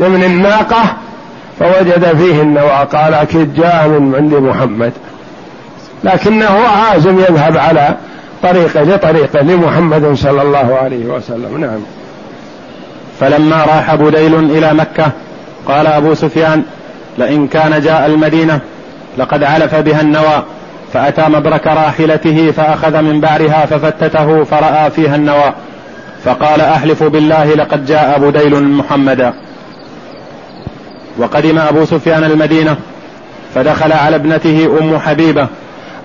ضمن 0.00 0.24
الناقة 0.24 0.96
فوجد 1.60 2.16
فيه 2.16 2.42
النوى. 2.42 2.86
قال 2.92 3.14
أكيد 3.14 3.54
جاء 3.54 3.88
من 3.88 4.14
عند 4.14 4.34
محمد. 4.34 4.92
لكنه 6.04 6.58
عازم 6.68 7.18
يذهب 7.18 7.56
على 7.56 7.94
طريقه 8.42 8.82
لطريقه 8.82 9.40
لمحمد 9.40 10.14
صلى 10.14 10.42
الله 10.42 10.78
عليه 10.82 11.04
وسلم. 11.04 11.60
نعم. 11.60 11.80
فلما 13.20 13.64
راح 13.64 13.94
بديل 13.94 14.34
إلى 14.34 14.74
مكة 14.74 15.10
قال 15.68 15.86
أبو 15.86 16.14
سفيان 16.14 16.62
لئن 17.18 17.48
كان 17.48 17.80
جاء 17.80 18.06
المدينة 18.06 18.60
لقد 19.18 19.42
علف 19.42 19.74
بها 19.74 20.00
النوى 20.00 20.42
فأتى 20.92 21.22
مبرك 21.28 21.66
راحلته 21.66 22.50
فأخذ 22.50 23.02
من 23.02 23.20
بعرها 23.20 23.66
ففتته 23.66 24.44
فرأى 24.44 24.90
فيها 24.90 25.16
النوى 25.16 25.54
فقال 26.24 26.60
أحلف 26.60 27.02
بالله 27.02 27.54
لقد 27.54 27.86
جاء 27.86 28.18
بديل 28.18 28.62
محمدا 28.62 29.34
وقدم 31.18 31.58
أبو 31.58 31.84
سفيان 31.84 32.24
المدينة 32.24 32.76
فدخل 33.54 33.92
على 33.92 34.16
ابنته 34.16 34.78
أم 34.80 34.98
حبيبة. 34.98 35.46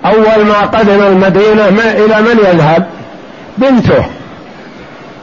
أول 0.04 0.46
ما 0.46 0.60
قدم 0.60 1.02
المدينة 1.02 1.70
ما 1.70 1.92
إلى 1.92 2.22
من 2.22 2.38
يذهب؟ 2.38 2.86
بنته 3.58 4.06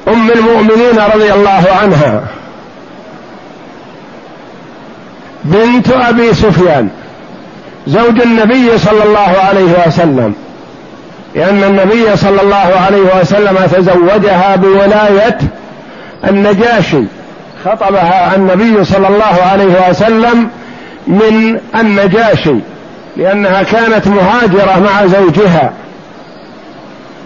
أم 0.08 0.32
المؤمنين 0.32 0.99
رضي 1.15 1.34
الله 1.34 1.65
عنها. 1.82 2.23
بنت 5.43 5.91
أبي 5.91 6.34
سفيان 6.34 6.89
زوج 7.88 8.21
النبي 8.21 8.78
صلى 8.78 9.04
الله 9.04 9.36
عليه 9.49 9.88
وسلم 9.88 10.34
لأن 11.36 11.63
النبي 11.63 12.15
صلى 12.15 12.41
الله 12.41 12.71
عليه 12.86 13.19
وسلم 13.21 13.58
تزوجها 13.71 14.56
بولاية 14.56 15.37
النجاشي 16.27 17.04
خطبها 17.65 18.35
النبي 18.35 18.83
صلى 18.85 19.08
الله 19.08 19.44
عليه 19.52 19.90
وسلم 19.90 20.50
من 21.08 21.60
النجاشي 21.75 22.56
لأنها 23.17 23.63
كانت 23.63 24.08
مهاجرة 24.08 24.79
مع 24.79 25.06
زوجها 25.06 25.73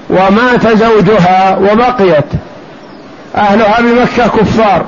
ومات 0.09 0.67
زوجها 0.67 1.57
وبقيت 1.57 2.25
أهلها 3.35 3.81
بمكة 3.81 4.27
كفار 4.27 4.85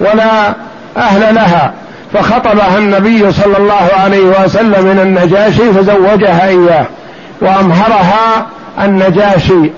ولا 0.00 0.54
أهل 0.96 1.34
لها. 1.34 1.72
فخطبها 2.14 2.78
النبي 2.78 3.32
صلى 3.32 3.56
الله 3.56 3.88
عليه 3.96 4.44
وسلم 4.44 4.84
من 4.84 4.98
النجاشي 5.02 5.72
فزوجها 5.72 6.48
إياه 6.48 6.86
وأمهرها 7.40 8.46
النجاشي 8.80 9.70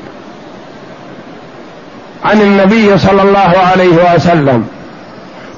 عن 2.24 2.40
النبي 2.40 2.98
صلى 2.98 3.22
الله 3.22 3.54
عليه 3.72 4.14
وسلم. 4.14 4.66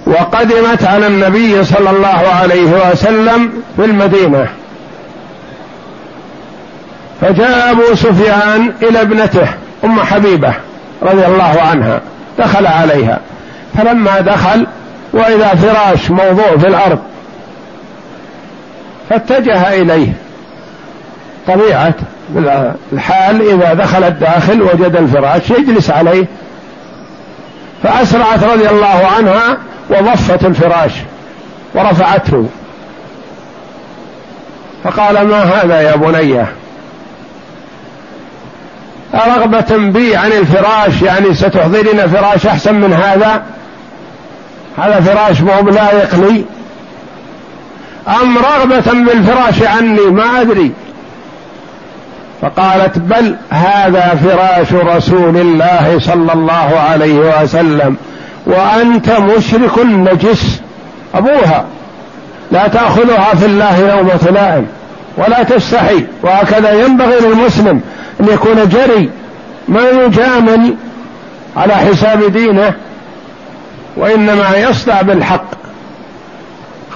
وقدمت 0.06 0.84
على 0.84 1.06
النبي 1.06 1.64
صلى 1.64 1.90
الله 1.90 2.28
عليه 2.40 2.90
وسلم 2.90 3.52
في 3.76 3.84
المدينة. 3.84 4.46
فجاء 7.20 7.70
أبو 7.70 7.94
سفيان 7.94 8.72
إلى 8.82 9.00
ابنته 9.00 9.48
أم 9.84 10.00
حبيبة 10.00 10.52
رضي 11.02 11.26
الله 11.26 11.60
عنها 11.70 12.00
دخل 12.38 12.66
عليها. 12.66 13.20
فلما 13.78 14.20
دخل 14.20 14.66
واذا 15.12 15.48
فراش 15.48 16.10
موضوع 16.10 16.56
في 16.58 16.66
الأرض. 16.66 16.98
فاتجه 19.10 19.74
إليه. 19.74 20.12
طبيعة 21.46 21.94
الحال 22.92 23.50
إذا 23.50 23.74
دخل 23.74 24.04
الداخل 24.04 24.62
وجد 24.62 24.96
الفراش 24.96 25.50
يجلس 25.50 25.90
عليه. 25.90 26.26
فأسرعت 27.82 28.44
رضي 28.44 28.68
الله 28.68 29.08
عنها 29.16 29.58
وضفت 29.90 30.44
الفراش 30.44 30.92
ورفعته. 31.74 32.46
فقال 34.84 35.28
ما 35.28 35.42
هذا 35.42 35.80
يا 35.80 35.96
بني؟ 35.96 36.44
أرغبة 39.14 39.76
بي 39.76 40.16
عن 40.16 40.32
الفراش 40.32 41.02
يعني 41.02 41.34
ستحضرين 41.34 42.06
فراش 42.06 42.46
أحسن 42.46 42.74
من 42.74 42.92
هذا؟ 42.92 43.42
هذا 44.78 45.00
فراش 45.00 45.40
مو 45.40 45.62
بلايق 45.62 46.14
لي 46.14 46.44
أم 48.22 48.38
رغبة 48.38 48.92
بالفراش 48.92 49.62
عني؟ 49.62 50.00
ما 50.00 50.40
أدري. 50.40 50.72
فقالت 52.42 52.98
بل 52.98 53.36
هذا 53.50 54.18
فراش 54.24 54.72
رسول 54.72 55.36
الله 55.36 55.98
صلى 55.98 56.32
الله 56.32 56.80
عليه 56.90 57.42
وسلم 57.42 57.96
وأنت 58.46 59.10
مشرك 59.10 59.78
نجس 59.78 60.60
أبوها. 61.14 61.64
لا 62.52 62.68
تأخذها 62.68 63.34
في 63.34 63.46
الله 63.46 63.78
يوم 63.78 64.10
لائم 64.34 64.66
ولا 65.16 65.42
تستحي. 65.42 66.04
وهكذا 66.22 66.72
ينبغي 66.72 67.20
للمسلم 67.20 67.80
أن 68.20 68.26
يكون 68.28 68.68
جري 68.68 69.10
ما 69.68 69.88
يجامل 69.90 70.74
على 71.56 71.74
حساب 71.74 72.32
دينه. 72.32 72.74
وإنما 73.96 74.56
يصدع 74.56 75.02
بالحق. 75.02 75.44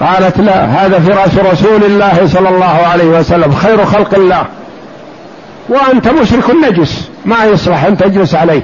قالت 0.01 0.39
لا 0.39 0.65
هذا 0.65 0.99
فراش 0.99 1.53
رسول 1.53 1.85
الله 1.85 2.27
صلى 2.27 2.49
الله 2.49 2.87
عليه 2.93 3.05
وسلم 3.05 3.55
خير 3.55 3.85
خلق 3.85 4.15
الله. 4.15 4.45
وأنت 5.69 6.09
مشرك 6.09 6.51
نجس 6.51 7.09
ما 7.25 7.45
يصلح 7.45 7.85
أن 7.85 7.97
تجلس 7.97 8.35
عليه. 8.35 8.63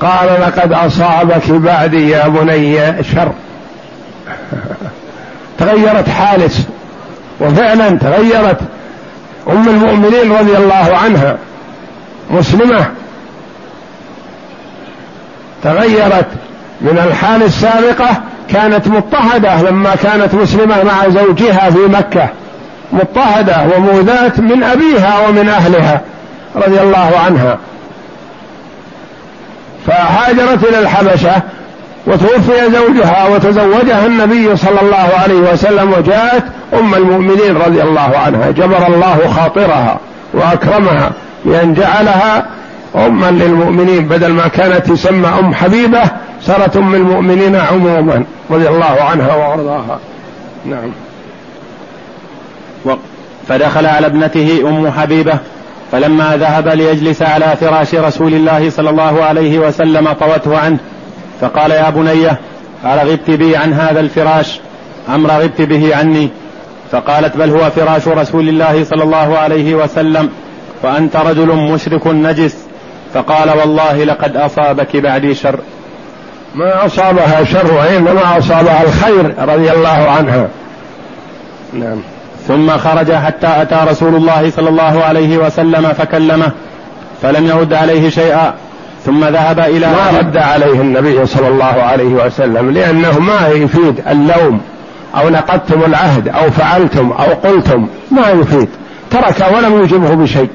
قال 0.00 0.40
لقد 0.40 0.72
أصابك 0.72 1.50
بعدي 1.50 2.10
يا 2.10 2.28
بني 2.28 3.04
شر. 3.04 3.32
تغيرت 5.58 6.08
حالس 6.08 6.66
وفعلا 7.40 7.90
تغيرت. 7.90 8.60
أم 9.48 9.68
المؤمنين 9.68 10.32
رضي 10.32 10.56
الله 10.56 10.96
عنها 11.04 11.36
مسلمة. 12.30 12.86
تغيرت 15.64 16.26
من 16.80 16.98
الحال 17.08 17.42
السابقة 17.42 18.08
كانت 18.50 18.88
مضطهدة 18.88 19.62
لما 19.62 19.94
كانت 19.94 20.34
مسلمة 20.34 20.82
مع 20.82 21.08
زوجها 21.08 21.70
في 21.70 21.78
مكة. 21.78 22.28
مضطهدة 22.92 23.56
وموذاة 23.76 24.32
من 24.38 24.62
أبيها 24.62 25.28
ومن 25.28 25.48
أهلها 25.48 26.00
رضي 26.56 26.80
الله 26.80 27.12
عنها. 27.26 27.58
فهاجرت 29.86 30.64
إلى 30.64 30.78
الحبشة 30.78 31.42
وتوفي 32.06 32.70
زوجها 32.72 33.28
وتزوجها 33.28 34.06
النبي 34.06 34.56
صلى 34.56 34.80
الله 34.82 35.08
عليه 35.22 35.52
وسلم 35.52 35.92
وجاءت 35.92 36.44
أم 36.74 36.94
المؤمنين 36.94 37.56
رضي 37.56 37.82
الله 37.82 38.12
عنها. 38.26 38.50
جبر 38.50 38.86
الله 38.86 39.32
خاطرها 39.36 39.98
وأكرمها 40.34 41.10
بأن 41.44 41.74
جعلها 41.74 42.44
أما 42.96 43.30
للمؤمنين 43.30 44.08
بدل 44.08 44.32
ما 44.32 44.48
كانت 44.48 44.90
تسمى 44.90 45.28
أم 45.28 45.54
حبيبة 45.54 46.02
صارت 46.42 46.76
أم 46.76 46.94
المؤمنين 46.94 47.56
عموما 47.56 48.24
رضي 48.50 48.68
الله 48.68 49.02
عنها 49.02 49.34
وأرضاها. 49.34 50.00
نعم. 50.64 50.90
فدخل 53.48 53.86
على 53.86 54.06
ابنته 54.06 54.60
أم 54.68 54.90
حبيبة 54.90 55.38
فلما 55.92 56.36
ذهب 56.36 56.68
ليجلس 56.68 57.22
على 57.22 57.56
فراش 57.60 57.94
رسول 57.94 58.34
الله 58.34 58.70
صلى 58.70 58.90
الله 58.90 59.24
عليه 59.24 59.58
وسلم 59.58 60.12
طوته 60.12 60.58
عنه 60.58 60.78
فقال 61.40 61.70
يا 61.70 61.90
بني 61.90 62.26
أرغبت 62.84 63.30
بي 63.30 63.56
عن 63.56 63.72
هذا 63.72 64.00
الفراش؟ 64.00 64.60
أم 65.14 65.26
رغبت 65.26 65.62
به 65.62 65.96
عني؟ 65.96 66.28
فقالت 66.92 67.36
بل 67.36 67.50
هو 67.50 67.70
فراش 67.70 68.08
رسول 68.08 68.48
الله 68.48 68.84
صلى 68.84 69.02
الله 69.02 69.38
عليه 69.38 69.74
وسلم 69.74 70.30
وأنت 70.82 71.16
رجل 71.16 71.46
مشرك 71.46 72.06
نجس. 72.06 72.63
فقال 73.14 73.50
والله 73.50 74.04
لقد 74.04 74.36
أصابك 74.36 74.96
بعدي 74.96 75.34
شر. 75.34 75.58
ما 76.54 76.86
أصابها 76.86 77.44
شر 77.44 77.74
وإنما 77.74 78.38
أصابها 78.38 78.82
الخير 78.82 79.34
رضي 79.38 79.72
الله 79.72 80.10
عنها. 80.10 80.48
نعم. 81.72 81.98
ثم 82.48 82.70
خرج 82.70 83.12
حتى 83.12 83.46
أتى 83.46 83.90
رسول 83.90 84.14
الله 84.14 84.50
صلى 84.50 84.68
الله 84.68 85.04
عليه 85.04 85.38
وسلم 85.38 85.92
فكلمه 85.98 86.50
فلم 87.22 87.46
يرد 87.46 87.72
عليه 87.72 88.10
شيئا 88.10 88.54
ثم 89.04 89.24
ذهب 89.24 89.60
إلى 89.60 89.86
ما 89.86 90.18
رد 90.18 90.36
عليه 90.36 90.80
النبي 90.80 91.26
صلى 91.26 91.48
الله 91.48 91.64
عليه 91.64 92.04
وسلم 92.26 92.70
لأنه 92.70 93.18
ما 93.18 93.48
يفيد 93.48 94.02
اللوم 94.10 94.60
أو 95.16 95.28
نقضتم 95.30 95.84
العهد 95.84 96.28
أو 96.28 96.50
فعلتم 96.50 97.12
أو 97.12 97.50
قلتم 97.50 97.88
ما 98.10 98.28
يفيد. 98.30 98.68
ترك 99.10 99.46
ولم 99.56 99.82
يجبه 99.82 100.14
بشيء. 100.14 100.48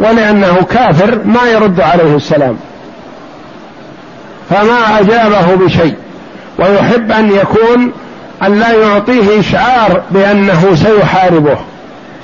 ولأنه 0.00 0.56
كافر 0.70 1.18
ما 1.24 1.42
يرد 1.52 1.80
عليه 1.80 2.16
السلام. 2.16 2.56
فما 4.50 5.00
أجابه 5.00 5.64
بشيء. 5.64 5.94
ويحب 6.58 7.12
أن 7.12 7.30
يكون 7.32 7.92
أن 8.42 8.58
لا 8.60 8.72
يعطيه 8.72 9.40
إشعار 9.40 10.02
بأنه 10.10 10.74
سيحاربه. 10.74 11.58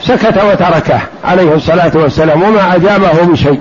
سكت 0.02 0.44
وتركه 0.44 1.00
عليه 1.24 1.54
الصلاة 1.54 1.92
والسلام 1.94 2.42
وما 2.42 2.76
أجابه 2.76 3.22
بشيء. 3.22 3.60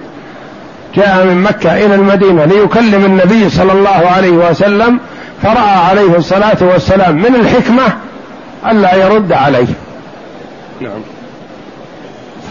جاء 0.95 1.25
من 1.25 1.41
مكة 1.41 1.85
إلى 1.85 1.95
المدينة 1.95 2.45
ليكلم 2.45 3.05
النبي 3.05 3.49
صلى 3.49 3.71
الله 3.71 4.11
عليه 4.15 4.31
وسلم 4.31 4.99
فرأى 5.43 5.79
عليه 5.89 6.17
الصلاة 6.17 6.57
والسلام 6.61 7.15
من 7.15 7.35
الحكمة 7.35 7.83
ألا 8.71 8.95
يرد 8.95 9.31
عليه. 9.31 9.67
نعم. 10.81 11.01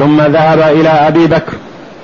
ثم 0.01 0.21
ذهب 0.21 0.61
إلى 0.61 0.89
أبي 0.89 1.27
بكر 1.27 1.53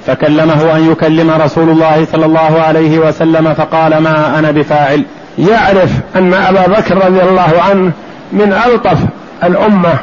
فكلمه 0.06 0.76
أن 0.76 0.92
يكلم 0.92 1.30
رسول 1.30 1.68
الله 1.68 2.06
صلى 2.12 2.26
الله 2.26 2.62
عليه 2.66 2.98
وسلم 2.98 3.54
فقال 3.54 3.98
ما 3.98 4.38
أنا 4.38 4.50
بفاعل. 4.50 5.04
يعرف 5.38 5.90
أن 6.16 6.34
أبا 6.34 6.66
بكر 6.66 7.06
رضي 7.06 7.22
الله 7.22 7.62
عنه 7.70 7.92
من 8.32 8.52
ألطف 8.66 8.98
الأمة 9.44 9.94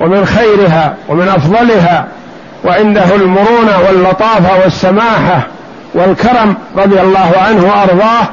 ومن 0.00 0.26
خيرها 0.26 0.94
ومن 1.08 1.28
أفضلها 1.28 2.06
وعنده 2.64 3.14
المرونة 3.14 3.78
واللطافة 3.88 4.60
والسماحة 4.64 5.46
والكرم 5.94 6.54
رضي 6.76 7.00
الله 7.00 7.32
عنه 7.48 7.64
وأرضاه 7.64 8.28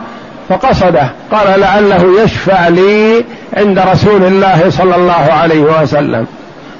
فقصده 0.49 1.11
قال 1.31 1.59
لعله 1.59 2.23
يشفع 2.23 2.67
لي 2.67 3.25
عند 3.57 3.79
رسول 3.79 4.23
الله 4.23 4.69
صلى 4.69 4.95
الله 4.95 5.33
عليه 5.41 5.81
وسلم. 5.81 6.25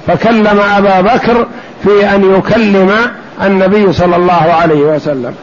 فكلم 0.06 0.60
أبا 0.76 1.00
بكر 1.00 1.46
في 1.82 2.14
أن 2.14 2.34
يكلم 2.34 2.90
النبي 3.42 3.92
صلى 3.92 4.16
الله 4.16 4.52
عليه 4.62 4.80
وسلم. 4.80 5.34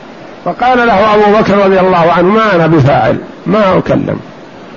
فقال 0.45 0.87
له 0.87 1.13
أبو 1.15 1.37
بكر 1.39 1.57
رضي 1.65 1.79
الله 1.79 2.11
عنه 2.17 2.27
ما 2.27 2.55
أنا 2.55 2.67
بفاعل 2.67 3.17
ما 3.45 3.77
أكلم 3.77 4.19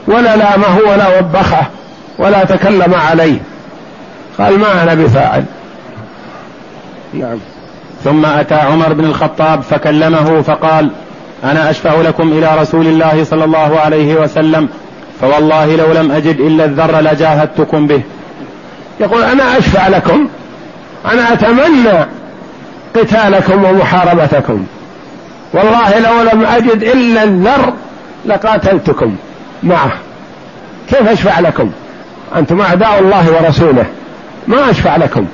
ولا 0.07 0.37
لامه 0.37 0.79
ولا 0.91 1.19
وبخه 1.19 1.67
ولا 2.19 2.45
تكلم 2.45 2.95
عليه. 2.95 3.39
قال 4.39 4.59
ما 4.59 4.83
أنا 4.83 4.95
بفاعل. 4.95 5.45
نعم. 7.15 7.39
ثم 8.05 8.27
أتى 8.27 8.55
عمر 8.55 8.93
بن 8.93 9.05
الخطاب 9.05 9.63
فكلمه 9.63 10.43
فقال 10.43 10.91
أنا 11.45 11.71
أشفع 11.71 11.95
لكم 11.95 12.33
إلى 12.33 12.51
رسول 12.61 12.87
الله 12.87 13.25
صلى 13.25 13.45
الله 13.45 13.81
عليه 13.81 14.15
وسلم 14.15 14.69
فوالله 15.21 15.77
لو 15.77 15.93
لم 15.93 16.13
أجد 16.13 16.41
إلا 16.41 16.65
الذر 16.65 17.01
لجاهدتكم 17.01 17.87
به. 17.87 18.03
يقول 19.01 19.23
أنا 19.23 19.59
أشفع 19.59 19.89
لكم 19.89 20.29
أنا 21.13 21.33
أتمنى 21.33 22.07
قتالكم 22.97 23.65
ومحاربتكم. 23.65 24.67
والله 25.53 25.99
لو 25.99 26.31
لم 26.33 26.45
أجد 26.45 26.83
إلا 26.83 27.23
الذر 27.23 27.73
لقاتلتكم. 28.27 29.17
معه 29.63 29.93
كيف 30.89 31.09
أشفع 31.09 31.41
لكم؟ 31.41 31.71
أنتم 32.37 32.61
أعداء 32.61 32.99
الله 33.01 33.33
ورسوله. 33.33 33.87
ما 34.49 34.71
أشفع 34.71 34.97
لكم. 34.97 35.27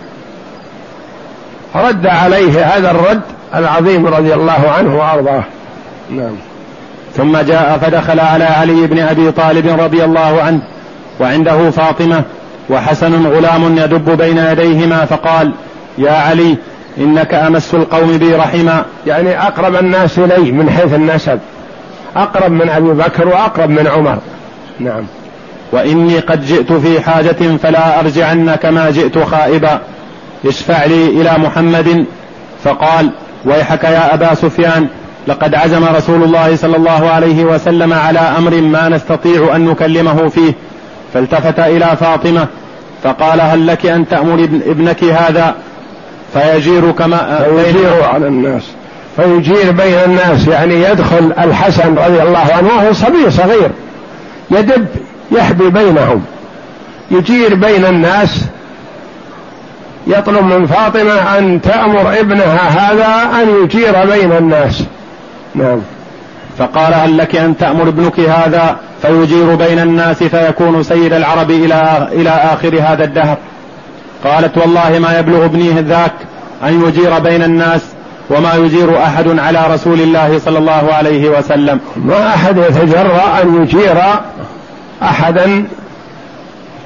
رد 1.75 2.07
عليه 2.07 2.77
هذا 2.77 2.91
الرد 2.91 3.23
العظيم 3.55 4.07
رضي 4.07 4.35
الله 4.35 4.73
عنه 4.79 4.97
وأرضاه. 4.97 5.45
نعم. 6.11 6.37
ثم 7.17 7.39
جاء 7.39 7.79
فدخل 7.83 8.21
على 8.21 8.45
علي 8.45 8.87
بن 8.87 8.99
أبي 8.99 9.31
طالب 9.31 9.81
رضي 9.81 10.05
الله 10.05 10.43
عنه 10.43 10.61
وعنده 11.21 11.71
فاطمة 11.71 12.23
وحسن 12.71 13.27
غلام 13.27 13.79
يدب 13.79 14.11
بين 14.11 14.39
يديهما 14.39 15.05
فقال 15.05 15.53
يا 15.99 16.13
علي 16.13 16.57
إنك 16.99 17.35
أمس 17.35 17.75
القوم 17.75 18.19
بي 18.19 18.35
رحما 18.35 18.85
يعني 19.07 19.43
أقرب 19.43 19.77
الناس 19.77 20.19
إلي 20.19 20.53
من 20.53 20.71
حيث 20.71 20.95
النسب. 20.95 21.39
أقرب 22.17 22.53
من 22.53 22.69
أبي 22.69 22.91
بكر 22.91 23.29
وأقرب 23.29 23.71
من 23.71 23.87
عمر. 23.87 24.19
نعم. 24.81 25.03
وإني 25.73 26.19
قد 26.19 26.47
جئت 26.47 26.73
في 26.73 27.01
حاجة 27.01 27.57
فلا 27.63 28.01
أرجعن 28.01 28.55
كما 28.55 28.91
جئت 28.91 29.19
خائبا. 29.19 29.81
اشفع 30.47 30.85
لي 30.85 31.07
إلى 31.07 31.39
محمد. 31.39 32.05
فقال 32.65 33.11
ويحك 33.45 33.85
يا 33.85 34.15
أبا 34.15 34.35
سفيان 34.35 34.87
لقد 35.29 35.55
عزم 35.55 35.85
رسول 35.85 36.23
الله 36.23 36.57
صلى 36.57 36.77
الله 36.77 37.11
عليه 37.11 37.45
وسلم 37.45 37.93
على 37.93 38.19
أمر 38.19 38.61
ما 38.61 38.89
نستطيع 38.89 39.57
أن 39.57 39.65
نكلمه 39.65 40.29
فيه. 40.29 40.53
فالتفت 41.15 41.59
إلى 41.59 41.97
فاطمة 42.01 42.47
فقال 43.05 43.41
هل 43.41 43.67
لك 43.67 43.87
أن 43.87 44.09
تأمر 44.09 44.45
ابنك 44.45 45.05
هذا؟ 45.05 45.55
فيجير 46.33 46.91
كما 46.91 47.45
فيجير 47.45 48.05
على 48.05 48.27
الناس. 48.27 48.63
فيجير 49.17 49.71
بين 49.71 49.95
الناس. 50.05 50.49
يعني 50.49 50.83
يدخل 50.83 51.33
الحسن 51.39 51.95
رضي 51.95 52.23
الله 52.23 52.47
عنه 52.57 52.69
وهو 52.69 52.93
صبي 52.93 53.31
صغير. 53.31 53.71
يدب 54.51 54.87
يحبي 55.33 55.71
بينهم. 55.71 56.25
يجير 57.11 57.55
بين 57.55 57.85
الناس. 57.85 58.45
يطلب 60.07 60.45
من 60.45 60.67
فاطمة 60.67 61.39
أن 61.39 61.61
تأمر 61.61 62.21
ابنها 62.21 62.69
هذا 62.69 63.43
أن 63.43 63.65
يجير 63.65 64.05
بين 64.05 64.33
الناس. 64.33 64.83
نعم. 65.55 65.81
فقال 66.59 66.95
هل 66.95 67.19
لك 67.19 67.37
أن 67.37 67.57
تأمر 67.57 67.89
ابنك 67.89 68.21
هذا 68.21 68.77
فيجير 69.03 69.55
بين 69.55 69.79
الناس 69.79 70.23
فيكون 70.23 70.83
سيد 70.83 71.13
العرب 71.13 71.51
إلى 71.51 72.09
إلى 72.13 72.31
آخر 72.31 72.81
هذا 72.81 73.05
الدهر؟ 73.05 73.37
قالت 74.25 74.59
والله 74.59 74.99
ما 74.99 75.19
يبلغ 75.19 75.45
ابني 75.45 75.71
ذاك 75.71 76.13
أن 76.65 76.83
يجير 76.89 77.19
بين 77.19 77.43
الناس 77.43 77.81
وما 78.31 78.55
يجير 78.55 79.03
أحد 79.03 79.39
على 79.39 79.67
رسول 79.75 80.01
الله 80.01 80.39
صلى 80.39 80.59
الله 80.59 80.89
عليه 80.93 81.29
وسلم. 81.29 81.81
ما 81.97 82.29
أحد 82.35 82.59
يتجرأ 82.59 83.43
أن 83.43 83.63
يجير 83.63 84.03
أحدا 85.03 85.65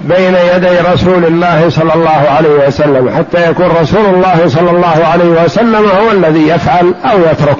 بين 0.00 0.34
يدي 0.54 0.78
رسول 0.94 1.24
الله 1.24 1.68
صلى 1.68 1.94
الله 1.94 2.24
عليه 2.36 2.66
وسلم 2.66 3.10
حتى 3.10 3.50
يكون 3.50 3.66
رسول 3.66 4.04
الله 4.14 4.48
صلى 4.48 4.70
الله 4.70 5.06
عليه 5.12 5.44
وسلم 5.44 5.86
هو 5.86 6.10
الذي 6.10 6.48
يفعل 6.48 6.94
أو 7.04 7.18
يترك. 7.20 7.58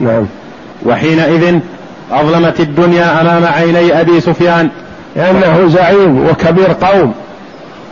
نعم. 0.00 0.26
وحينئذ 0.84 1.58
أظلمت 2.12 2.60
الدنيا 2.60 3.20
أمام 3.20 3.44
عيني 3.44 4.00
أبي 4.00 4.20
سفيان. 4.20 4.68
لأنه 5.16 5.68
زعيم 5.68 6.26
وكبير 6.26 6.72
قوم. 6.80 7.14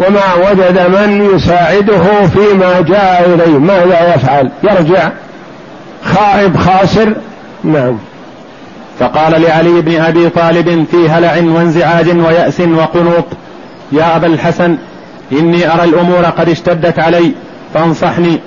وما 0.01 0.51
وجد 0.51 0.79
من 0.89 1.31
يساعده 1.35 2.27
فيما 2.27 2.81
جاء 2.81 3.35
إليه. 3.35 3.59
ماذا 3.59 4.15
يفعل؟ 4.15 4.51
يرجع. 4.63 5.11
خائب 6.05 6.57
خاسر. 6.57 7.15
نعم. 7.65 7.99
فقال 9.01 9.43
لعلي 9.43 9.81
بن 9.81 10.01
أبي 10.01 10.29
طالب 10.29 10.87
في 10.91 11.09
هلع 11.09 11.37
وانزعاج 11.37 12.09
ويأس 12.09 12.61
وقنوط 12.61 13.25
يا 13.93 14.17
أبا 14.17 14.27
الحسن 14.27 14.77
إني 15.33 15.75
أرى 15.75 15.85
الأمور 15.85 16.25
قد 16.25 16.49
اشتدت 16.49 16.99
علي 16.99 17.33
فانصحني. 17.75 18.41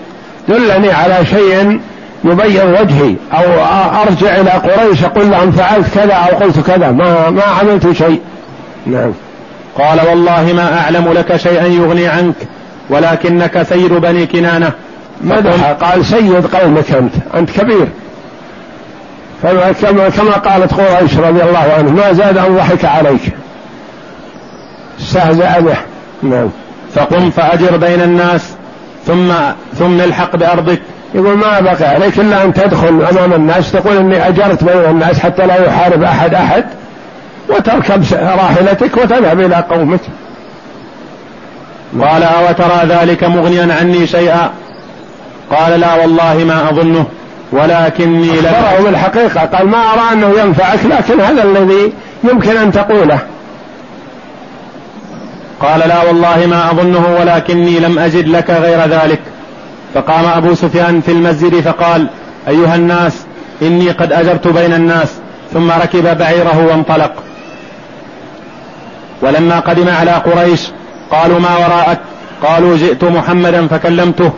دلني 0.50 0.91
على 0.91 1.26
شيء 1.26 1.80
يبين 2.26 2.61
وجهي 2.82 3.15
أو 3.34 3.43
أرجع 4.01 4.36
إلى 4.41 4.49
قريش 4.49 5.03
أقول 5.03 5.32
لهم 5.32 5.51
فعلت 5.51 5.88
كذا 5.95 6.13
أو 6.13 6.38
قلت 6.38 6.59
كذا. 6.59 6.91
ما 6.91 7.30
ما 7.30 7.43
عملت 7.43 7.91
شيء. 7.91 8.21
نعم. 8.86 9.11
قال 9.80 10.07
والله 10.09 10.53
ما 10.53 10.80
أعلم 10.80 11.13
لك 11.13 11.36
شيئا 11.36 11.65
يغني 11.65 12.07
عنك 12.07 12.36
ولكنك 12.89 13.63
سيد 13.63 13.93
بني 13.93 14.26
كنانة. 14.26 14.71
مدح 15.21 15.71
قال 15.71 16.05
سيد 16.05 16.45
قومك 16.45 16.91
أنت 16.91 17.13
أنت 17.36 17.51
كبير. 17.51 17.88
فكما 19.43 20.09
كما 20.09 20.32
قالت 20.32 20.73
قريش 20.73 21.17
رضي 21.17 21.43
الله 21.43 21.73
عنه 21.78 21.91
ما 21.91 22.13
زاد 22.13 22.38
ان 22.38 22.55
ضحك 22.55 22.86
عليك. 22.86 23.21
استهزأ 24.99 25.59
به. 25.59 25.78
نعم. 26.23 26.49
فقم 26.95 27.30
فأجر 27.30 27.78
بين 27.78 28.01
الناس 28.01 28.53
ثم 29.05 29.34
ثم 29.73 30.01
الحق 30.01 30.36
بأرضك. 30.36 30.82
يقول 31.16 31.38
ما 31.38 31.59
بقي 31.59 31.86
عليك 31.86 32.20
إلا 32.20 32.43
أن 32.43 32.53
تدخل 32.53 33.05
أمام 33.11 33.34
الناس 33.34 33.72
تقول 33.72 33.97
إني 33.97 34.28
أجرت 34.28 34.63
بين 34.63 34.86
الناس 34.89 35.20
حتى 35.20 35.45
لا 35.45 35.66
يحارب 35.66 36.03
أحد 36.03 36.34
أحد 36.34 36.66
وتركب 37.49 38.03
راحلتك 38.13 38.97
وتذهب 38.97 39.39
إلى 39.39 39.55
قومك. 39.55 39.99
قال 42.01 42.24
أو 42.24 42.51
ترى 42.51 42.82
ذلك 42.89 43.24
مغنيا 43.24 43.76
عني 43.80 44.07
شيئا؟ 44.07 44.51
قال 45.51 45.80
لا 45.80 45.95
والله 45.95 46.43
ما 46.47 46.70
أظنه 46.70 47.05
ولكني 47.51 48.39
أخبره 48.39 48.84
بالحقيقة. 48.84 49.41
قال 49.45 49.68
ما 49.68 49.78
أرى 49.78 50.13
أنه 50.13 50.39
ينفعك 50.39 50.80
لكن 50.86 51.22
هذا 51.22 51.43
الذي 51.43 51.93
يمكن 52.24 52.57
أن 52.57 52.72
تقوله. 52.72 53.20
قال 55.61 55.80
لا 55.80 56.03
والله 56.03 56.45
ما 56.45 56.72
أظنه 56.72 57.18
ولكني 57.20 57.80
لم 57.80 57.99
أجد 57.99 58.28
لك 58.28 58.49
غير 58.49 58.80
ذلك. 58.80 59.20
فقام 59.96 60.26
أبو 60.26 60.56
سفيان 60.56 61.02
في 61.02 61.12
المسجد 61.12 61.60
فقال 61.60 62.08
أيها 62.48 62.76
الناس 62.76 63.14
إني 63.62 63.91
قد 63.91 64.12
أجرت 64.12 64.48
بين 64.48 64.74
الناس 64.74 65.08
ثم 65.54 65.72
ركب 65.72 66.18
بعيره 66.18 66.68
وانطلق. 66.68 67.12
ولما 69.22 69.60
قدم 69.60 69.89
على 69.89 70.12
قريش 70.12 70.68
قالوا 71.12 71.39
ما 71.39 71.58
وراءك؟ 71.58 72.00
قالوا 72.43 72.78
جئت 72.78 73.04
محمدا 73.04 73.68
فكلمته. 73.68 74.32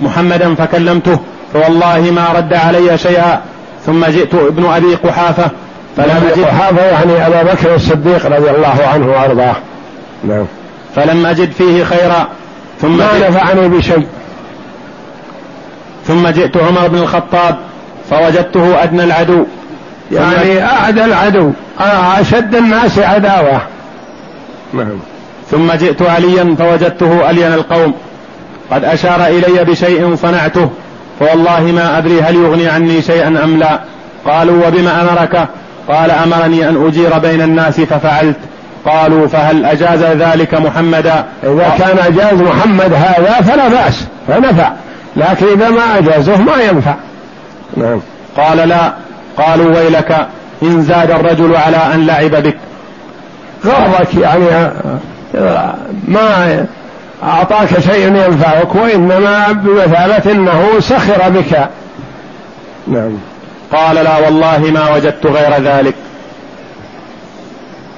محمدا 0.00 0.54
فكلمته 0.54 1.18
فوالله 1.52 2.10
ما 2.10 2.28
رد 2.36 2.54
علي 2.54 2.98
شيئا. 2.98 3.40
ثم 3.86 4.06
جئت 4.06 4.34
ابن 4.34 4.66
أبي 4.66 4.94
قحافة 4.94 5.50
فلم 5.96 6.30
أجد 6.32 6.44
قحافة 6.44 6.82
يعني 6.82 7.26
أبا 7.26 7.52
بكر 7.52 7.74
الصديق 7.74 8.26
رضي 8.26 8.50
الله 8.50 8.86
عنه 8.92 9.06
وأرضاه. 9.06 9.56
نعم. 10.24 10.44
فلم 10.96 11.26
أجد 11.26 11.52
فيه 11.52 11.84
خيرا. 11.84 12.28
ثم 12.80 12.98
ما 12.98 13.28
نفعني 13.28 13.68
بشيء. 13.68 14.06
ثم 16.06 16.28
جئت 16.28 16.56
عمر 16.56 16.88
بن 16.88 16.98
الخطاب 16.98 17.56
فوجدته 18.10 18.82
أدنى 18.82 19.04
العدو. 19.04 19.44
يعني 20.12 20.64
أعدى 20.64 21.04
العدو. 21.04 21.50
أشد 22.20 22.54
الناس 22.54 22.98
عداوة. 22.98 23.60
نعم. 24.74 24.98
ثم 25.50 25.72
جئت 25.72 26.02
عليا 26.02 26.56
فوجدته 26.58 27.30
ألين 27.30 27.52
القوم. 27.52 27.94
قد 28.70 28.84
أشار 28.84 29.26
إلي 29.26 29.64
بشيء 29.64 30.16
صنعته. 30.16 30.70
فوالله 31.20 31.60
ما 31.60 31.98
أدري 31.98 32.20
هل 32.20 32.34
يغني 32.34 32.68
عني 32.68 33.02
شيئا 33.02 33.28
أم 33.44 33.56
لا. 33.56 33.80
قالوا 34.26 34.66
وبما 34.66 35.02
أمرك؟ 35.02 35.48
قال 35.88 36.10
أمرني 36.10 36.68
أن 36.68 36.86
أجير 36.86 37.18
بين 37.18 37.40
الناس 37.40 37.80
ففعلت. 37.80 38.36
قالوا 38.86 39.26
فهل 39.28 39.64
أجاز 39.64 40.02
ذلك 40.02 40.54
محمدا؟ 40.54 41.24
إذا 41.44 41.74
كان 41.78 41.98
أجاز 41.98 42.40
محمد 42.40 42.92
هذا 42.92 43.40
فلا 43.40 43.68
بأس 43.68 44.06
فنفع. 44.28 44.72
لكن 45.16 45.46
إذا 45.46 45.70
ما 45.70 45.98
أجازه 45.98 46.36
ما 46.36 46.62
ينفع. 46.62 46.94
نعم. 47.76 48.00
قال 48.36 48.68
لا. 48.68 48.92
قالوا 49.36 49.76
ويلك 49.76 50.26
إن 50.62 50.82
زاد 50.82 51.10
الرجل 51.10 51.56
على 51.56 51.76
أن 51.76 52.06
لعب 52.06 52.30
بك. 52.30 52.56
غرك 53.64 54.14
يعني 54.14 54.72
ما 56.08 56.66
أعطاك 57.22 57.80
شيء 57.80 58.06
ينفعك 58.06 58.74
وإنما 58.74 59.52
بمثابة 59.52 60.32
أنه 60.32 60.80
سخر 60.80 61.28
بك. 61.28 61.68
نعم. 62.86 63.18
قال 63.72 63.96
لا 63.96 64.18
والله 64.18 64.58
ما 64.58 64.94
وجدت 64.94 65.26
غير 65.26 65.62
ذلك. 65.62 65.94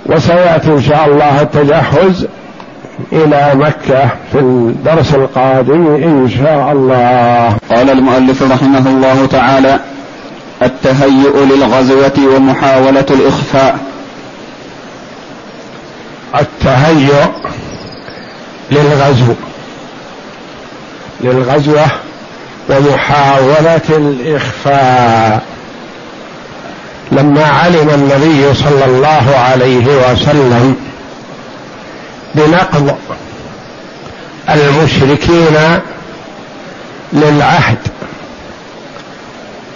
وسيأتي 0.07 0.69
إن 0.69 0.83
شاء 0.83 1.07
الله 1.07 1.41
التجهز. 1.41 2.27
إلى 3.13 3.51
مكة 3.55 4.09
في 4.33 4.39
الدرس 4.39 5.15
القادم 5.15 5.95
إن 5.95 6.31
شاء 6.39 6.73
الله. 6.73 7.57
قال 7.77 7.91
المؤلف 7.91 8.43
رحمه 8.43 8.89
الله 8.89 9.27
تعالى 9.27 9.81
التهيؤ 10.63 11.45
للغزوة 11.45 12.37
ومحاولة 12.37 13.07
الإخفاء. 13.11 13.79
التهيؤ 16.41 17.25
للغزو. 18.71 19.35
للغزوة 21.21 21.87
ومحاولة 22.71 23.81
الإخفاء. 23.89 25.43
لما 27.13 27.45
علم 27.45 27.91
النبي 27.91 28.55
صلى 28.55 28.85
الله 28.85 29.37
عليه 29.37 29.87
وسلم 29.87 30.77
بنقض 32.35 32.97
المشركين 34.49 35.81
للعهد 37.13 37.79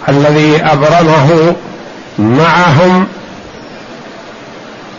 الذي 0.09 0.61
أبرمه 0.63 1.55
معهم 2.19 3.07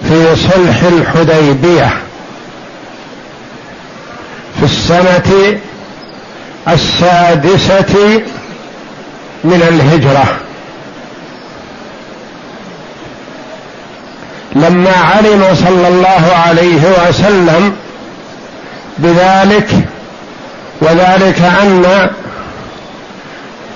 في 0.09 0.37
صلح 0.37 0.83
الحديبية 0.83 1.93
في 4.59 4.65
السنة 4.65 5.59
السادسة 6.69 8.23
من 9.45 9.63
الهجرة. 9.69 10.50
لما 14.55 14.93
علم 15.15 15.45
صلى 15.55 15.89
الله 15.89 16.37
عليه 16.47 17.09
وسلم 17.09 17.77
بذلك 18.99 19.71
وذلك 20.81 21.43
أن 21.63 22.11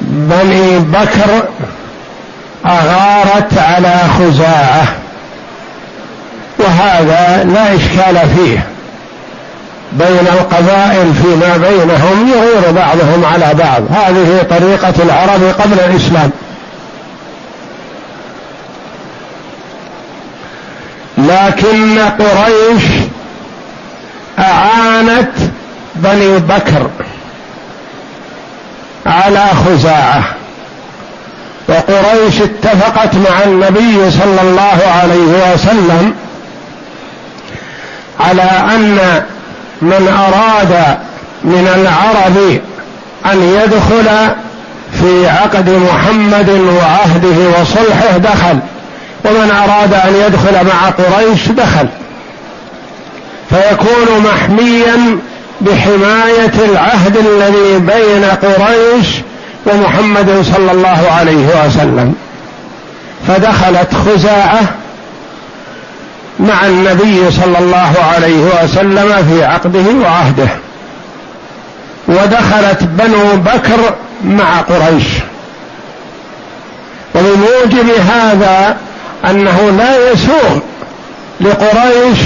بني 0.01 0.79
بكر 0.79 1.43
أغارت 2.67 3.59
على 3.59 3.95
خزاعة 4.19 4.85
وهذا 6.59 7.45
لا 7.45 7.75
إشكال 7.75 8.29
فيه. 8.37 8.67
بين 9.93 10.27
القبائل 10.33 11.15
فيما 11.23 11.57
بينهم 11.57 12.29
يغير 12.29 12.73
بعضهم 12.73 13.25
على 13.25 13.55
بعض. 13.55 13.83
هذه 13.91 14.47
طريقة 14.51 14.95
العرب 15.03 15.43
قبل 15.61 15.81
الإسلام. 15.81 16.31
لكن 21.35 21.99
قريش 21.99 22.85
أعانت 24.39 25.31
بني 25.95 26.39
بكر 26.39 26.91
على 29.07 29.45
خزاعة. 29.67 30.23
وقريش 31.69 32.43
اتفقت 32.43 33.15
مع 33.15 33.43
النبي 33.45 34.11
صلى 34.11 34.41
الله 34.43 34.79
عليه 35.01 35.53
وسلم 35.53 36.15
على 38.21 38.43
أن 38.43 39.23
من 39.83 40.09
أراد 40.19 40.99
من 41.45 41.69
العرب 41.77 42.61
أن 43.33 43.61
يدخل 43.63 44.29
في 45.01 45.29
عقد 45.29 45.71
محمد 45.71 46.51
وعهده 46.51 47.61
وصلحه 47.61 48.17
دخل. 48.17 48.59
ومن 49.25 49.51
أراد 49.51 49.95
أن 49.95 50.15
يدخل 50.27 50.67
مع 50.67 50.91
قريش 50.91 51.49
دخل. 51.49 51.89
فيكون 53.51 54.25
محميا 54.25 55.19
بحماية 55.61 56.53
العهد 56.71 57.17
الذي 57.17 57.79
بين 57.79 58.25
قريش 58.25 59.07
ومحمد 59.67 60.45
صلى 60.55 60.73
الله 60.73 61.11
عليه 61.19 61.67
وسلم. 61.67 62.15
فدخلت 63.29 63.95
خزاعة 63.95 64.63
مع 66.41 66.67
النبي 66.67 67.31
صلى 67.31 67.59
الله 67.59 67.93
عليه 68.15 68.65
وسلم 68.65 69.27
في 69.31 69.45
عقده 69.45 69.95
وعهده. 70.03 70.49
ودخلت 72.09 72.83
بنو 72.83 73.37
بكر 73.37 73.95
مع 74.25 74.61
قريش. 74.61 75.05
وبموجب 77.15 77.91
هذا 78.11 78.77
أنه 79.31 79.71
لا 79.79 80.13
يسوغ 80.13 80.59
لقريش 81.41 82.19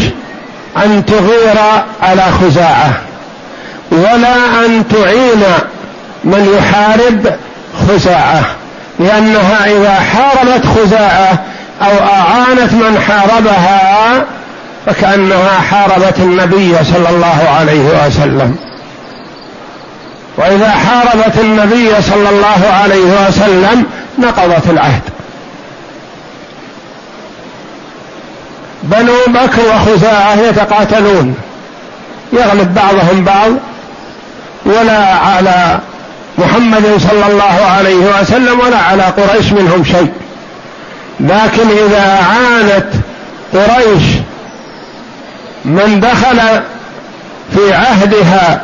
أن 0.84 1.04
تغير 1.06 1.58
على 2.02 2.22
خزاعة 2.40 2.92
ولا 3.90 4.66
أن 4.66 4.88
تعين 4.88 5.42
من 6.24 6.58
يحارب 6.58 7.36
خزاعة 7.88 8.40
لأنها 9.00 9.66
إذا 9.66 9.94
حاربت 9.94 10.66
خزاعة 10.66 11.38
أو 11.82 12.06
أعانت 12.06 12.72
من 12.72 13.00
حاربها 13.08 14.24
فكأنها 14.86 15.60
حاربت 15.70 16.18
النبي 16.18 16.76
صلى 16.84 17.08
الله 17.08 17.48
عليه 17.58 18.06
وسلم. 18.06 18.56
وإذا 20.36 20.70
حاربت 20.70 21.38
النبي 21.38 22.02
صلى 22.02 22.28
الله 22.28 22.68
عليه 22.82 23.28
وسلم 23.28 23.84
نقضت 24.18 24.70
العهد. 24.70 25.02
بنو 28.82 29.12
بكر 29.26 29.62
وخزاعة 29.74 30.40
يتقاتلون. 30.40 31.34
يغلب 32.32 32.74
بعضهم 32.74 33.24
بعض. 33.24 33.50
ولا 34.66 35.14
على 35.14 35.78
محمد 36.38 37.00
صلى 37.10 37.32
الله 37.32 37.66
عليه 37.76 38.20
وسلم 38.20 38.60
ولا 38.60 38.78
على 38.78 39.02
قريش 39.02 39.52
منهم 39.52 39.84
شيء. 39.84 40.12
لكن 41.20 41.68
إذا 41.86 42.26
عانت 42.30 42.86
قريش 43.54 44.04
من 45.64 46.00
دخل 46.00 46.62
في 47.54 47.74
عهدها 47.74 48.62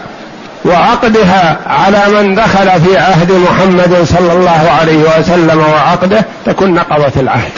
وعقدها 0.65 1.57
على 1.67 2.09
من 2.09 2.35
دخل 2.35 2.81
في 2.81 2.99
عهد 2.99 3.33
محمد 3.33 4.05
صلى 4.05 4.33
الله 4.33 4.71
عليه 4.81 4.97
وسلم 4.97 5.59
وعقده 5.59 6.25
تكون 6.47 6.75
نقضت 6.75 7.17
العهد. 7.17 7.53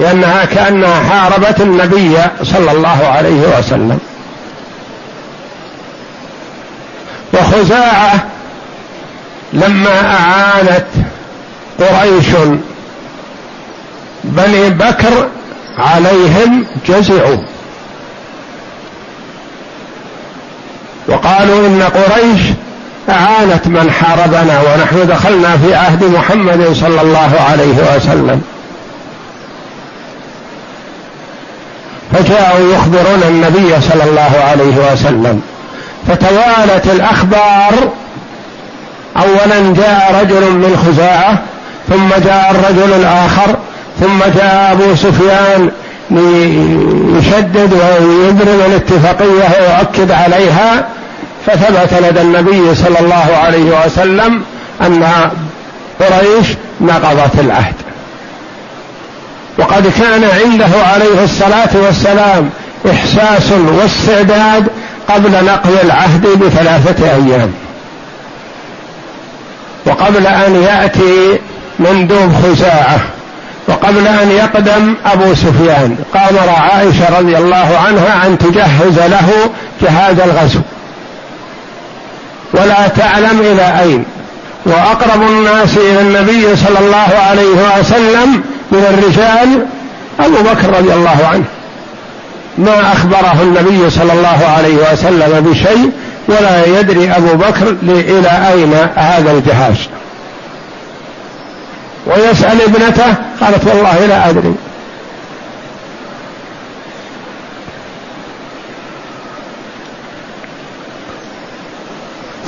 لأنها 0.00 0.44
كأنها 0.44 1.02
حاربت 1.10 1.60
النبي 1.60 2.16
صلى 2.42 2.72
الله 2.72 3.06
عليه 3.06 3.58
وسلم. 3.58 3.98
وخزاعة 7.34 8.24
لما 9.52 10.14
أعانت 10.14 10.86
قريش 11.80 12.26
بني 14.24 14.70
بكر 14.70 15.28
عليهم 15.78 16.66
جزعوا. 16.88 17.38
وقالوا 21.08 21.66
إن 21.66 21.82
قريش 21.82 22.40
أعانت 23.08 23.66
من 23.66 23.90
حاربنا 23.90 24.60
ونحن 24.60 25.06
دخلنا 25.06 25.56
في 25.56 25.74
عهد 25.74 26.04
محمد 26.04 26.72
صلى 26.72 27.00
الله 27.00 27.40
عليه 27.50 27.96
وسلم. 27.96 28.42
فجاءوا 32.12 32.74
يخبرون 32.74 33.22
النبي 33.28 33.80
صلى 33.80 34.04
الله 34.04 34.32
عليه 34.50 34.92
وسلم 34.92 35.42
فتوالت 36.08 36.86
الأخبار. 36.86 37.72
اولا 39.16 39.74
جاء 39.76 40.20
رجل 40.22 40.50
من 40.50 40.76
خزاعة 40.86 41.38
ثم 41.88 42.24
جاء 42.24 42.50
الرجل 42.50 42.94
الآخر 42.94 43.56
ثم 44.00 44.18
جاء 44.36 44.72
أبو 44.72 44.94
سفيان 44.94 45.70
ليشدد 46.10 47.72
ويبرم 47.72 48.60
الاتفاقية 48.66 49.48
ويؤكد 49.60 50.10
عليها. 50.10 50.86
فثبت 51.46 51.94
لدى 52.02 52.20
النبي 52.20 52.74
صلى 52.74 53.00
الله 53.00 53.36
عليه 53.44 53.86
وسلم 53.86 54.42
أن 54.80 55.30
قريش 56.00 56.46
نقضت 56.80 57.40
العهد. 57.40 57.74
وقد 59.58 59.92
كان 59.98 60.24
عنده 60.24 60.86
عليه 60.94 61.24
الصلاة 61.24 61.70
والسلام 61.74 62.50
إحساس 62.90 63.52
واستعداد 63.52 64.66
قبل 65.08 65.30
نقض 65.44 65.78
العهد 65.84 66.26
بثلاثة 66.26 67.04
أيام. 67.04 67.52
وقبل 69.86 70.26
أن 70.26 70.62
يأتي 70.62 71.38
مندوب 71.78 72.32
خزاعة 72.44 73.00
وقبل 73.68 74.06
أن 74.06 74.30
يقدم 74.30 74.94
أبو 75.06 75.34
سفيان. 75.34 75.96
قامر 76.14 76.48
عائشة 76.48 77.18
رضي 77.18 77.38
الله 77.38 77.78
عنها 77.86 78.26
أن 78.26 78.38
تجهز 78.38 78.98
له 78.98 79.50
جهاز 79.82 80.20
الغزو. 80.20 80.60
ولا 82.52 82.88
تعلم 82.88 83.40
إلى 83.40 83.80
أين. 83.82 84.04
وأقرب 84.66 85.22
الناس 85.22 85.76
إلى 85.76 86.00
النبي 86.00 86.56
صلى 86.56 86.78
الله 86.78 87.18
عليه 87.28 87.78
وسلم 87.78 88.42
من 88.72 88.78
الرجال 88.78 89.66
أبو 90.20 90.42
بكر 90.50 90.78
رضي 90.78 90.92
الله 90.92 91.26
عنه. 91.32 91.44
ما 92.58 92.92
أخبره 92.92 93.36
النبي 93.42 93.90
صلى 93.90 94.12
الله 94.12 94.46
عليه 94.56 94.92
وسلم 94.92 95.40
بشيء 95.40 95.90
ولا 96.28 96.80
يدري 96.80 97.10
أبو 97.10 97.34
بكر 97.34 97.76
إلى 97.82 98.52
أين 98.52 98.74
هذا 98.96 99.32
الجهاز. 99.32 99.76
ويسأل 102.06 102.60
ابنته 102.62 103.14
قالت 103.40 103.66
والله 103.66 104.06
لا 104.06 104.28
أدري. 104.28 104.54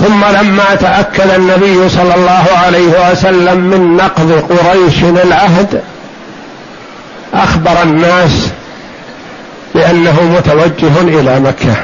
ثم 0.00 0.24
لما 0.24 0.74
تأكد 0.74 1.30
النبي 1.30 1.88
صلى 1.88 2.14
الله 2.14 2.44
عليه 2.64 3.10
وسلم 3.10 3.58
من 3.58 3.96
نقض 3.96 4.32
قريش 4.32 5.02
العهد 5.24 5.82
أخبر 7.34 7.82
الناس 7.82 8.48
بأنه 9.74 10.22
متوجه 10.22 11.00
إلى 11.00 11.40
مكة. 11.40 11.74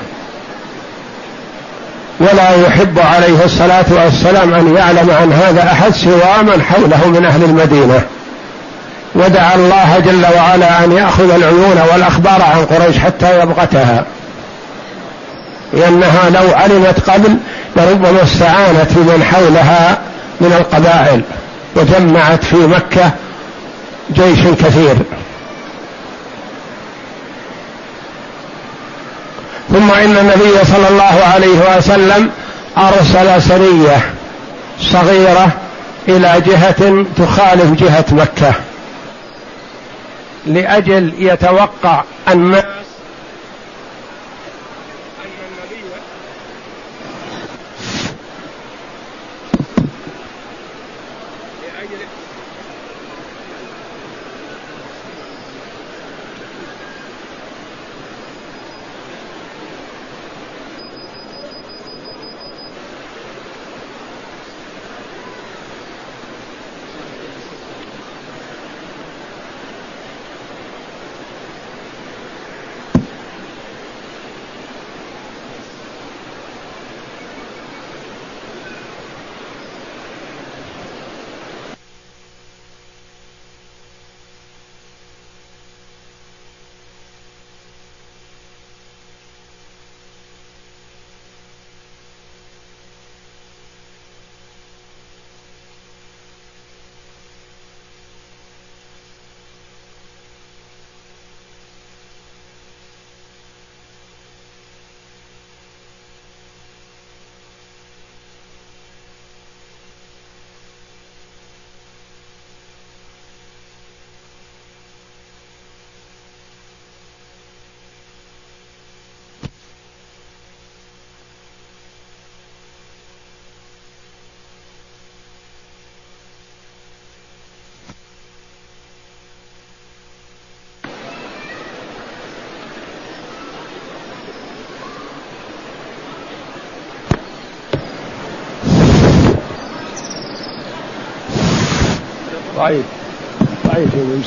ولا 2.21 2.67
يحب 2.67 2.99
عليه 2.99 3.45
الصلاة 3.45 3.85
والسلام 3.91 4.55
أن 4.55 4.77
يعلم 4.77 5.11
عن 5.11 5.33
هذا 5.33 5.73
أحد 5.73 5.93
سوى 5.93 6.43
من 6.43 6.63
حوله 6.63 7.09
من 7.09 7.25
أهل 7.25 7.45
المدينة. 7.45 8.03
ودعا 9.15 9.55
الله 9.55 9.99
جل 9.99 10.27
وعلا 10.37 10.85
أن 10.85 10.93
يأخذ 10.93 11.31
العيون 11.31 11.83
والأخبار 11.93 12.43
عن 12.43 12.65
قريش 12.65 12.99
حتى 12.99 13.41
يبغتها. 13.43 14.05
لأنها 15.73 16.31
لو 16.31 16.55
علمت 16.55 17.11
قبل 17.11 17.37
لربما 17.77 18.23
استعانت 18.23 18.93
بمن 18.97 19.25
حولها 19.25 19.99
من 20.41 20.53
القبائل 20.53 21.23
وجمعت 21.77 22.45
في 22.45 22.57
مكة 22.57 23.11
جيش 24.13 24.39
كثير. 24.41 24.97
ثم 29.73 29.91
إن 29.91 30.17
النبي 30.19 30.65
صلى 30.65 30.89
الله 30.89 31.25
عليه 31.35 31.77
وسلم 31.77 32.31
أرسل 32.79 33.43
سرية 33.43 34.01
صغيرة 34.81 35.49
إلى 36.09 36.43
جهة 36.47 37.05
تخالف 37.17 37.73
جهة 37.73 38.05
مكة 38.13 38.53
لأجل 40.47 41.13
يتوقع 41.19 42.03
الناس 42.29 42.65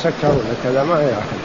مسكر 0.02 0.28
ولا 0.28 0.54
كذا 0.64 0.84
ما 0.84 1.02
يأخذ. 1.02 1.41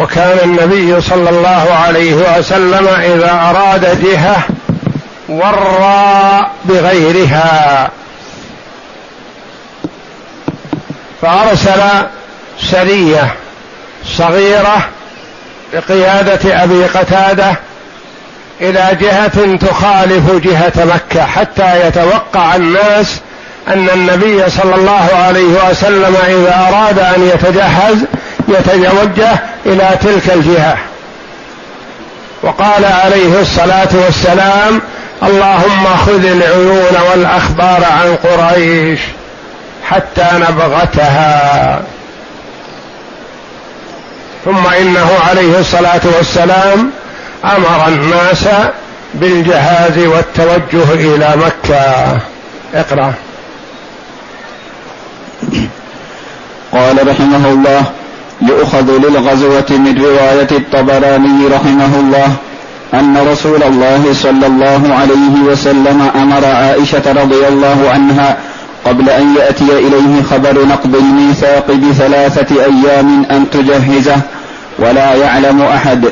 وكان 0.00 0.38
النبي 0.44 1.00
صلى 1.00 1.30
الله 1.30 1.66
عليه 1.86 2.14
وسلم 2.14 2.88
إذا 2.88 3.32
أراد 3.50 4.02
جهة 4.02 4.42
ورى 5.28 6.46
بغيرها. 6.64 7.90
فأرسل 11.22 11.80
سرية 12.60 13.34
صغيرة 14.04 14.88
بقياده 15.72 16.64
أبي 16.64 16.84
قتادة 16.84 17.54
إلى 18.60 18.88
جهة 19.00 19.56
تخالف 19.56 20.32
جهة 20.32 20.72
مكة 20.94 21.24
حتى 21.24 21.86
يتوقع 21.86 22.56
الناس 22.56 23.20
أن 23.68 23.88
النبي 23.94 24.50
صلى 24.50 24.74
الله 24.74 25.08
عليه 25.14 25.70
وسلم 25.70 26.16
إذا 26.28 26.68
أراد 26.68 26.98
أن 26.98 27.30
يتجهز 27.34 27.96
يتوجه 28.50 29.38
إلى 29.66 29.98
تلك 30.02 30.30
الجهة. 30.34 30.76
وقال 32.42 32.84
عليه 32.84 33.40
الصلاة 33.40 33.88
والسلام 33.92 34.80
اللهم 35.22 35.86
خذ 36.06 36.24
العيون 36.24 36.96
والأخبار 37.10 37.84
عن 37.84 38.16
قريش 38.16 39.00
حتى 39.84 40.26
نبغتها. 40.34 41.82
ثم 44.44 44.66
إنه 44.80 45.10
عليه 45.28 45.58
الصلاة 45.58 46.00
والسلام 46.16 46.90
أمر 47.44 47.88
الناس 47.88 48.44
بالجهاز 49.14 49.98
والتوجه 49.98 50.92
إلى 50.94 51.34
مكة. 51.36 52.18
اقرأ. 52.74 53.14
قال 56.72 57.08
رحمه 57.08 57.48
الله 57.48 57.84
يؤخذ 58.42 58.90
للغزوة 58.98 59.66
من 59.70 60.02
رواية 60.02 60.48
الطبراني 60.50 61.46
رحمه 61.46 62.00
الله 62.00 62.36
أن 62.94 63.16
رسول 63.32 63.62
الله 63.62 64.12
صلى 64.12 64.46
الله 64.46 64.94
عليه 64.94 65.52
وسلم 65.52 66.10
أمر 66.14 66.44
عائشة 66.44 67.02
رضي 67.22 67.48
الله 67.48 67.90
عنها 67.94 68.36
قبل 68.84 69.10
أن 69.10 69.34
يأتي 69.36 69.64
إليه 69.64 70.22
خبر 70.30 70.66
نقض 70.66 70.96
الميثاق 70.96 71.66
بثلاثة 71.70 72.56
أيام 72.64 73.26
أن 73.30 73.50
تجهزه 73.50 74.16
ولا 74.78 75.14
يعلم 75.14 75.62
أحد. 75.62 76.04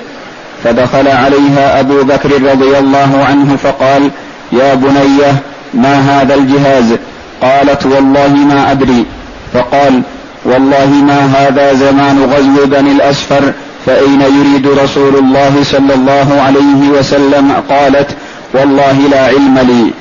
فدخل 0.64 1.08
عليها 1.08 1.80
أبو 1.80 2.02
بكر 2.02 2.42
رضي 2.42 2.78
الله 2.78 3.24
عنه 3.28 3.56
فقال 3.56 4.10
يا 4.52 4.74
بنية 4.74 5.36
ما 5.74 5.94
هذا 5.98 6.34
الجهاز؟ 6.34 6.96
قالت 7.42 7.86
والله 7.86 8.28
ما 8.28 8.70
أدري. 8.70 9.06
فقال 9.54 10.02
والله 10.48 10.86
ما 10.86 11.20
هذا 11.36 11.74
زمان 11.74 12.24
غزو 12.32 12.66
بني 12.66 12.92
الأسفر 12.92 13.52
فأين 13.86 14.20
يريد 14.20 14.66
رسول 14.66 15.16
الله 15.16 15.54
صلى 15.62 15.94
الله 15.94 16.42
عليه 16.46 16.98
وسلم 16.98 17.52
قالت 17.70 18.10
والله 18.54 18.98
لا 19.10 19.26
علم 19.26 19.58
لي. 19.58 19.92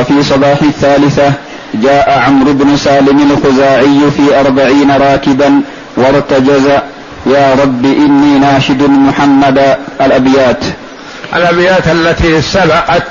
وفي 0.00 0.22
صباح 0.22 0.62
الثالثة 0.62 1.32
جاء 1.74 2.22
عمرو 2.26 2.52
بن 2.52 2.76
سالم 2.76 3.30
الخزاعي 3.30 4.00
في 4.16 4.40
أربعين 4.40 4.90
راكبا 4.90 5.60
وارتجز 5.96 6.66
يا 7.26 7.54
رب 7.62 7.84
إني 7.84 8.38
ناشد 8.38 8.82
محمد 8.82 9.76
الأبيات. 10.00 10.64
الأبيات 11.36 11.88
التي 11.88 12.42
سبقت 12.42 13.06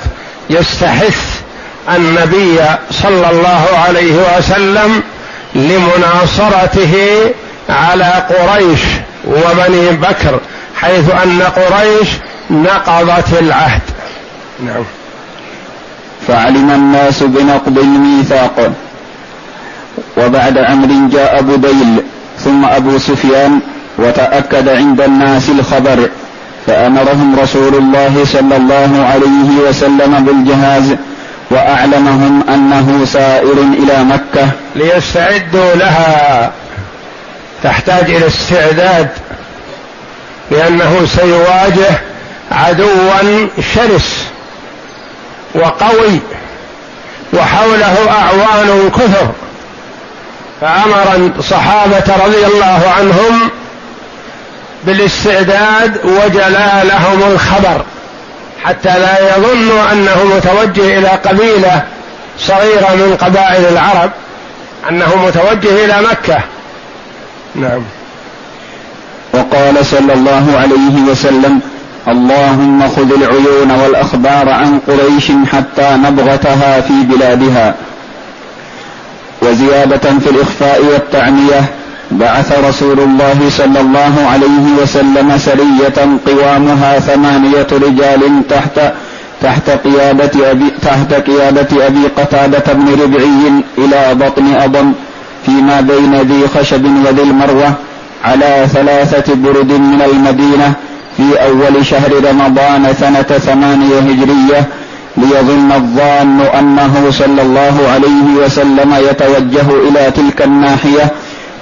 يستحث 0.50 1.40
النبي 1.96 2.58
صلى 2.90 3.30
الله 3.30 3.64
عليه 3.86 4.14
وسلم 4.38 5.02
لمناصرته 5.56 6.94
على 7.68 8.12
قريش 8.30 8.80
وبني 9.26 9.90
بكر 9.90 10.40
حيث 10.80 11.10
أن 11.24 11.42
قريش 11.42 12.08
نقضت 12.50 13.40
العهد. 13.40 13.82
نعم. 14.66 14.84
فعلم 16.28 16.70
الناس 16.70 17.22
بنقض 17.22 17.78
الميثاق. 17.78 18.72
وبعد 20.16 20.58
عمر 20.58 21.08
جاء 21.12 21.42
بديل 21.42 22.02
ثم 22.44 22.64
أبو 22.64 22.98
سفيان 22.98 23.60
وتأكد 23.98 24.68
عند 24.68 25.00
الناس 25.00 25.48
الخبر 25.48 26.08
فأمرهم 26.66 27.36
رسول 27.42 27.74
الله 27.74 28.24
صلى 28.24 28.56
الله 28.56 29.06
عليه 29.12 29.68
وسلم 29.68 30.24
بالجهاز. 30.24 30.96
وأعلمهم 31.50 32.44
أنه 32.48 33.04
سائر 33.04 33.52
إلى 33.52 34.04
مكة. 34.04 34.48
ليستعدوا 34.76 35.74
لها. 35.74 36.52
تحتاج 37.62 38.10
إلى 38.10 38.26
استعداد 38.26 39.08
لأنه 40.50 41.06
سيواجه 41.16 42.00
عدوا 42.52 43.48
شرس 43.74 44.26
وقوي 45.54 46.20
وحوله 47.32 47.96
أعوان 48.10 48.90
كثر. 48.90 49.32
فأمر 50.60 51.32
الصحابة 51.38 52.24
رضي 52.24 52.46
الله 52.46 52.92
عنهم 52.98 53.50
بالاستعداد 54.84 56.00
وجلى 56.04 56.82
لهم 56.84 57.32
الخبر. 57.32 57.84
حتى 58.64 58.98
لا 58.98 59.36
يظنوا 59.36 59.92
أنه 59.92 60.24
متوجه 60.36 60.98
إلى 60.98 61.08
قبيلة 61.08 61.82
صغيرة 62.38 62.94
من 62.94 63.16
قبائل 63.20 63.66
العرب 63.66 64.10
أنه 64.90 65.26
متوجه 65.26 65.84
إلى 65.84 66.02
مكة. 66.10 66.38
نعم. 67.54 67.82
وقال 69.32 69.86
صلى 69.86 70.12
الله 70.12 70.58
عليه 70.58 71.10
وسلم 71.10 71.60
اللهم 72.08 72.88
خذ 72.88 73.12
العيون 73.12 73.70
والأخبار 73.70 74.48
عن 74.50 74.80
قريش 74.88 75.32
حتى 75.52 75.96
نبغتها 75.96 76.80
في 76.80 76.92
بلادها. 76.92 77.74
وزيادة 79.42 80.18
في 80.18 80.30
الإخفاء 80.30 80.84
والتعمية 80.84 81.64
بعث 82.10 82.58
رسول 82.68 83.00
الله 83.00 83.38
صلى 83.50 83.80
الله 83.80 84.14
عليه 84.32 84.82
وسلم 84.82 85.38
سرية 85.38 86.18
قوامها 86.26 86.98
ثمانية 86.98 87.66
رجال 87.72 88.20
تحت 88.50 88.80
تحت 89.42 89.70
قيادة 89.70 90.50
أبي 90.50 90.70
تحت 90.82 91.14
قيادة 91.14 91.86
أبي 91.86 92.06
قتادة 92.16 92.72
بن 92.72 93.02
ربعي 93.02 93.64
إلى 93.78 94.14
بطن 94.14 94.54
أضم 94.54 94.92
فيما 95.46 95.80
بين 95.80 96.14
ذي 96.14 96.48
خشب 96.48 96.84
وذي 96.84 97.22
المروة 97.22 97.72
على 98.24 98.66
ثلاثة 98.72 99.34
برد 99.34 99.72
من 99.72 100.02
المدينة 100.12 100.72
في 101.16 101.42
أول 101.46 101.86
شهر 101.86 102.10
رمضان 102.30 102.94
سنة 103.00 103.38
ثمانية 103.38 103.98
هجرية 103.98 104.68
ليظن 105.16 105.72
الظان 105.72 106.40
أنه 106.58 107.10
صلى 107.10 107.42
الله 107.42 107.88
عليه 107.94 108.44
وسلم 108.44 108.94
يتوجه 109.10 109.88
إلى 109.88 110.10
تلك 110.10 110.42
الناحية 110.42 111.12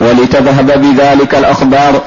ولتذهب 0.00 0.66
بذلك 0.80 1.34
الأخبار 1.34 2.02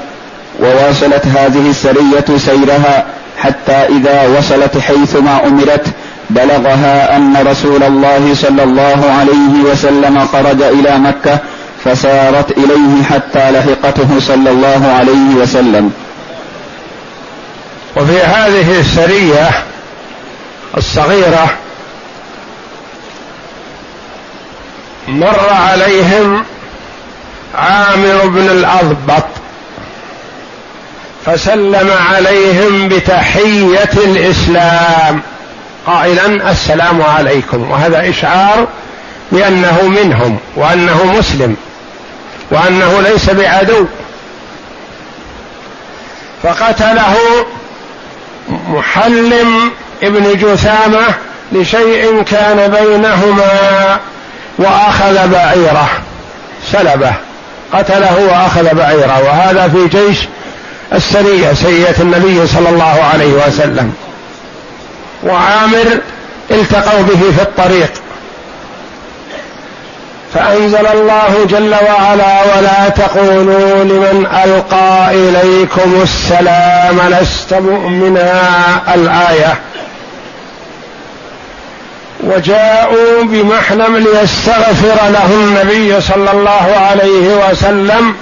وواصلت 0.60 1.26
هذه 1.26 1.70
السرية 1.70 2.38
سيرها 2.38 3.06
حتى 3.38 3.72
إذا 3.72 4.38
وصلت 4.38 4.78
حيثما 4.78 5.48
أمرت 5.48 5.86
بلغها 6.30 7.16
أن 7.16 7.48
رسول 7.48 7.84
الله 7.84 8.34
صلى 8.34 8.64
الله 8.64 9.12
عليه 9.20 9.72
وسلم 9.72 10.28
خرج 10.28 10.62
إلى 10.62 10.98
مكة 10.98 11.40
فسارت 11.86 12.58
إليه 12.58 13.04
حتى 13.04 13.52
لحقته 13.52 14.20
صلى 14.20 14.50
الله 14.50 14.94
عليه 15.00 15.36
وسلم. 15.42 15.92
وفي 17.96 18.22
هذه 18.22 18.80
السرية 18.80 19.50
الصغيرة 20.78 21.50
مر 25.08 25.50
عليهم 25.50 26.44
عامر 27.56 28.28
بن 28.28 28.50
الأضبط 28.50 29.28
فسلم 31.26 31.92
عليهم 32.12 32.90
بتحية 32.90 33.90
الإسلام. 33.94 35.22
قائلا 35.86 36.52
السلام 36.52 37.02
عليكم. 37.02 37.72
وهذا 37.72 38.10
إشعار 38.10 38.68
بأنه 39.32 39.88
منهم 39.88 40.40
وأنه 40.56 41.14
مسلم 41.20 41.56
وأنه 42.52 43.02
ليس 43.02 43.30
بعدو. 43.30 43.86
فقتله 46.44 47.16
محلم 48.50 49.72
ابن 50.04 50.34
جثامة 50.38 51.06
لشيء 51.52 52.24
كان 52.24 52.72
بينهما 52.72 54.00
وأخذ 54.58 55.28
بعيره 55.28 55.90
سلبه. 56.72 57.27
قتله 57.74 58.28
وأخذ 58.32 58.76
بعيره 58.76 59.24
وهذا 59.24 59.68
في 59.68 59.98
جيش 59.98 60.18
السرية 60.94 61.54
سرية 61.54 61.96
النبي 62.00 62.48
صلى 62.48 62.70
الله 62.70 63.04
عليه 63.14 63.34
وسلم. 63.48 63.94
وعامر 65.24 66.00
التقوا 66.52 67.02
به 67.02 67.32
في 67.38 67.42
الطريق. 67.42 67.92
فأنزل 70.34 70.88
الله 70.88 71.46
جل 71.50 71.76
وعلا 71.76 72.56
ولا 72.56 72.90
تقولوا 72.90 73.84
لمن 73.84 74.28
ألقى 74.44 75.10
إليكم 75.12 76.02
السلام 76.02 77.02
لست 77.10 77.54
مؤمنا 77.54 78.42
الآية. 78.96 79.60
وجاءوا 82.24 83.24
بمحلم 83.24 83.98
ليستغفر 83.98 85.10
له 85.10 85.26
النبي 85.26 86.02
صلى 86.02 86.32
الله 86.32 86.76
عليه 86.78 87.50
وسلم. 87.50 88.16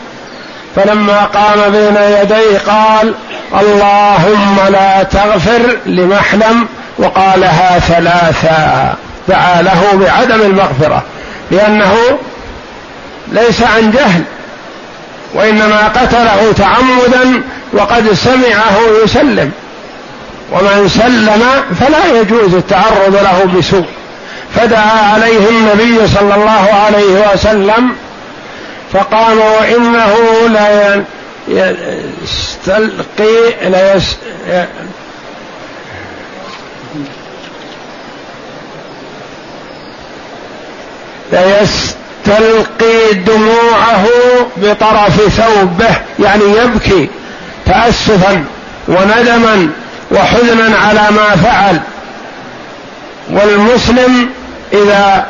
فلما 0.75 1.21
قام 1.23 1.71
بين 1.71 1.97
يديه 2.21 2.57
قال 2.67 3.13
اللهم 3.61 4.57
لا 4.69 5.03
تغفر 5.03 5.77
لمحلم. 5.85 6.67
وقالها 6.97 7.79
ثلاثا. 7.79 8.95
دعا 9.27 9.61
له 9.61 9.81
بعدم 9.93 10.41
المغفرة 10.41 11.03
لأنه 11.51 11.95
ليس 13.31 13.61
عن 13.61 13.91
جهل 13.91 14.21
وإنما 15.33 15.87
قتله 15.87 16.53
تعمدا 16.57 17.41
وقد 17.73 18.13
سمعه 18.13 19.03
يسلم. 19.03 19.51
ومن 20.51 20.87
سلم 20.89 21.43
فلا 21.79 22.19
يجوز 22.19 22.53
التعرض 22.53 23.15
له 23.15 23.45
بسوء. 23.57 23.85
فدعا 24.55 25.13
عليه 25.13 25.49
النبي 25.49 26.07
صلى 26.07 26.35
الله 26.35 26.69
عليه 26.85 27.33
وسلم 27.33 27.95
فقام 28.93 29.37
وإنه 29.39 30.15
لا 30.53 31.03
يستلقي 32.23 33.69
لا 33.69 33.95
يس 33.95 34.17
ليستلقي 42.25 43.13
دموعه 43.13 44.05
بطرف 44.57 45.21
ثوبه 45.29 45.95
يعني 46.19 46.43
يبكي 46.43 47.09
تاسفا 47.65 48.43
وندما 48.87 49.69
وحزنا 50.15 50.77
على 50.77 51.11
ما 51.11 51.35
فعل. 51.43 51.79
والمسلم 53.29 54.29
إذا 54.73 55.25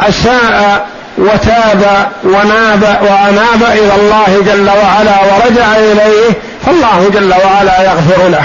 أساء 0.00 0.86
وتاب 1.18 2.08
وناب 2.24 2.98
وأناب 3.02 3.62
إلى 3.62 3.94
الله 3.94 4.42
جل 4.46 4.68
وعلا 4.68 5.20
ورجع 5.20 5.76
إليه 5.76 6.30
فالله 6.66 7.10
جل 7.14 7.34
وعلا 7.44 7.82
يغفر 7.82 8.28
له. 8.28 8.44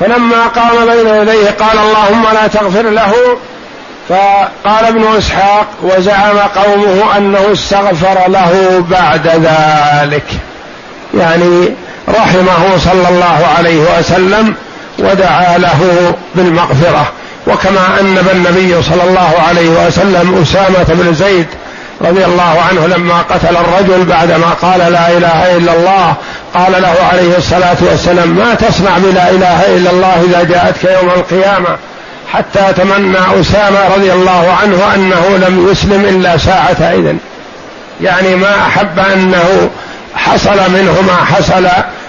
فلما 0.00 0.46
قام 0.46 0.86
بين 0.86 1.06
يديه 1.14 1.50
قال 1.50 1.78
اللهم 1.78 2.24
لا 2.34 2.46
تغفر 2.46 2.82
له. 2.82 3.12
فقال 4.08 4.84
ابن 4.84 5.16
إسحاق 5.18 5.66
وزعم 5.82 6.38
قومه 6.38 7.16
أنه 7.16 7.52
استغفر 7.52 8.28
له 8.28 8.84
بعد 8.90 9.26
ذلك. 9.26 10.26
يعني 11.14 11.74
رحمه 12.08 12.78
صلى 12.78 13.08
الله 13.08 13.46
عليه 13.58 13.98
وسلم 13.98 14.54
ودعا 14.98 15.58
له 15.58 16.12
بالمغفرة. 16.34 17.12
وكما 17.46 18.00
انب 18.00 18.28
النبي 18.32 18.82
صلى 18.82 19.02
الله 19.08 19.34
عليه 19.48 19.68
وسلم 19.68 20.42
أسامة 20.42 20.86
بن 20.88 21.14
زيد 21.14 21.46
رضي 22.00 22.24
الله 22.24 22.62
عنه 22.70 22.86
لما 22.86 23.22
قتل 23.30 23.56
الرجل 23.56 24.04
بعدما 24.04 24.46
قال 24.62 24.78
لا 24.78 25.10
إله 25.10 25.56
إلا 25.56 25.72
الله 25.72 26.14
قال 26.54 26.82
له 26.82 26.94
عليه 27.12 27.36
الصلاة 27.36 27.76
والسلام 27.80 28.28
ما 28.28 28.54
تصنع 28.54 28.98
بلا 28.98 29.30
إله 29.30 29.76
إلا 29.76 29.90
الله 29.90 30.24
إذا 30.28 30.42
جاءتك 30.42 30.84
يوم 30.84 31.10
القيامة؟ 31.10 31.76
حتى 32.32 32.72
تمنى 32.76 33.40
أسامة 33.40 33.78
رضي 33.96 34.12
الله 34.12 34.56
عنه 34.62 34.94
أنه 34.94 35.48
لم 35.48 35.68
يسلم 35.70 36.04
إلا 36.04 36.36
ساعة 36.36 36.92
إذن. 36.92 37.18
يعني 38.00 38.34
ما 38.34 38.66
أحب 38.66 38.98
أنه 38.98 39.70
حصل 40.16 40.70
منه 40.70 41.02
ما 41.06 41.24
حصل 41.24 41.66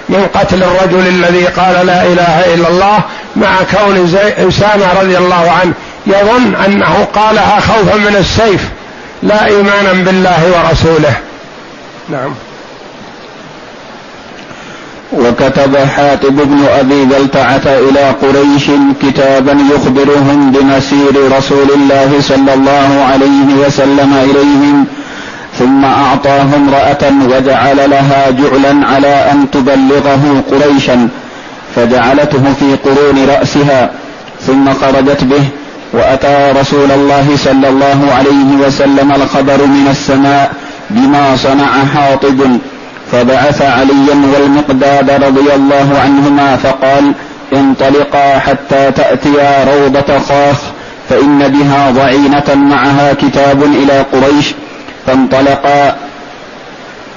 من 0.10 0.28
قتل 0.34 0.64
الرجل 0.64 1.08
الذي 1.08 1.46
قال 1.46 1.86
لا 1.86 2.04
إله 2.04 2.54
إلا 2.54 2.70
الله 2.70 3.00
مع 3.36 3.56
كون 3.78 4.14
أسامة 4.48 5.02
رضي 5.02 5.18
الله 5.18 5.52
عنه 5.62 5.74
يظن 6.08 6.56
أنه 6.66 7.08
قالها 7.14 7.60
خوفا 7.60 7.96
من 7.96 8.16
السيف 8.20 8.70
لا 9.24 9.46
إيمانا 9.46 9.94
بالله 9.94 10.52
ورسوله. 10.56 11.18
نعم. 12.10 12.34
وكتب 15.14 15.78
حاتب 15.78 16.36
بن 16.36 16.66
أبي 16.80 17.06
بلتعة 17.06 17.62
إلى 17.66 18.10
قريش 18.22 18.66
كتابا 19.02 19.58
يخبرهم 19.76 20.52
بمسير 20.52 21.38
رسول 21.38 21.72
الله 21.76 22.22
صلى 22.22 22.54
الله 22.54 23.08
عليه 23.12 23.66
وسلم 23.68 24.14
إليهم 24.14 24.86
ثم 25.60 25.86
أعطاه 25.86 26.56
امرأة 26.56 27.12
وجعل 27.32 27.90
لها 27.90 28.30
جعلا 28.30 28.88
على 28.88 29.32
أن 29.32 29.52
تبلغه 29.52 30.44
قريشا 30.52 31.10
فجعلته 31.76 32.44
في 32.60 32.76
قرون 32.90 33.26
رأسها 33.30 33.92
ثم 34.42 34.74
خرجت 34.74 35.24
به 35.24 35.44
وأتى 35.94 36.60
رسول 36.60 36.92
الله 36.92 37.28
صلى 37.36 37.70
الله 37.70 38.14
عليه 38.18 38.68
وسلم 38.68 39.12
الخبر 39.12 39.66
من 39.66 39.88
السماء 39.92 40.52
بما 40.90 41.36
صنع 41.36 41.86
حاطب 41.96 42.58
فبعث 43.12 43.62
عليا 43.62 44.16
والمقداد 44.34 45.10
رضي 45.24 45.54
الله 45.56 46.00
عنهما 46.04 46.56
فقال 46.56 47.12
انطلقا 47.54 48.40
حتى 48.40 48.92
تأتيا 48.92 49.64
روضة 49.64 50.20
خاخ 50.20 50.58
فإن 51.10 51.48
بها 51.48 51.92
ضعينة 51.92 52.56
معها 52.56 53.14
كتاب 53.14 53.64
إلى 53.64 54.06
قريش 54.14 54.54
فانطلقا 55.08 55.96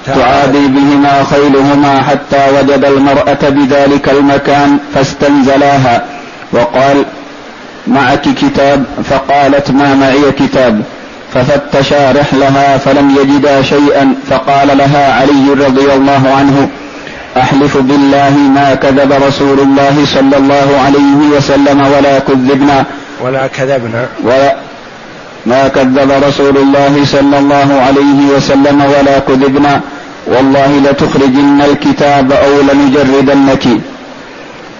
تعادي 0.05 0.67
بهما 0.67 1.23
خيلهما 1.23 2.01
حتى 2.01 2.47
وجد 2.57 2.85
المرأة 2.85 3.49
بذلك 3.49 4.09
المكان 4.09 4.77
فاستنزلاها 4.95 6.05
وقال 6.51 7.05
معك 7.87 8.21
كتاب؟ 8.21 8.83
فقالت 9.09 9.71
ما 9.71 9.95
معي 9.95 10.31
كتاب. 10.31 10.81
ففتشا 11.33 12.11
رحلها 12.11 12.77
فلم 12.77 13.17
يجدا 13.21 13.61
شيئا 13.61 14.15
فقال 14.29 14.77
لها 14.77 15.13
علي 15.13 15.65
رضي 15.67 15.93
الله 15.93 16.33
عنه 16.37 16.69
أحلف 17.37 17.77
بالله 17.77 18.37
ما 18.55 18.75
كذب 18.75 19.11
رسول 19.27 19.59
الله 19.59 20.05
صلى 20.05 20.37
الله 20.37 20.79
عليه 20.85 21.37
وسلم 21.37 21.81
ولا 21.81 22.19
كذبنا. 22.19 22.83
ولا 23.21 23.47
كذبنا. 23.47 24.07
ولا 24.23 24.55
ما 25.45 25.67
كذب 25.67 26.11
رسول 26.27 26.57
الله 26.57 27.05
صلى 27.05 27.39
الله 27.39 27.81
عليه 27.87 28.35
وسلم 28.35 28.81
ولا 28.81 29.19
كذبنا. 29.19 29.81
والله 30.27 30.81
لتخرجن 30.85 31.61
الكتاب 31.61 32.31
أو 32.31 32.61
لنجردنك. 32.61 33.67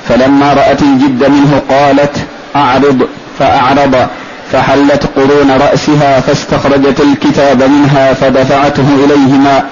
فلما 0.10 0.54
رأت 0.54 0.82
الجد 0.82 1.30
منه 1.30 1.62
قالت 1.70 2.16
أعرض. 2.56 3.08
فأعرض. 3.40 4.08
فحلت 4.52 5.04
قرون 5.16 5.52
رأسها 5.52 6.20
فاستخرجت 6.20 7.00
الكتاب 7.00 7.64
منها 7.64 8.14
فدفعته 8.14 8.86
إليهما. 9.06 9.64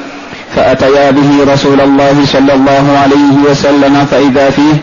فأتيا 0.56 1.12
به 1.12 1.54
رسول 1.54 1.82
الله 1.82 2.16
صلى 2.26 2.54
الله 2.54 3.00
عليه 3.04 3.52
وسلم 3.52 4.06
فإذا 4.12 4.50
فيه 4.50 4.78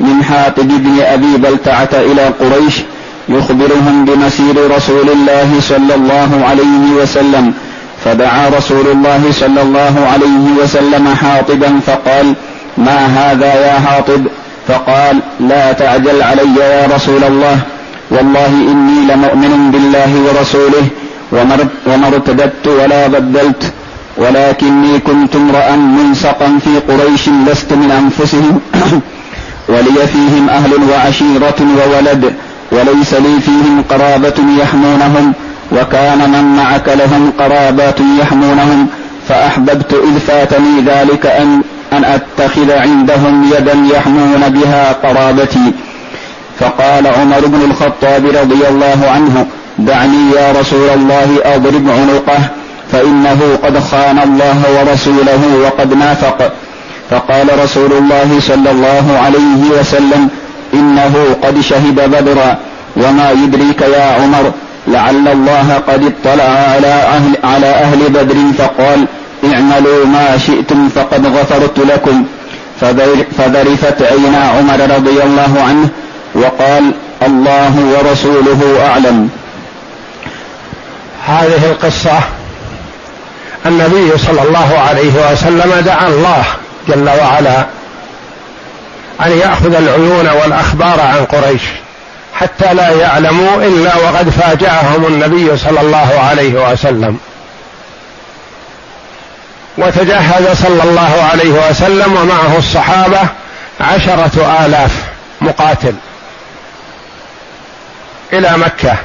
من 0.00 0.24
حاطب 0.24 0.68
بن 0.68 1.00
أبي 1.00 1.36
بلتعة 1.36 1.88
إلى 1.92 2.22
قريش 2.22 2.74
يخبرهم 3.30 4.04
بمسير 4.04 4.76
رسول 4.76 5.10
الله 5.10 5.60
صلى 5.60 5.94
الله 5.94 6.46
عليه 6.48 7.02
وسلم. 7.02 7.54
فدعا 8.04 8.48
رسول 8.48 8.86
الله 8.92 9.22
صلى 9.32 9.62
الله 9.62 9.94
عليه 10.12 10.62
وسلم 10.62 11.14
حاطبا 11.22 11.80
فقال 11.86 12.34
ما 12.78 13.06
هذا 13.06 13.54
يا 13.66 13.80
حاطب؟ 13.80 14.26
فقال 14.68 15.20
لا 15.40 15.72
تعجل 15.72 16.22
علي 16.22 16.60
يا 16.60 16.86
رسول 16.94 17.24
الله. 17.24 17.58
والله 18.10 18.46
إني 18.46 19.14
لمؤمن 19.14 19.70
بالله 19.72 20.10
ورسوله 20.26 20.86
وما 21.86 22.08
ارتدت 22.08 22.66
ولا 22.66 23.06
بدلت. 23.06 23.72
ولكني 24.16 24.98
كنت 24.98 25.36
امرأ 25.36 25.76
منسقا 25.76 26.58
في 26.64 26.92
قريش 26.92 27.28
لست 27.28 27.72
من 27.72 27.90
أنفسهم. 27.90 28.60
ولي 29.72 30.06
فيهم 30.06 30.48
أهل 30.48 30.72
وعشيرة 30.90 31.60
وولد. 31.78 32.34
وليس 32.72 33.14
لي 33.14 33.40
فيهم 33.40 33.84
قرابة 33.90 34.34
يحمونهم 34.62 35.32
وكان 35.72 36.30
من 36.30 36.56
معك 36.56 36.88
لهم 36.88 37.32
قرابات 37.38 38.00
يحمونهم 38.20 38.86
فأحببت 39.28 39.92
إذ 39.92 40.18
فاتني 40.18 40.80
ذلك 40.86 41.26
أن 41.26 41.62
أن 41.92 42.04
أتخذ 42.04 42.72
عندهم 42.72 43.52
يدا 43.56 43.96
يحمون 43.96 44.48
بها 44.48 44.92
قرابتي. 44.92 45.72
فقال 46.60 47.06
عمر 47.06 47.46
بن 47.46 47.70
الخطاب 47.70 48.26
رضي 48.26 48.68
الله 48.68 49.10
عنه 49.14 49.46
دعني 49.78 50.30
يا 50.36 50.52
رسول 50.60 50.88
الله 50.88 51.38
أضرب 51.44 51.88
عنقه 51.88 52.40
فإنه 52.92 53.58
قد 53.64 53.78
خان 53.78 54.18
الله 54.18 54.62
ورسوله 54.78 55.40
وقد 55.64 55.94
نافق. 55.94 56.52
فقال 57.10 57.62
رسول 57.64 57.92
الله 57.92 58.40
صلى 58.40 58.70
الله 58.70 59.18
عليه 59.24 59.80
وسلم 59.80 60.28
إنه 60.74 61.36
قد 61.42 61.60
شهد 61.60 61.94
بدرا 61.94 62.58
وما 62.96 63.30
يدريك 63.30 63.80
يا 63.80 64.02
عمر 64.02 64.52
لعل 64.86 65.28
الله 65.28 65.82
قد 65.88 66.12
اطلع 66.12 66.44
على 66.44 66.86
أهل 66.86 67.32
على 67.44 67.66
أهل 67.66 67.98
بدر 68.08 68.36
فقال 68.58 69.06
اعملوا 69.44 70.06
ما 70.06 70.38
شئتم 70.38 70.88
فقد 70.88 71.26
غفرت 71.26 71.78
لكم. 71.78 72.24
فذرفت 73.38 74.02
عينا 74.02 74.38
عمر 74.38 74.94
رضي 74.96 75.22
الله 75.22 75.62
عنه 75.68 75.88
وقال 76.34 76.92
الله 77.26 77.72
ورسوله 77.78 78.86
أعلم. 78.86 79.28
هذه 81.26 81.70
القصة 81.70 82.18
النبي 83.66 84.18
صلى 84.18 84.42
الله 84.42 84.78
عليه 84.88 85.32
وسلم 85.32 85.72
دعا 85.86 86.08
الله 86.08 86.44
جل 86.88 87.08
وعلا 87.08 87.66
أن 89.26 89.38
يأخذ 89.38 89.74
العيون 89.74 90.28
والأخبار 90.28 91.00
عن 91.00 91.24
قريش 91.24 91.62
حتى 92.34 92.74
لا 92.74 92.90
يعلموا 92.90 93.56
إلا 93.62 93.96
وقد 93.96 94.30
فاجأهم 94.30 95.06
النبي 95.06 95.56
صلى 95.56 95.80
الله 95.80 96.20
عليه 96.28 96.72
وسلم. 96.72 97.18
وتجهز 99.78 100.56
صلى 100.62 100.82
الله 100.82 101.28
عليه 101.32 101.68
وسلم 101.68 102.16
ومعه 102.16 102.58
الصحابة 102.58 103.20
عشرة 103.80 104.64
آلاف 104.66 104.92
مقاتل 105.40 105.94
إلى 108.32 108.58
مكة. 108.58 108.96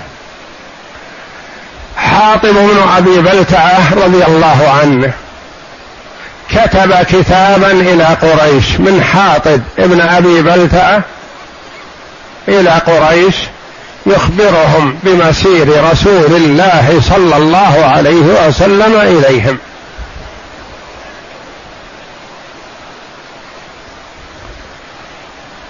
حاطب 1.97 2.53
بن 2.53 2.89
أبي 2.97 3.21
بلتعة 3.21 3.93
رضي 3.93 4.25
الله 4.25 4.75
عنه 4.81 5.13
كتب 6.49 7.03
كتابا 7.03 7.71
إلى 7.71 8.03
قريش 8.03 8.79
من 8.79 9.03
حاطب 9.03 9.61
ابن 9.79 10.01
أبي 10.01 10.41
بلتعه 10.41 11.01
إلى 12.47 12.69
قريش 12.69 13.35
يخبرهم 14.05 14.99
بمسير 15.03 15.91
رسول 15.91 16.35
الله 16.35 17.01
صلى 17.09 17.37
الله 17.37 17.85
عليه 17.85 18.47
وسلم 18.47 18.95
إليهم. 19.01 19.57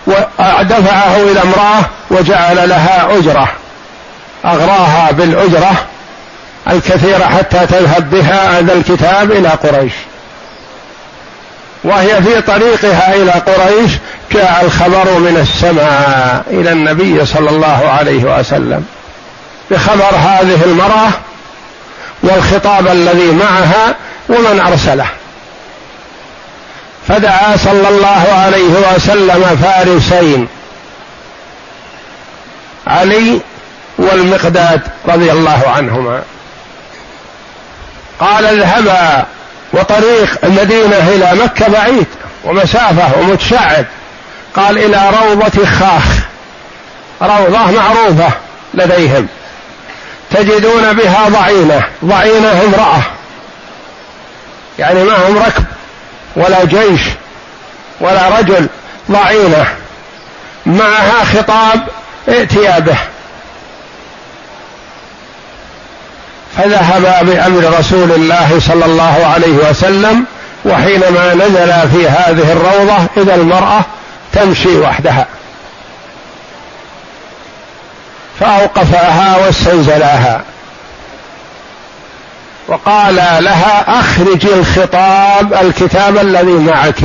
ودفعه 0.08 1.18
إلى 1.18 1.42
امرأة 1.42 1.86
وجعل 2.12 2.70
لها 2.70 3.18
أجرة 3.18 3.48
أغراها 4.46 5.12
بالأجرة 5.12 5.76
الكثيرة 6.72 7.26
حتى 7.26 7.68
تذهب 7.68 8.10
بها 8.10 8.60
هذا 8.60 8.74
الكتاب 8.74 9.32
إلى 9.32 9.50
قريش. 9.50 9.94
وهي 11.86 12.24
في 12.24 12.42
طريقها 12.42 13.16
إلى 13.16 13.32
قريش 13.32 13.92
جاء 14.32 14.62
الخبر 14.66 15.20
من 15.20 15.38
السماء 15.38 16.44
إلى 16.48 16.72
النبي 16.72 17.26
صلى 17.26 17.50
الله 17.50 17.90
عليه 18.00 18.40
وسلم. 18.40 18.86
بخبر 19.72 20.16
هذه 20.16 20.64
المرأة 20.66 21.10
والخطاب 22.24 22.88
الذي 22.88 23.32
معها 23.32 23.96
ومن 24.30 24.60
أرسله. 24.68 25.08
فدعا 27.08 27.58
صلى 27.58 27.90
الله 27.90 28.24
عليه 28.34 28.94
وسلم 28.96 29.60
فارسين 29.64 30.48
علي 32.88 33.40
والمقداد 33.98 34.82
رضي 35.08 35.32
الله 35.32 35.64
عنهما. 35.76 36.22
قال 38.20 38.46
اذهبا 38.46 39.26
وطريق 39.76 40.38
المدينة 40.44 40.98
إلى 40.98 41.44
مكة 41.44 41.68
بعيد 41.68 42.08
ومسافة 42.44 43.20
ومتشعب. 43.20 43.86
قال 44.54 44.78
إلى 44.78 45.12
روضة 45.22 45.66
خاخ. 45.66 46.04
روضة 47.22 47.72
معروفة 47.72 48.32
لديهم. 48.74 49.28
تجدون 50.32 50.94
بها 50.94 51.30
ضعينة. 51.30 51.84
ضعينة 52.06 52.62
امرأة. 52.66 53.02
يعني 54.80 55.04
ما 55.04 55.28
هم 55.28 55.38
ركب 55.38 55.66
ولا 56.36 56.66
جيش 56.66 57.02
ولا 58.02 58.40
رجل. 58.40 58.68
ضعينة. 59.12 59.66
معها 60.66 61.26
خطاب 61.26 61.88
ائتيا 62.30 62.80
به. 62.80 62.98
فذهب 66.58 67.26
بأمر 67.26 67.80
رسول 67.80 68.12
الله 68.12 68.60
صلى 68.60 68.86
الله 68.86 69.26
عليه 69.26 69.70
وسلم 69.70 70.26
وحينما 70.66 71.34
نزل 71.34 71.90
في 71.90 72.10
هذه 72.10 72.52
الروضة 72.52 73.08
إذا 73.18 73.36
المرأة 73.36 73.82
تمشي 74.34 74.78
وحدها. 74.78 75.28
فاوقفاها 78.40 79.38
واستنزلاها. 79.38 80.42
وقال 82.68 83.16
لها 83.16 84.00
أخرجي 84.00 84.54
الخطاب 84.54 85.54
الكتاب 85.54 86.18
الذي 86.18 86.52
معك. 86.52 87.02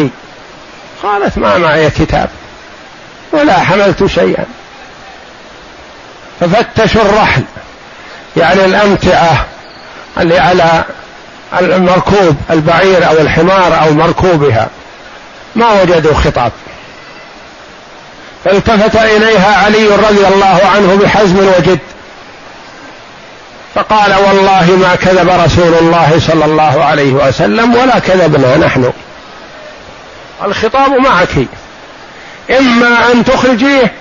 قالت 1.03 1.39
ما 1.39 1.59
معي 1.59 1.91
كتاب. 1.91 2.29
ولا 3.33 3.59
حملت 3.59 4.07
شيئا. 4.07 4.45
ففتشوا 6.41 7.03
الرحل. 7.03 7.43
يعني 8.37 8.65
الأمتعة 8.65 9.47
اللي 10.21 10.39
على 10.39 10.85
المركوب 11.61 12.37
البعير 12.51 13.09
أو 13.09 13.13
الحمار 13.13 13.83
أو 13.83 13.93
مركوبها. 13.93 14.69
ما 15.57 15.83
وجدوا 15.83 16.15
خطاب. 16.15 16.53
فالتفت 18.45 18.97
إليها 18.97 19.65
علي 19.65 19.87
رضي 19.87 20.27
الله 20.27 20.61
عنه 20.75 20.99
بحزم 21.03 21.39
وجد. 21.39 21.79
فقال 23.75 24.15
والله 24.15 24.77
ما 24.77 24.95
كذب 24.95 25.29
رسول 25.45 25.75
الله 25.75 26.21
صلى 26.27 26.45
الله 26.45 26.85
عليه 26.85 27.13
وسلم 27.13 27.75
ولا 27.75 27.99
كذبنا 27.99 28.57
نحن. 28.57 28.93
الخطاب 30.45 30.91
معك. 30.91 31.47
إما 32.59 33.13
أن 33.13 33.25
تخرجيه 33.25 33.93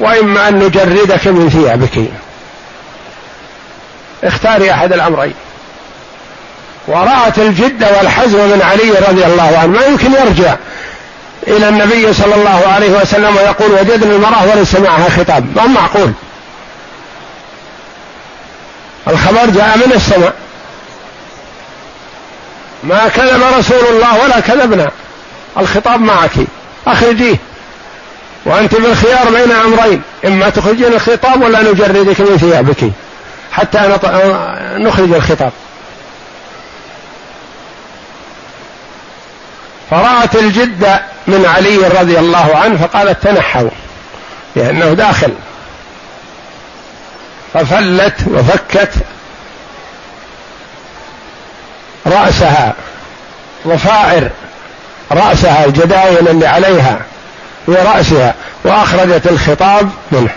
وإما 0.00 0.48
أن 0.48 0.58
نجردك 0.58 1.26
من 1.26 1.50
ثيابك. 1.50 2.23
اختاري 4.24 4.72
أحد 4.72 4.92
الأمرين. 4.92 5.34
ورأت 6.88 7.38
الجد 7.38 7.84
والحزم 7.98 8.38
من 8.38 8.62
علي 8.62 8.90
رضي 8.90 9.24
الله 9.26 9.58
عنه 9.58 9.66
ما 9.66 9.86
يمكن 9.86 10.12
يرجع 10.12 10.56
إلى 11.46 11.68
النبي 11.68 12.12
صلى 12.12 12.34
الله 12.34 12.66
عليه 12.68 12.90
وسلم 12.90 13.36
ويقول 13.36 13.72
وجدنا 13.72 14.16
المرأة 14.16 14.50
وليس 14.50 14.74
معها 14.74 15.08
خطاب. 15.08 15.56
ما 15.56 15.66
معقول؟ 15.66 16.12
الخبر 19.08 19.50
جاء 19.50 19.76
من 19.76 19.92
السماء. 19.94 20.34
ما 22.84 23.08
كذب 23.08 23.42
رسول 23.58 23.86
الله 23.90 24.24
ولا 24.24 24.40
كذبنا. 24.40 24.90
الخطاب 25.58 26.00
معك. 26.00 26.30
أخرجيه 26.86 27.36
وأنت 28.46 28.74
بالخيار 28.74 29.30
بين 29.30 29.52
أمرين 29.52 30.02
إما 30.26 30.48
تخرجين 30.48 30.92
الخطاب 30.92 31.42
ولا 31.42 31.62
نجردك 31.62 32.20
من 32.20 32.38
ثيابك. 32.40 32.90
حتى 33.56 33.78
نخرج 34.76 35.12
الخطاب. 35.12 35.52
فرأت 39.90 40.36
الجد 40.36 41.00
من 41.26 41.46
علي 41.46 41.76
رضي 41.76 42.18
الله 42.18 42.56
عنه 42.56 42.76
فقالت 42.86 43.22
تنحوا 43.22 43.70
لأنه 44.56 44.92
داخل. 44.92 45.32
ففلت 47.54 48.14
وفكت 48.26 48.90
رأسها 52.06 52.74
ضفائر 53.66 54.30
رأسها 55.12 55.64
الجداين 55.64 56.28
اللي 56.28 56.46
عليها 56.46 57.00
في 57.66 57.72
رأسها 57.72 58.34
وأخرجت 58.64 59.26
الخطاب 59.26 59.90
منه. 60.12 60.30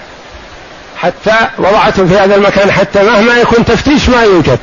حتى 0.97 1.47
وضعته 1.57 2.07
في 2.07 2.17
هذا 2.17 2.35
المكان 2.35 2.71
حتى 2.71 3.03
مهما 3.03 3.37
يكون 3.37 3.65
تفتيش 3.65 4.09
ما 4.09 4.23
يوجد. 4.23 4.59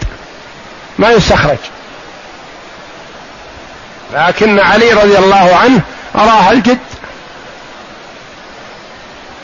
ما 0.99 1.11
يستخرج. 1.11 1.59
لكن 4.14 4.61
علي 4.61 4.93
رضي 4.93 5.18
الله 5.18 5.57
عنه 5.57 5.80
أراها 6.14 6.53
الجد. 6.53 6.78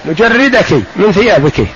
نجردك 0.05 0.73
من 0.97 1.13
ثيابك. 1.13 1.67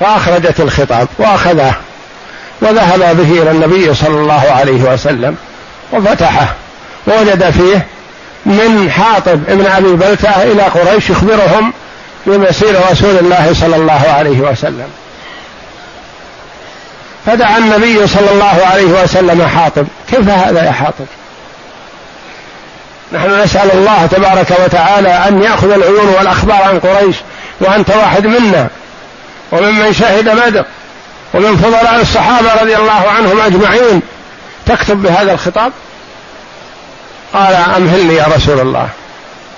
فأخرجت 0.00 0.60
الخطاب 0.60 1.08
وأخذه 1.18 1.74
وذهب 2.60 3.16
به 3.16 3.42
إلى 3.42 3.50
النبي 3.50 3.94
صلى 3.94 4.20
الله 4.20 4.50
عليه 4.50 4.82
وسلم 4.92 5.36
وفتحه 5.92 6.54
ووجد 7.06 7.50
فيه 7.50 7.86
من 8.46 8.90
حاطب 8.90 9.40
ابن 9.48 9.66
أبي 9.66 9.92
بلتة 9.92 10.42
إلى 10.42 10.62
قريش 10.62 11.10
يخبرهم 11.10 11.72
بمسير 12.26 12.90
رسول 12.90 13.18
الله 13.18 13.54
صلى 13.60 13.76
الله 13.76 14.14
عليه 14.18 14.40
وسلم. 14.40 14.88
فدعا 17.26 17.58
النبي 17.58 18.06
صلى 18.06 18.30
الله 18.30 18.66
عليه 18.72 19.02
وسلم 19.02 19.46
حاطب. 19.46 19.86
كيف 20.10 20.28
هذا 20.28 20.64
يا 20.64 20.72
حاطب؟ 20.72 21.06
نحن 23.12 23.40
نسأل 23.42 23.72
الله 23.72 24.06
تبارك 24.06 24.52
وتعالى 24.64 25.08
أن 25.08 25.42
يأخذ 25.42 25.70
العيون 25.70 26.08
والأخبار 26.18 26.62
عن 26.62 26.80
قريش 26.80 27.16
وأنت 27.60 27.90
واحد 27.90 28.26
منا 28.26 28.68
وممن 29.52 29.92
شهد 29.92 30.28
بدر 30.28 30.64
ومن 31.34 31.56
فضلاء 31.56 32.00
الصحابة 32.00 32.62
رضي 32.62 32.76
الله 32.76 33.10
عنهم 33.16 33.40
أجمعين. 33.40 34.02
تكتب 34.66 35.02
بهذا 35.02 35.32
الخطاب؟ 35.32 35.72
قال 37.32 37.54
أمهلني 37.54 38.14
يا 38.14 38.26
رسول 38.36 38.60
الله. 38.60 38.88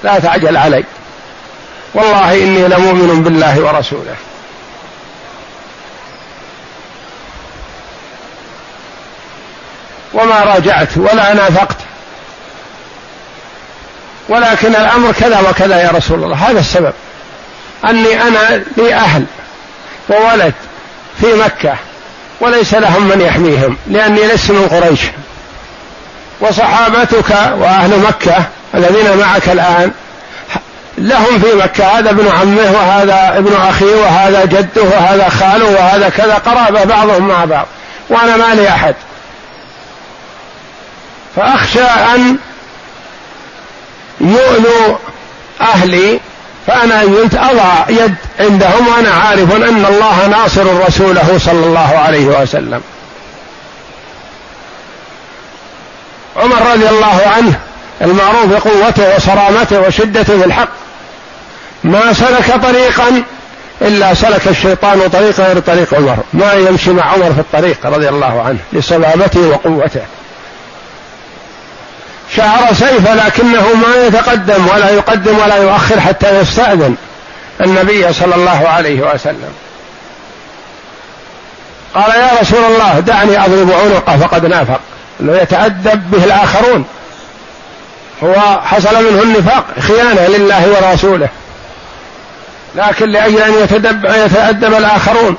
لا 0.05 0.19
تعجل 0.19 0.57
علي. 0.57 0.85
والله 1.95 2.35
إني 2.35 2.69
لمؤمن 2.69 3.23
بالله 3.23 3.61
ورسوله. 3.61 4.15
وما 10.15 10.41
راجعت 10.41 10.99
ولا 10.99 11.35
نافقت. 11.35 11.77
ولكن 14.29 14.69
الأمر 14.69 15.13
كذا 15.13 15.41
وكذا 15.41 15.83
يا 15.83 15.91
رسول 15.91 16.25
الله. 16.25 16.37
هذا 16.37 16.61
السبب. 16.61 16.93
أني 17.85 18.23
أنا 18.23 18.65
لي 18.77 18.95
أهل 18.95 19.25
وولد 20.09 20.55
في 21.21 21.27
مكة 21.35 21.75
وليس 22.41 22.75
لهم 22.75 23.09
من 23.09 23.21
يحميهم 23.21 23.77
لأني 23.87 24.21
لست 24.27 24.51
من 24.51 24.69
قريش. 24.69 25.01
وصحابتك 26.43 27.31
وأهل 27.59 27.99
مكة 27.99 28.45
الذين 28.75 29.17
معك 29.17 29.49
الآن 29.49 29.91
لهم 30.99 31.39
في 31.41 31.55
مكة 31.55 31.99
هذا 31.99 32.11
ابن 32.11 32.29
عمه 32.29 32.73
وهذا 32.73 33.39
ابن 33.39 33.55
اخيه 33.69 33.95
وهذا 33.95 34.45
جده 34.45 34.83
وهذا 34.83 35.29
خاله 35.29 35.65
وهذا 35.65 36.09
كذا 36.09 36.35
قرابة 36.35 36.85
بعضهم 36.85 37.29
مع 37.29 37.45
بعض 37.45 37.67
وأنا 38.09 38.37
ما 38.37 38.55
لي 38.55 38.69
أحد. 38.69 38.95
فأخشى 41.37 41.85
أن 42.15 42.37
يؤذوا 44.21 44.97
أهلي 45.61 46.21
فأنا 46.67 47.01
قلت 47.01 47.35
أضع 47.35 47.85
يد 47.89 48.15
عندهم 48.41 48.89
وأنا 48.89 49.11
عارف 49.11 49.57
أن 49.57 49.87
الله 49.89 50.27
ناصر 50.27 50.87
رسوله 50.87 51.39
صلى 51.39 51.67
الله 51.67 51.99
عليه 51.99 52.27
وسلم. 52.27 52.83
عمر 56.37 56.73
رضي 56.73 56.89
الله 56.89 57.23
عنه 57.37 57.59
المعروف 58.03 58.47
بقوته 58.47 59.17
وصرامته 59.17 59.81
وشدته 59.81 60.39
في 60.39 60.45
الحق 60.45 60.69
ما 61.85 62.13
سلك 62.13 62.63
طريقا 62.63 63.23
إلا 63.83 64.15
سلك 64.15 64.49
الشيطان 64.49 65.09
طريقا 65.09 65.45
غير 65.45 65.59
طريق 65.59 65.95
عمر. 65.95 66.17
ما 66.33 66.53
يمشي 66.53 66.91
مع 66.91 67.03
عمر 67.03 67.33
في 67.33 67.41
الطريق 67.41 67.87
رضي 67.87 68.09
الله 68.09 68.43
عنه 68.43 68.59
لصلابته 68.73 69.41
وقوته. 69.41 70.01
شعر 72.37 72.73
سيفه 72.73 73.15
لكنه 73.15 73.75
ما 73.75 74.07
يتقدم 74.07 74.69
ولا 74.69 74.91
يقدم 74.91 75.39
ولا 75.39 75.57
يؤخر 75.57 76.01
حتى 76.01 76.39
يستأذن 76.41 76.97
النبي 77.61 78.13
صلى 78.13 78.35
الله 78.35 78.69
عليه 78.69 79.15
وسلم. 79.15 79.53
قال 81.95 82.11
يا 82.11 82.31
رسول 82.41 82.65
الله 82.65 83.01
دعني 83.01 83.45
أضرب 83.45 83.73
عنقه 83.73 84.17
فقد 84.17 84.47
نافق. 84.47 84.81
انه 85.23 85.37
يتأدب 85.37 86.11
به 86.11 86.25
الآخرون. 86.25 86.85
هو 88.25 88.61
حصل 88.65 89.05
منه 89.05 89.23
النفاق 89.23 89.65
خيانة 89.81 90.27
لله 90.27 90.69
ورسوله. 90.69 91.29
لكن 92.75 93.09
لأجل 93.09 93.39
أن 93.39 93.55
يتدب 93.63 94.05
يتأدب 94.05 94.75
الآخرون 94.75 95.37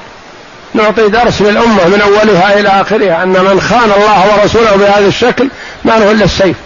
نعطي 0.73 1.09
درس 1.09 1.41
للأمة 1.41 1.87
من 1.87 2.01
أولها 2.01 2.59
إلى 2.59 2.69
آخرها 2.69 3.23
أن 3.23 3.29
من 3.29 3.61
خان 3.61 3.91
الله 3.91 4.33
ورسوله 4.33 4.75
بهذا 4.75 5.07
الشكل 5.07 5.49
ما 5.85 5.91
له 5.91 6.11
إلا 6.11 6.25
السيف. 6.25 6.57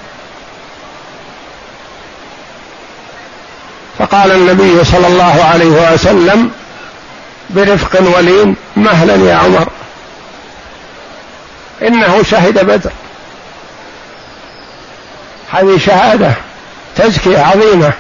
فقال 4.00 4.32
النبي 4.32 4.84
صلى 4.84 5.08
الله 5.08 5.44
عليه 5.44 5.94
وسلم 5.94 6.52
برفق 7.50 8.18
ولين 8.18 8.56
مهلا 8.76 9.16
يا 9.16 9.36
عمر. 9.36 9.68
إنه 11.82 12.24
شهد 12.24 12.66
بدر. 12.66 12.92
هذه 15.52 15.78
شهادة 15.78 16.34
تزكية 16.96 17.40
عظيمة. 17.40 17.92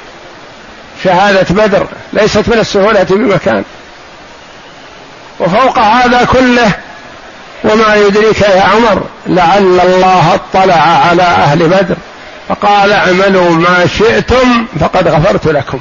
شهادة 1.03 1.45
بدر 1.49 1.87
ليست 2.13 2.47
من 2.47 2.59
السهولة 2.59 3.03
بمكان. 3.03 3.63
وفوق 5.39 5.79
هذا 5.79 6.25
كله 6.25 6.71
وما 7.63 7.95
يدريك 7.95 8.41
يا 8.41 8.61
عمر 8.61 9.03
لعل 9.27 9.79
الله 9.79 10.33
اطلع 10.33 10.81
على 11.09 11.23
أهل 11.23 11.67
بدر. 11.67 11.95
فقال 12.49 12.91
اعملوا 12.91 13.51
ما 13.51 13.87
شئتم 13.97 14.65
فقد 14.79 15.07
غفرت 15.07 15.47
لكم. 15.47 15.79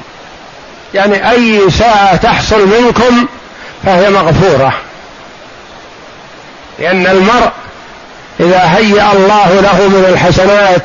يعني 0.93 1.31
أي 1.31 1.71
ساعة 1.71 2.15
تحصل 2.15 2.67
منكم 2.67 3.27
فهي 3.85 4.09
مغفورة. 4.09 4.73
لأن 6.79 7.07
المرء 7.07 7.51
إذا 8.39 8.63
هيأ 8.77 9.11
الله 9.13 9.61
له 9.61 9.87
من 9.87 10.05
الحسنات 10.09 10.81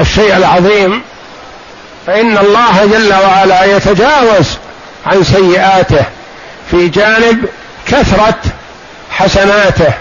الشيء 0.00 0.36
العظيم 0.36 1.02
فإن 2.06 2.38
الله 2.38 2.86
جل 2.86 3.14
وعلا 3.14 3.64
يتجاوز 3.64 4.46
عن 5.06 5.24
سيئاته 5.24 6.04
في 6.70 6.88
جانب 6.88 7.44
كثرة 7.86 8.38
حسناته 9.10 9.92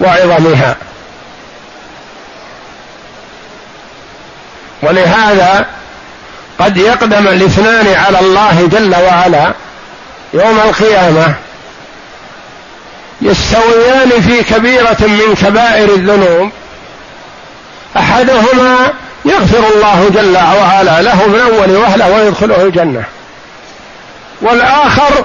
وعظمها. 0.00 0.76
ولهذا 4.82 5.66
قد 6.58 6.76
يقدم 6.76 7.28
الاثنان 7.28 7.94
على 7.94 8.20
الله 8.20 8.68
جل 8.72 8.94
وعلا 8.94 9.52
يوم 10.34 10.58
القيامة 10.58 11.34
يستويان 13.22 14.10
في 14.10 14.42
كبيرة 14.54 14.96
من 15.00 15.34
كبائر 15.34 15.94
الذنوب. 15.94 16.50
أحدهما 17.96 18.92
يغفر 19.24 19.64
الله 19.74 20.10
جل 20.14 20.36
وعلا 20.36 21.02
له 21.02 21.26
من 21.26 21.40
أول 21.40 21.76
وهله 21.76 22.10
ويدخله 22.10 22.62
الجنة. 22.62 23.04
والآخر 24.42 25.24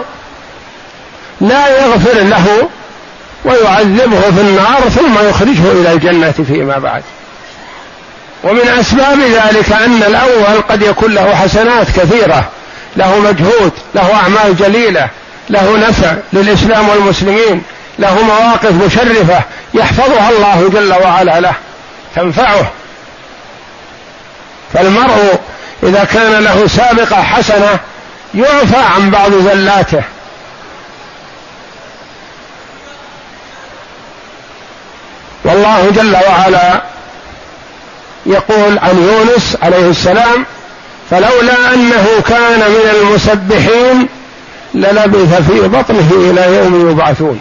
لا 1.41 1.67
يغفر 1.67 2.19
له 2.19 2.69
ويعذبه 3.45 4.21
في 4.21 4.41
النار 4.41 4.89
ثم 4.89 5.29
يخرجه 5.29 5.71
إلى 5.71 5.93
الجنة 5.93 6.31
فيما 6.31 6.77
بعد. 6.77 7.03
ومن 8.43 8.67
أسباب 8.79 9.19
ذلك 9.19 9.71
أن 9.71 10.03
الأول 10.03 10.61
قد 10.69 10.81
يكون 10.81 11.13
له 11.13 11.35
حسنات 11.35 11.87
كثيرة 11.87 12.49
له 12.95 13.19
مجهود 13.19 13.71
له 13.95 14.15
أعمال 14.15 14.57
جليلة 14.57 15.07
له 15.49 15.77
نفع 15.77 16.13
للإسلام 16.33 16.89
والمسلمين 16.89 17.63
له 17.99 18.23
مواقف 18.23 18.71
مشرفة 18.71 19.41
يحفظها 19.73 20.29
الله 20.29 20.69
جل 20.73 20.93
وعلا 20.93 21.39
له. 21.39 21.53
تنفعه 22.15 22.71
فالمرء 24.73 25.39
إذا 25.83 26.03
كان 26.03 26.43
له 26.43 26.67
سابقة 26.67 27.21
حسنة 27.21 27.79
يعفى 28.35 28.77
عن 28.77 29.09
بعض 29.09 29.33
زلاته. 29.33 30.03
والله 35.43 35.91
جل 35.91 36.15
وعلا 36.15 36.81
يقول 38.25 38.79
عن 38.79 38.97
يونس 38.97 39.57
عليه 39.61 39.89
السلام 39.89 40.45
فلولا 41.09 41.73
أنه 41.73 42.07
كان 42.27 42.59
من 42.59 42.89
المسبحين 42.95 44.09
للبث 44.73 45.51
في 45.51 45.67
بطنه 45.67 46.11
إلى 46.11 46.57
يوم 46.57 46.91
يبعثون. 46.91 47.39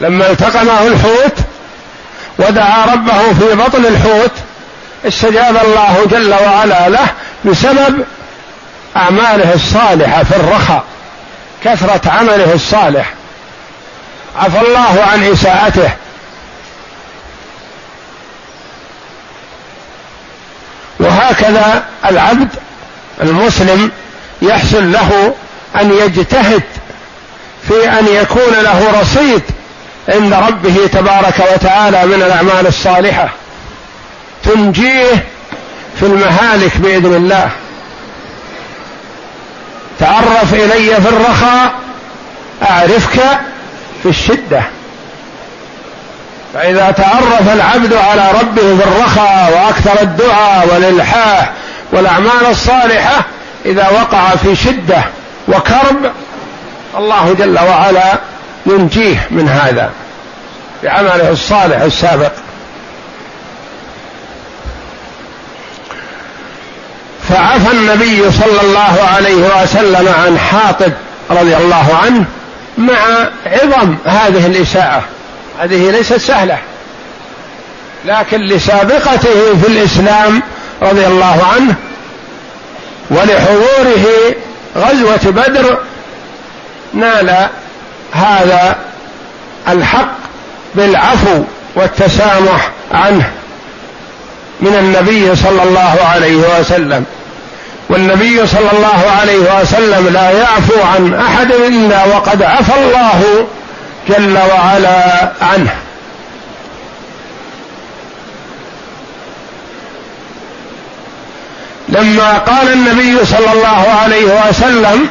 لما 0.00 0.30
التقمه 0.30 0.86
الحوت 0.86 1.34
ودعا 2.40 2.84
ربه 2.84 3.32
في 3.32 3.54
بطن 3.54 3.86
الحوت 3.86 4.30
استجاب 5.04 5.56
الله 5.64 6.06
جل 6.10 6.34
وعلا 6.34 6.88
له 6.88 7.06
بسبب 7.44 8.04
أعماله 8.96 9.54
الصالحة 9.54 10.24
في 10.24 10.36
الرخاء 10.36 10.84
كثرة 11.64 12.10
عمله 12.10 12.52
الصالح. 12.54 13.14
عفى 14.36 14.60
الله 14.60 15.04
عن 15.12 15.22
إساءته. 15.32 15.90
وهكذا 21.00 21.84
العبد 22.06 22.48
المسلم 23.22 23.90
يحصل 24.42 24.92
له 24.92 25.34
أن 25.80 25.92
يجتهد 25.92 26.62
في 27.68 27.88
أن 27.88 28.06
يكون 28.06 28.52
له 28.62 29.00
رصيد 29.00 29.42
عند 30.10 30.34
ربه 30.34 30.86
تبارك 30.92 31.52
وتعالى 31.54 32.06
من 32.06 32.22
الأعمال 32.22 32.66
الصالحة. 32.66 33.28
تنجيه 34.44 35.24
في 36.00 36.06
المهالك 36.06 36.76
بإذن 36.76 37.14
الله. 37.14 37.50
تعرف 40.00 40.54
إلي 40.54 40.94
في 40.94 41.08
الرخاء 41.08 41.72
أعرفك 42.70 43.20
في 44.02 44.08
الشدة. 44.08 44.62
فإذا 46.54 46.90
تعرف 46.90 47.52
العبد 47.52 47.94
على 47.94 48.30
ربه 48.40 48.76
في 48.76 48.84
الرخاء 48.88 49.52
وأكثر 49.52 50.02
الدعاء 50.02 50.68
والإلحاح 50.72 51.52
والأعمال 51.92 52.46
الصالحة 52.50 53.24
إذا 53.66 53.88
وقع 53.88 54.28
في 54.28 54.56
شدة 54.56 55.04
وكرب 55.48 56.12
الله 56.98 57.34
جل 57.38 57.58
وعلا 57.58 58.18
ينجيه 58.66 59.26
من 59.30 59.48
هذا 59.48 59.90
بعمله 60.82 61.30
الصالح 61.30 61.80
السابق. 61.80 62.32
فعفى 67.28 67.70
النبي 67.72 68.30
صلى 68.30 68.60
الله 68.62 69.08
عليه 69.14 69.62
وسلم 69.62 70.08
عن 70.08 70.38
حاطب 70.38 70.92
رضي 71.30 71.56
الله 71.56 71.98
عنه 72.04 72.24
مع 72.78 73.28
عظم 73.46 73.96
هذه 74.04 74.46
الإساءة. 74.46 75.04
هذه 75.60 75.90
ليست 75.90 76.16
سهلة. 76.16 76.58
لكن 78.04 78.40
لسابقته 78.40 79.56
في 79.62 79.68
الإسلام 79.68 80.42
رضي 80.82 81.06
الله 81.06 81.46
عنه 81.54 81.74
ولحضوره 83.10 84.34
غزوة 84.76 85.30
بدر 85.30 85.78
نال 86.94 87.48
هذا 88.12 88.76
الحق 89.68 90.12
بالعفو 90.74 91.42
والتسامح 91.74 92.70
عنه 92.92 93.30
من 94.60 94.74
النبي 94.74 95.36
صلى 95.36 95.62
الله 95.62 95.98
عليه 96.14 96.36
وسلم. 96.36 97.04
والنبي 97.88 98.46
صلى 98.46 98.70
الله 98.72 99.10
عليه 99.20 99.60
وسلم 99.60 100.08
لا 100.08 100.30
يعفو 100.30 100.82
عن 100.82 101.14
أحد 101.14 101.52
إلا 101.52 102.04
وقد 102.04 102.42
عفى 102.42 102.74
الله 102.78 103.46
جل 104.08 104.38
وعلا 104.38 105.28
عنه. 105.42 105.74
لما 111.88 112.38
قال 112.38 112.72
النبي 112.72 113.24
صلى 113.24 113.52
الله 113.52 113.86
عليه 114.02 114.48
وسلم 114.48 115.08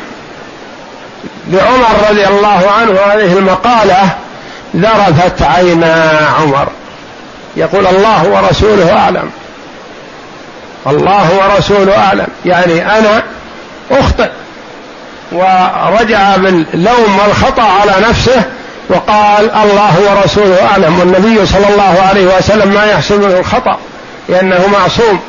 لعمر 1.48 2.10
رضي 2.10 2.28
الله 2.28 2.72
عنه 2.80 2.92
هذه 2.92 3.38
المقالة 3.38 4.10
ذرفت 4.76 5.42
عينا 5.42 6.20
عمر. 6.40 6.68
يقول 7.56 7.88
الله 7.88 8.30
ورسوله 8.30 8.98
أعلم. 8.98 9.32
الله 10.88 11.30
ورسوله 11.40 11.98
أعلم. 11.98 12.28
يعني 12.46 12.98
أنا 12.98 13.24
أخطئ. 13.92 14.30
ورجع 15.32 16.36
باللوم 16.36 17.20
والخطأ 17.20 17.64
على 17.64 17.94
نفسه 18.10 18.44
وقال 18.90 19.52
الله 19.52 19.94
ورسوله 20.10 20.68
أعلم. 20.72 21.00
والنبي 21.00 21.46
صلى 21.46 21.68
الله 21.70 22.02
عليه 22.10 22.38
وسلم 22.38 22.74
ما 22.74 22.86
يحصل 22.86 23.20
منه 23.20 23.40
الخطأ 23.40 23.78
لأنه 24.30 24.68
معصوم. 24.68 25.20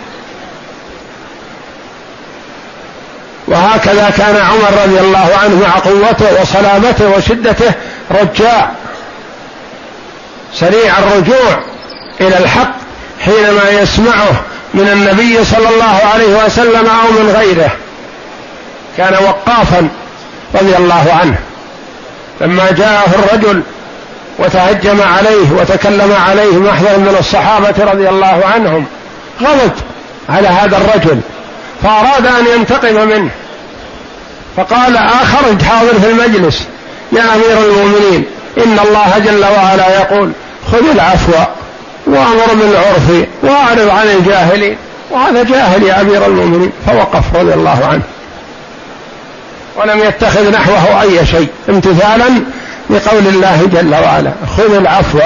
وهكذا 3.51 4.11
كان 4.17 4.37
عمر 4.37 4.83
رضي 4.85 5.01
الله 5.01 5.31
عنه 5.43 5.61
مع 5.67 5.79
قوته 5.79 6.43
وصلابته 6.43 7.09
وشدته 7.17 7.73
رجاع 8.11 8.71
سريع 10.55 10.99
الرجوع 10.99 11.61
إلى 12.21 12.39
الحق 12.39 12.73
حينما 13.21 13.71
يسمعه 13.71 14.43
من 14.75 14.89
النبي 14.89 15.45
صلى 15.45 15.69
الله 15.69 16.01
عليه 16.15 16.45
وسلم 16.45 16.87
أو 16.87 17.23
من 17.23 17.35
غيره. 17.37 17.71
كان 18.97 19.15
وقافا 19.25 19.89
رضي 20.55 20.77
الله 20.77 21.13
عنه. 21.21 21.39
لما 22.41 22.71
جاءه 22.71 23.11
الرجل 23.15 23.63
وتهجم 24.39 25.03
عليه 25.03 25.53
وتكلم 25.61 26.17
عليه 26.29 26.59
محضر 26.59 26.99
من 26.99 27.17
الصحابة 27.19 27.93
رضي 27.93 28.09
الله 28.09 28.43
عنهم 28.55 28.87
غضب 29.43 29.73
على 30.29 30.49
هذا 30.49 30.77
الرجل. 30.77 31.21
فأراد 31.83 32.27
أن 32.27 32.47
ينتقم 32.57 33.09
منه. 33.09 33.31
فقال 34.57 34.97
آخرج 34.97 35.63
حاضر 35.63 36.01
في 36.01 36.11
المجلس. 36.11 36.67
يا 37.13 37.23
أمير 37.35 37.59
المؤمنين 37.71 38.25
إن 38.59 38.79
الله 38.79 39.19
جل 39.19 39.45
وعلا 39.45 40.01
يقول 40.01 40.33
خذ 40.73 40.91
العفو 40.91 41.33
وأمر 42.07 42.55
بالعرف 42.55 43.27
وأعرض 43.43 43.89
عن 43.89 44.07
الجاهلين. 44.07 44.77
وهذا 45.11 45.43
جاهل 45.43 45.83
يا 45.83 46.01
أمير 46.01 46.27
المؤمنين 46.27 46.73
فوقف 46.87 47.37
رضي 47.37 47.55
الله 47.55 47.87
عنه. 47.93 48.03
ولم 49.77 49.99
يتخذ 49.99 50.51
نحوه 50.51 51.03
أي 51.03 51.27
شيء 51.27 51.49
امتثالا 51.69 52.29
لقول 52.91 53.27
الله 53.27 53.69
جل 53.73 53.95
وعلا 53.95 54.33
خذ 54.57 54.75
العفو 54.75 55.19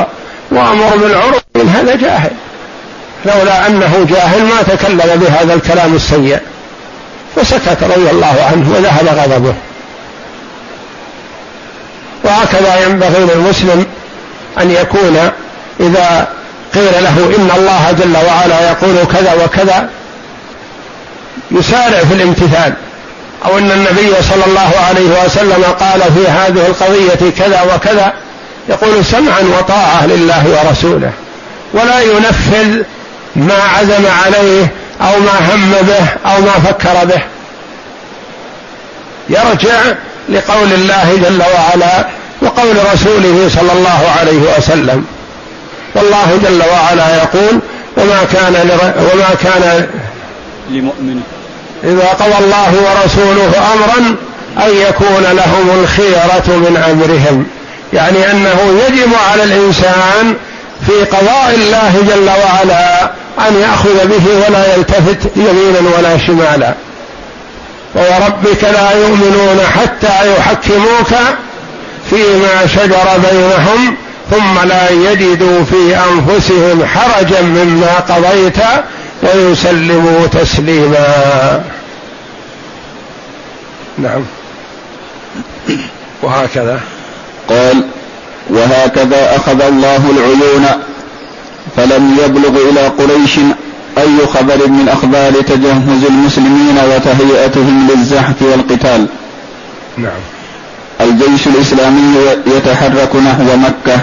وأمر 0.51 0.97
بالعرف. 0.97 1.43
هذا 1.77 1.97
جاهل. 1.97 2.31
لولا 3.25 3.67
أنه 3.67 4.07
جاهل 4.11 4.45
ما 4.45 4.63
تكلم 4.63 5.21
بهذا 5.21 5.55
الكلام 5.55 5.95
السيء. 5.95 6.39
فسكت 7.37 7.83
رضي 7.83 8.11
الله 8.11 8.37
عنه 8.53 8.75
وذهب 8.77 9.19
غضبه. 9.19 9.55
وهكذا 12.25 12.87
ينبغي 12.87 13.25
للمسلم 13.35 13.87
أن 14.61 14.71
يكون 14.71 15.31
إذا 15.81 16.29
قيل 16.75 16.93
له 16.93 17.35
إن 17.39 17.51
الله 17.57 17.93
جل 17.93 18.17
وعلا 18.27 18.71
يقول 18.71 19.07
كذا 19.13 19.45
وكذا 19.45 19.89
يسارع 21.51 21.99
في 21.99 22.15
الامتثال. 22.15 22.75
أو 23.45 23.59
أن 23.59 23.71
النبي 23.71 24.15
صلى 24.23 24.45
الله 24.47 24.73
عليه 24.89 25.25
وسلم 25.25 25.65
قال 25.81 26.01
في 26.01 26.29
هذه 26.29 26.67
القضية 26.67 27.31
كذا 27.39 27.75
وكذا 27.75 28.13
يقول 28.69 29.05
سمعا 29.05 29.41
وطاعة 29.59 30.07
لله 30.07 30.45
ورسوله. 30.47 31.13
ولا 31.73 32.01
ينفذ 32.01 32.83
ما 33.37 33.59
عزم 33.79 34.07
عليه 34.25 34.73
أو 35.01 35.21
ما 35.21 35.55
هم 35.55 35.73
به 35.73 36.31
أو 36.31 36.41
ما 36.41 36.53
فكر 36.53 37.05
به. 37.05 37.23
يرجع 39.29 39.81
لقول 40.29 40.73
الله 40.73 41.17
جل 41.17 41.43
وعلا 41.43 42.07
وقول 42.43 42.77
رسوله 42.95 43.51
صلى 43.55 43.73
الله 43.73 44.15
عليه 44.21 44.57
وسلم. 44.59 45.05
والله 45.95 46.41
جل 46.43 46.63
وعلا 46.73 47.17
يقول 47.17 47.61
وما 47.97 48.25
كان 48.33 48.71
وما 48.99 49.35
كان 49.43 49.87
لمؤمن. 50.71 51.23
إذا 51.85 52.09
قضى 52.09 52.45
الله 52.45 52.73
ورسوله 52.75 53.53
أمرا 53.75 54.17
أن 54.67 54.77
يكون 54.89 55.23
لهم 55.23 55.83
الخيرة 55.83 56.47
من 56.47 56.77
أمرهم 56.91 57.47
يعني 57.93 58.31
أنه 58.31 58.83
يجب 58.87 59.11
على 59.31 59.45
الإنسان 59.45 60.35
في 60.87 61.05
قضاء 61.05 61.55
الله 61.55 61.93
جل 62.09 62.31
وعلا 62.31 63.05
أن 63.49 63.61
يأخذ 63.61 64.07
به 64.07 64.47
ولا 64.49 64.75
يلتفت 64.75 65.37
يمينا 65.37 65.97
ولا 65.99 66.19
شمالا. 66.19 66.75
ووربك 67.95 68.65
لا 68.65 68.91
يؤمنون 68.91 69.61
حتى 69.75 70.35
يحكموك 70.37 71.15
فيما 72.11 72.67
شجر 72.67 73.19
بينهم 73.31 73.97
ثم 74.31 74.69
لا 74.69 74.91
يجدوا 74.91 75.65
في 75.65 75.97
أنفسهم 75.97 76.87
حرجا 76.87 77.41
مما 77.41 77.95
قضيت 78.09 78.59
ويسلموا 79.23 80.27
تسليما. 80.27 81.63
نعم. 83.99 84.25
وهكذا. 86.23 86.81
قال 87.49 87.85
وهكذا 88.51 89.37
أخذ 89.37 89.63
الله 89.63 90.11
العيون 90.11 90.67
فلم 91.77 92.17
يبلغ 92.25 92.71
إلى 92.71 92.89
قريش 92.89 93.39
أي 93.99 94.27
خبر 94.35 94.69
من 94.69 94.89
أخبار 94.89 95.33
تجهز 95.33 96.05
المسلمين 96.09 96.79
وتهيئتهم 96.79 97.89
للزحف 97.91 98.43
والقتال. 98.43 99.07
نعم. 99.99 100.21
الجيش 101.01 101.47
الإسلامي 101.47 102.17
يتحرك 102.47 103.17
نحو 103.17 103.57
مكة. 103.57 104.01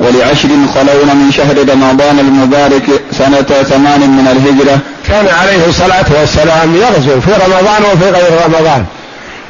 ولعشر 0.00 0.48
خلون 0.74 1.16
من 1.16 1.32
شهر 1.36 1.56
رمضان 1.72 2.18
المبارك 2.18 3.02
سنة 3.18 3.62
ثمان 3.62 4.00
من 4.00 4.26
الهجرة. 4.32 4.78
كان 5.08 5.28
عليه 5.28 5.66
الصلاة 5.68 6.06
والسلام 6.20 6.76
يغزو 6.76 7.20
في 7.20 7.30
رمضان 7.30 7.82
وفي 7.92 8.10
غير 8.10 8.44
رمضان 8.46 8.84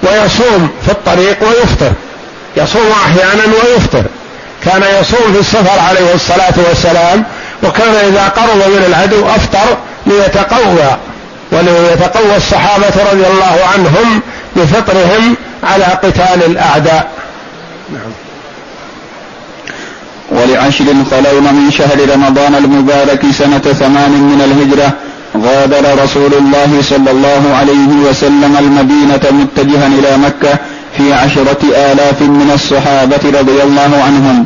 ويصوم 0.02 0.68
في 0.84 0.90
الطريق 0.90 1.36
ويفطر. 1.42 1.92
يصوم 2.56 2.90
أحيانا 3.06 3.42
ويفطر. 3.44 4.04
كان 4.64 4.82
يصوم 5.00 5.32
في 5.32 5.40
السفر 5.40 5.80
عليه 5.88 6.14
الصلاة 6.14 6.54
والسلام 6.68 7.24
وكان 7.62 7.94
إذا 7.94 8.28
قرب 8.28 8.56
من 8.56 8.84
العدو 8.88 9.26
أفطر 9.26 9.76
ليتقوى 10.06 10.96
وليتقوى 11.52 12.36
الصحابة 12.36 13.12
رضي 13.12 13.26
الله 13.26 13.58
عنهم 13.74 14.20
بفطرهم 14.56 15.36
على 15.64 15.84
قتال 15.84 16.44
الأعداء. 16.46 17.10
نعم. 17.92 18.12
ولعشر 20.30 20.84
خلون 21.10 21.54
من 21.54 21.70
شهر 21.70 22.14
رمضان 22.14 22.54
المبارك 22.54 23.22
سنة 23.38 23.58
ثمان 23.58 24.10
من 24.10 24.40
الهجرة 24.44 24.92
غادر 25.46 26.04
رسول 26.04 26.34
الله 26.34 26.82
صلى 26.82 27.10
الله 27.10 27.56
عليه 27.60 28.08
وسلم 28.08 28.56
المدينة 28.58 29.20
متجها 29.30 29.86
إلى 29.86 30.16
مكة 30.16 30.58
في 31.00 31.14
عشرة 31.14 31.62
آلاف 31.92 32.22
من 32.22 32.50
الصحابة 32.54 33.38
رضي 33.40 33.62
الله 33.62 34.02
عنهم 34.06 34.44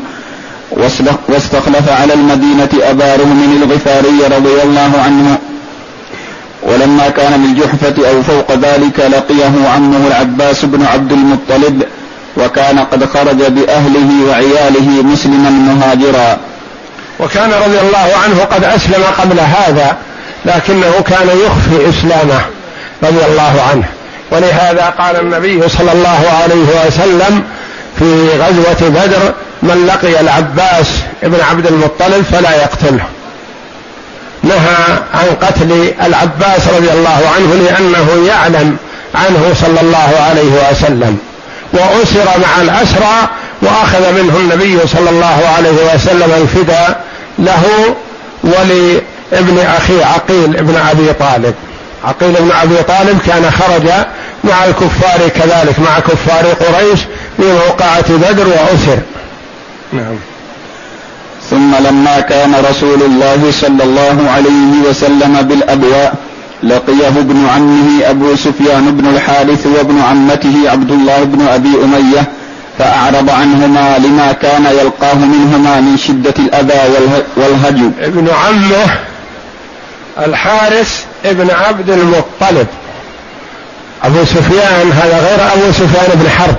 واستخلف 1.29 1.89
على 1.89 2.15
المدينة 2.15 2.69
أبا 2.83 3.17
رهم 3.17 3.63
الغفاري 3.63 4.37
رضي 4.37 4.63
الله 4.63 4.93
عنه. 5.05 5.39
ولما 6.63 7.09
كان 7.09 7.43
بالجحفة 7.43 8.09
أو 8.09 8.23
فوق 8.23 8.53
ذلك 8.53 9.01
لقيه 9.01 9.69
عمه 9.75 10.07
العباس 10.07 10.65
بن 10.65 10.85
عبد 10.85 11.13
المطلب 11.13 11.83
وكان 12.37 12.79
قد 12.79 13.05
خرج 13.05 13.37
بأهله 13.37 14.11
وعياله 14.29 15.03
مسلما 15.03 15.51
مهاجرا. 15.51 16.39
وكان 17.21 17.51
رضي 17.51 17.81
الله 17.81 18.09
عنه 18.25 18.45
قد 18.45 18.65
أسلم 18.65 19.05
قبل 19.19 19.41
هذا 19.41 19.97
لكنه 20.45 20.93
كان 21.07 21.29
يخفي 21.47 21.89
إسلامه 21.89 22.41
رضي 23.03 23.25
الله 23.27 23.63
عنه. 23.71 23.89
ولهذا 24.31 24.95
قال 24.99 25.21
النبي 25.21 25.69
صلى 25.69 25.93
الله 25.93 26.31
عليه 26.43 26.87
وسلم 26.87 27.43
في 27.99 28.29
غزوة 28.39 28.89
بدر 28.91 29.33
من 29.63 29.87
لقي 29.87 30.21
العباس 30.21 30.87
ابن 31.23 31.41
عبد 31.51 31.67
المطلب 31.67 32.25
فلا 32.33 32.57
يقتله 32.57 33.05
نهى 34.43 34.77
عن 35.15 35.27
قتل 35.43 35.93
العباس 36.07 36.69
رضي 36.77 36.91
الله 36.93 37.31
عنه 37.37 37.55
لأنه 37.55 38.27
يعلم 38.29 38.77
عنه 39.15 39.55
صلى 39.61 39.81
الله 39.81 40.21
عليه 40.29 40.71
وسلم. 40.71 41.19
وأسر 41.73 42.25
مع 42.25 42.63
الأسرى 42.63 43.29
وأخذ 43.63 44.13
منه 44.13 44.37
النبي 44.37 44.79
صلى 44.87 45.11
الله 45.11 45.43
عليه 45.57 45.95
وسلم 45.95 46.33
الفداء 46.43 47.05
له 47.39 47.65
ولابن 48.45 49.59
أخي 49.59 50.03
عقيل 50.03 50.57
ابن 50.57 50.77
أبي 50.91 51.13
طالب. 51.13 51.55
عقيل 52.05 52.33
بن 52.33 52.51
أبي 52.63 52.83
طالب 52.83 53.19
كان 53.27 53.51
خرج 53.51 53.89
مع 54.45 54.65
الكفار 54.65 55.29
كذلك 55.29 55.79
مع 55.79 55.99
كفار 55.99 56.47
قريش 56.47 57.01
في 57.37 57.43
موقعة 57.43 58.17
بدر 58.17 58.49
وأسر 58.49 58.99
نعم. 59.93 60.17
ثم 61.51 61.75
لما 61.75 62.21
كان 62.21 62.55
رسول 62.71 63.03
الله 63.03 63.53
صلى 63.61 63.85
الله 63.85 64.31
عليه 64.31 64.89
وسلم 64.89 65.43
بالأبواء 65.43 66.15
لقيه 66.63 67.09
ابن 67.09 67.47
عمه 67.49 68.11
أبو 68.11 68.37
سفيان 68.37 68.97
بن 68.97 69.09
الحارث 69.09 69.67
وابن 69.67 70.01
عمته 70.01 70.71
عبد 70.71 70.91
الله 70.91 71.25
بن 71.25 71.47
أبي 71.47 71.69
أمية 71.85 72.25
فأعرض 72.79 73.31
عنهما 73.31 73.99
لما 73.99 74.33
كان 74.33 74.65
يلقاه 74.65 75.15
منهما 75.15 75.81
من 75.81 75.97
شدة 75.97 76.35
الأذى 76.39 76.95
والهجو. 77.37 77.91
ابن 78.01 78.29
عمه 78.29 78.87
الحارث 80.27 81.05
ابن 81.25 81.51
عبد 81.51 81.91
المطلب. 81.91 82.67
أبو 84.05 84.25
سفيان 84.25 84.93
هذا 84.93 85.19
غير 85.19 85.53
أبو 85.53 85.73
سفيان 85.73 86.11
بن 86.15 86.31
حرب. 86.31 86.57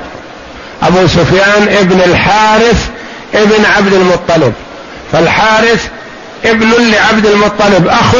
أبو 0.83 1.07
سفيان 1.07 1.77
ابن 1.77 2.01
الحارث 2.05 2.89
ابن 3.33 3.65
عبد 3.65 3.93
المطلب. 3.93 4.53
فالحارث 5.11 5.87
ابن 6.45 6.71
لعبد 6.91 7.25
المطلب 7.25 7.87
أخ 7.87 8.15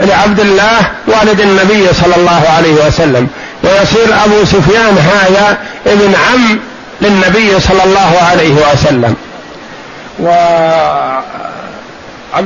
لعبد 0.00 0.40
الله 0.40 0.90
والد 1.06 1.40
النبي 1.40 1.92
صلى 1.92 2.16
الله 2.16 2.48
عليه 2.56 2.72
وسلم. 2.86 3.28
ويصير 3.64 4.14
أبو 4.24 4.44
سفيان 4.44 4.98
هذا 4.98 5.58
ابن 5.86 6.14
عم 6.14 6.58
للنبي 7.00 7.60
صلى 7.60 7.84
الله 7.84 8.22
عليه 8.30 8.54
وسلم. 8.54 9.14
وعبد 10.20 11.22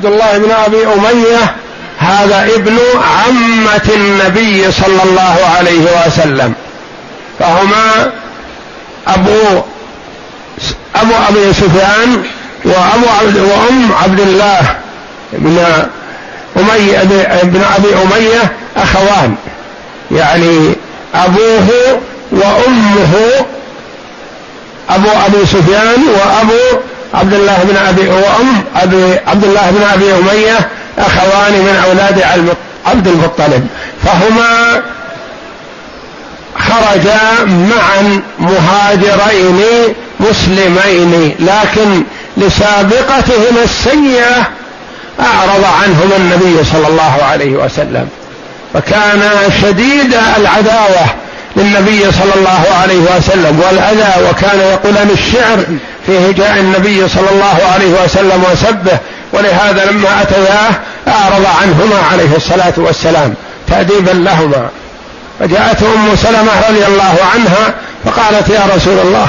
الله 0.05 0.39
بن 0.39 0.51
أبي 0.51 0.87
أمية 0.87 1.55
هذا 1.99 2.49
ابن 2.55 2.79
عمة 2.97 3.89
النبي 3.95 4.73
صلى 4.73 5.03
الله 5.05 5.37
عليه 5.59 6.07
وسلم. 6.07 6.55
فهما 7.39 8.12
أبو 9.09 9.62
أبو 10.97 11.12
أبي 11.29 11.53
سفيان 11.53 12.23
وأبو 12.65 13.07
عبد 13.21 13.37
وأم 13.37 13.93
عبد 14.03 14.21
الله 14.21 14.77
بن 15.33 15.65
أمية 16.57 17.03
بن 17.43 17.62
أبي 17.77 17.89
أمية 17.95 18.53
أخوان. 18.77 19.35
يعني 20.11 20.75
أبوه 21.15 21.69
وأمه 22.33 23.15
أبو 24.91 25.09
أبي 25.27 25.47
سفيان 25.47 26.03
وأبو 26.09 26.81
عبد 27.15 27.35
الله 27.35 27.59
بن 27.65 27.77
أبي 27.77 28.09
وأم 28.09 28.65
أبي 28.77 29.19
عبد 29.27 29.45
الله 29.45 29.71
بن 29.71 29.83
أبي 29.83 30.15
أمية 30.15 30.69
أخوان 30.99 31.53
من 31.53 31.83
أولاد 31.87 32.23
عبد 32.87 33.07
المطلب. 33.07 33.69
فهما 34.05 34.83
خرجا 36.59 37.45
معا 37.45 38.23
مهاجرين 38.39 39.61
مسلمين 40.21 41.37
لكن 41.41 42.03
لسابقتهما 42.37 43.62
السيئة 43.65 44.49
أعرض 45.21 45.65
عنهما 45.83 46.16
النبي 46.16 46.65
صلى 46.65 46.89
الله 46.89 47.19
عليه 47.31 47.57
وسلم. 47.57 48.09
فكان 48.75 49.53
شديد 49.62 50.15
العداوة. 50.37 51.07
للنبي 51.56 52.12
صلى 52.12 52.35
الله 52.36 52.64
عليه 52.82 52.98
وسلم 53.16 53.60
والأذى 53.60 54.28
وكان 54.31 54.60
يقول 54.60 54.98
عن 54.98 55.10
الشعر 55.10 55.64
في 56.06 56.31
هجاء 56.31 56.60
النبي 56.60 57.09
صلى 57.09 57.31
الله 57.31 57.59
عليه 57.74 58.05
وسلم 58.05 58.44
وسبه 58.52 58.98
ولهذا 59.32 59.85
لما 59.85 60.22
أتياه 60.22 60.70
أعرض 61.09 61.47
عنهما 61.62 61.97
عليه 62.12 62.36
الصلاة 62.36 62.72
والسلام 62.76 63.35
تأديبا 63.68 64.10
لهما. 64.10 64.68
فجاءته 65.40 65.86
أم 65.94 66.16
سلمة 66.16 66.52
رضي 66.68 66.86
الله 66.86 67.16
عنها 67.35 67.74
فقالت 68.05 68.48
يا 68.48 68.62
رسول 68.76 68.98
الله 68.98 69.28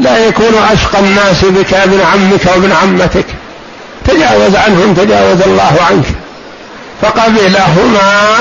لا 0.00 0.18
يكون 0.18 0.54
أشقى 0.72 0.98
الناس 1.00 1.44
بك 1.44 1.74
ابن 1.74 2.00
عمك 2.12 2.46
وابن 2.46 2.72
عمتك. 2.72 3.26
تجاوز 4.06 4.56
عنهم 4.56 4.94
تجاوز 4.94 5.42
الله 5.42 5.76
عنك. 5.90 6.04
فقبلهما 7.02 8.00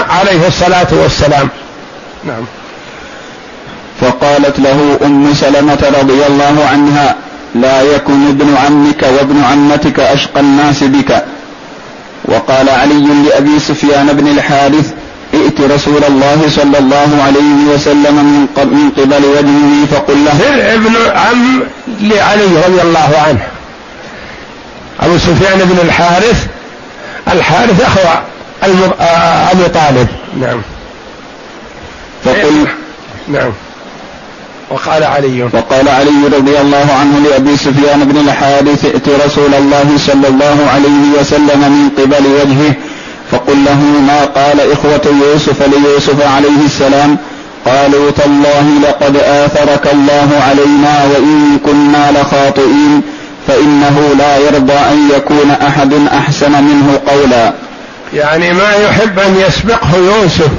عليه 0.09 0.47
الصلاة 0.47 0.87
والسلام. 0.91 1.49
نعم. 2.23 2.45
فقالت 4.03 4.59
له 4.59 4.99
أم 5.05 5.34
سلمة 5.34 5.93
رضي 5.99 6.25
الله 6.30 6.65
عنها 6.71 7.15
لا 7.55 7.81
يكن 7.81 8.27
ابن 8.27 8.55
عمك 8.65 9.03
وابن 9.17 9.43
عمتك 9.43 9.99
أشقى 9.99 10.39
الناس 10.39 10.84
بك. 10.84 11.23
وقال 12.25 12.69
علي 12.69 13.07
لأبي 13.30 13.59
سفيان 13.59 14.07
بن 14.13 14.27
الحارث 14.27 14.93
ائت 15.34 15.61
رسول 15.61 16.03
الله 16.03 16.41
صلى 16.49 16.80
الله 16.80 17.23
عليه 17.25 17.73
وسلم 17.73 18.15
من 18.15 18.47
من 18.55 18.89
قبل 18.97 19.25
وجهه 19.25 19.85
فقل 19.91 20.25
له 20.25 20.31
هل 20.31 20.61
ابن 20.61 20.95
عم 21.15 21.63
لعلي 22.01 22.45
رضي 22.67 22.81
الله 22.81 23.23
عنه. 23.27 23.47
أبو 24.99 25.17
سفيان 25.17 25.59
بن 25.59 25.77
الحارث 25.88 26.47
الحارث 27.34 27.81
أخو 27.81 27.99
آه، 28.99 29.51
أبي 29.51 29.69
طالب. 29.69 30.07
نعم. 30.41 30.61
فقل 32.25 32.67
نعم. 33.27 33.51
وقال 34.69 35.03
علي. 35.03 35.44
وقال 35.44 35.90
علي 35.90 36.38
رضي 36.38 36.60
الله 36.61 36.88
عنه 36.99 37.19
لأبي 37.30 37.57
سفيان 37.57 38.03
بن 38.03 38.18
الحارث 38.18 38.85
ائت 38.85 39.10
رسول 39.26 39.53
الله 39.53 39.85
صلى 39.98 40.27
الله 40.27 40.57
عليه 40.73 41.19
وسلم 41.19 41.60
من 41.72 41.90
قبل 42.03 42.27
وجهه 42.27 42.73
فقل 43.31 43.65
له 43.65 43.81
ما 44.07 44.26
قال 44.26 44.72
إخوة 44.72 45.15
يوسف 45.23 45.68
ليوسف 45.68 46.27
عليه 46.35 46.65
السلام. 46.65 47.18
قالوا 47.65 48.11
تالله 48.11 48.65
لقد 48.84 49.18
آثرك 49.18 49.94
الله 49.94 50.30
علينا 50.49 51.03
وإن 51.03 51.57
كنا 51.65 52.11
لخاطئين 52.11 53.02
فإنه 53.48 54.15
لا 54.18 54.38
يرضى 54.38 54.73
أن 54.73 55.10
يكون 55.15 55.52
أحد 55.68 55.94
أحسن 55.94 56.52
منه 56.52 56.99
قولا. 57.07 57.53
يعني 58.14 58.53
ما 58.53 58.73
يحب 58.73 59.19
أن 59.19 59.44
يسبقه 59.48 59.95
يوسف 59.98 60.49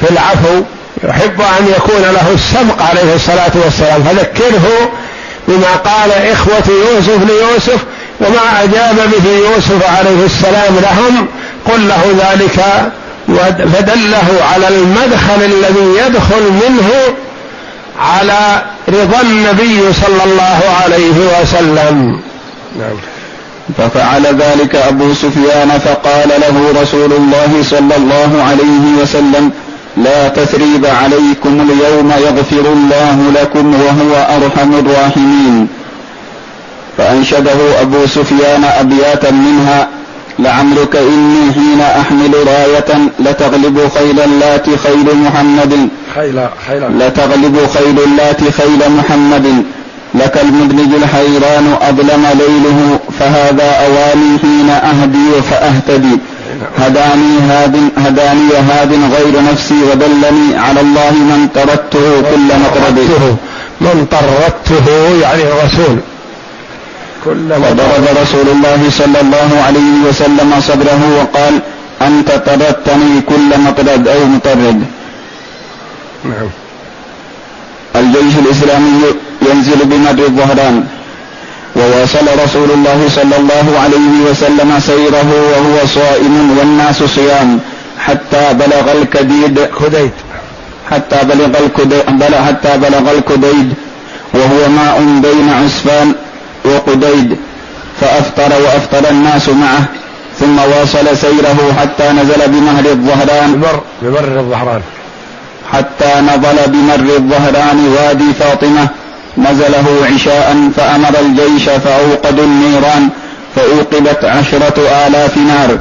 في 0.00 0.10
العفو 0.10 0.62
يحب 1.04 1.40
أن 1.40 1.66
يكون 1.76 2.02
له 2.02 2.34
السبق 2.34 2.82
عليه 2.82 3.14
الصلاة 3.14 3.52
والسلام. 3.64 4.02
فذكره 4.02 4.90
بما 5.48 5.76
قال 5.84 6.12
إخوة 6.12 6.74
يوسف 6.92 7.18
ليوسف 7.28 7.78
وما 8.20 8.62
أجاب 8.62 8.96
به 8.96 9.30
يوسف 9.30 9.90
عليه 9.98 10.24
السلام 10.24 10.76
لهم. 10.82 11.26
قل 11.64 11.88
له 11.88 12.30
ذلك 12.30 12.64
فدله 13.74 14.44
على 14.52 14.68
المدخل 14.68 15.42
الذي 15.44 16.00
يدخل 16.06 16.42
منه 16.42 16.90
على 18.00 18.62
رضا 18.88 19.20
النبي 19.20 19.92
صلى 19.92 20.24
الله 20.24 20.60
عليه 20.82 21.40
وسلم. 21.40 22.20
نعم. 22.78 22.96
ففعل 23.78 24.26
ذلك 24.26 24.76
أبو 24.76 25.14
سفيان 25.14 25.78
فقال 25.84 26.28
له 26.28 26.82
رسول 26.82 27.12
الله 27.12 27.64
صلى 27.70 27.96
الله 27.96 28.44
عليه 28.48 29.02
وسلم 29.02 29.50
لا 30.04 30.28
تثريب 30.28 30.86
عليكم 30.86 31.70
اليوم 31.70 32.12
يغفر 32.26 32.72
الله 32.72 33.32
لكم 33.42 33.74
وهو 33.74 34.36
أرحم 34.36 34.74
الراحمين. 34.74 35.68
فأنشده 36.98 37.80
أبو 37.80 38.06
سفيان 38.06 38.64
أبياتا 38.64 39.30
منها 39.30 39.88
لعمرك 40.38 40.96
إني 40.96 41.52
حين 41.52 41.80
أحمل 41.80 42.34
راية 42.46 43.10
لتغلب 43.20 43.90
خيل 43.94 44.20
اللات 44.20 44.66
خيل 44.66 45.16
محمد. 45.24 45.88
خيل 46.14 46.48
خيل. 46.66 46.98
لتغلب 46.98 47.68
خيل 47.74 47.98
اللات 48.06 48.40
خيل 48.40 48.92
محمد. 48.98 49.64
لك 50.14 50.40
المدنج 50.42 50.94
الحيران 50.94 51.76
أظلم 51.82 52.26
ليله 52.34 52.98
فهذا 53.18 53.70
أواني 53.86 54.38
حين 54.38 54.70
أهدي 54.70 55.42
فأهتدي. 55.50 56.18
هداني 56.78 57.40
هاد 57.40 57.76
هداني 57.98 58.56
هاد 58.68 58.92
غير 58.92 59.34
نفسي 59.52 59.74
ودلني 59.90 60.56
على 60.58 60.80
الله 60.80 61.10
من 61.10 61.48
طردته 61.54 62.20
كل 62.30 62.48
مطرد. 62.64 62.98
من 63.80 64.06
طردته 64.10 64.86
يعني 65.22 65.42
الرسول. 65.42 65.98
وضرب 67.26 68.04
رسول 68.22 68.48
الله 68.54 68.80
صلى 68.90 69.20
الله 69.20 69.50
عليه 69.66 70.08
وسلم 70.08 70.50
صدره 70.60 71.02
وقال 71.18 71.54
أنت 72.02 72.30
طردتني 72.30 73.20
كل 73.20 73.60
مطرد 73.60 74.08
أو 74.08 74.24
مطرد. 74.24 74.84
نعم. 76.24 76.50
الجيش 77.96 78.34
الإسلامي 78.38 78.90
ينزل 79.42 79.84
بمر 79.84 80.10
الظهران. 80.10 80.86
وواصل 81.76 82.26
رسول 82.44 82.70
الله 82.70 83.08
صلى 83.08 83.36
الله 83.36 83.66
عليه 83.84 84.30
وسلم 84.30 84.80
سيره 84.80 85.30
وهو 85.50 85.86
صائم 85.86 86.58
والناس 86.58 87.02
صيام 87.02 87.58
حتى 87.98 88.54
بلغ 88.54 88.92
الكديد 88.92 89.60
كديد 89.80 90.10
حتى 90.90 91.18
بلغ 91.24 91.58
الكديد 91.64 92.34
حتى 92.46 92.76
بلغ 92.76 93.10
الكديد 93.10 93.74
وهو 94.34 94.68
ماء 94.68 95.20
بين 95.22 95.48
عسفان 95.52 96.14
وقديد. 96.64 97.36
فأفطر 98.00 98.62
وأفطر 98.62 99.10
الناس 99.10 99.48
معه 99.48 99.84
ثم 100.40 100.58
واصل 100.58 101.16
سيره 101.16 101.58
حتى 101.80 102.12
نزل 102.12 102.48
بمهر 102.48 102.84
الظهران. 102.84 103.52
بمر 103.52 103.80
بمر 104.02 104.40
الظهران. 104.40 104.82
حتى 105.72 106.20
نزل 106.20 106.58
بمر 106.66 107.16
الظهران 107.16 107.88
وادي 107.88 108.32
فاطمة 108.40 108.88
نزله 109.38 110.06
عشاء 110.14 110.70
فأمر 110.76 111.18
الجيش 111.20 111.64
فأوقدوا 111.64 112.44
النيران 112.44 113.08
فأوقدت 113.56 114.24
عشرة 114.24 115.06
آلاف 115.06 115.36
نار. 115.36 115.78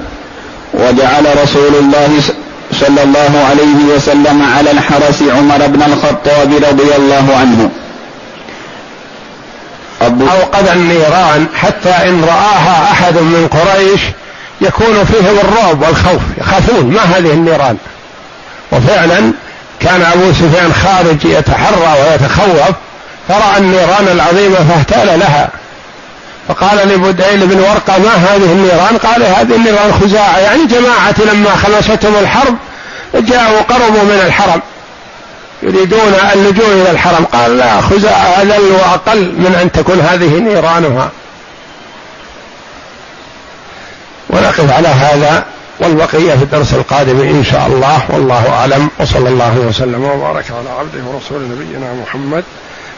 وجعل 0.73 1.43
رسول 1.43 1.75
الله 1.79 2.21
صلى 2.71 3.03
الله 3.03 3.45
عليه 3.49 3.95
وسلم 3.95 4.43
على 4.57 4.71
الحرس 4.71 5.21
عمر 5.21 5.67
بن 5.67 5.83
الخطاب 5.83 6.53
رضي 6.53 6.95
الله 6.95 7.35
عنه. 7.39 7.69
أوقد 10.01 10.67
النيران 10.67 11.47
حتى 11.55 11.89
إن 11.89 12.23
رآها 12.23 12.91
أحد 12.91 13.13
من 13.13 13.47
قريش 13.47 14.01
يكون 14.61 15.05
فيهم 15.05 15.37
الرعب 15.39 15.81
والخوف 15.81 16.21
يخافون 16.37 16.85
ما 16.85 17.01
هذه 17.01 17.33
النيران؟ 17.33 17.77
وفعلا 18.71 19.31
كان 19.79 20.01
أبو 20.01 20.33
سفيان 20.33 20.73
خارج 20.73 21.25
يتحرى 21.25 22.01
ويتخوف 22.01 22.75
فرأى 23.29 23.57
النيران 23.57 24.07
العظيمة 24.07 24.55
فاهتال 24.55 25.19
لها. 25.19 25.49
فقال 26.47 26.77
لبديل 26.87 27.47
بن 27.47 27.59
ورقة 27.59 27.97
ما 27.99 28.15
هذه 28.15 28.51
النيران؟ 28.51 28.97
قال 28.97 29.23
هذه 29.23 29.55
النيران 29.55 29.93
خزاعة. 30.01 30.37
يعني 30.37 30.65
جماعة 30.65 31.15
لما 31.33 31.55
خلصتهم 31.55 32.15
الحرب 32.15 32.55
جاءوا 33.13 33.61
قربوا 33.61 34.03
من 34.03 34.21
الحرم. 34.25 34.61
يريدون 35.63 36.13
اللجوء 36.33 36.73
إلى 36.73 36.91
الحرم. 36.91 37.25
قال 37.25 37.57
لا 37.57 37.81
خزاعة 37.81 38.41
أذل 38.41 38.71
وأقل 38.71 39.19
من 39.19 39.59
أن 39.61 39.71
تكون 39.71 39.99
هذه 39.99 40.39
نيرانها. 40.39 41.09
ونقف 44.29 44.71
على 44.71 44.87
هذا 44.87 45.45
والبقية 45.79 46.35
في 46.35 46.43
الدرس 46.43 46.73
القادم 46.73 47.21
إن 47.21 47.43
شاء 47.51 47.67
الله. 47.67 48.01
والله 48.09 48.49
أعلم. 48.49 48.89
وصلى 48.99 49.29
الله 49.29 49.57
وسلم 49.57 50.03
وبارك 50.03 50.45
على 50.51 50.69
عبده 50.79 51.03
ورسول 51.07 51.41
نبينا 51.41 51.93
محمد. 51.93 52.43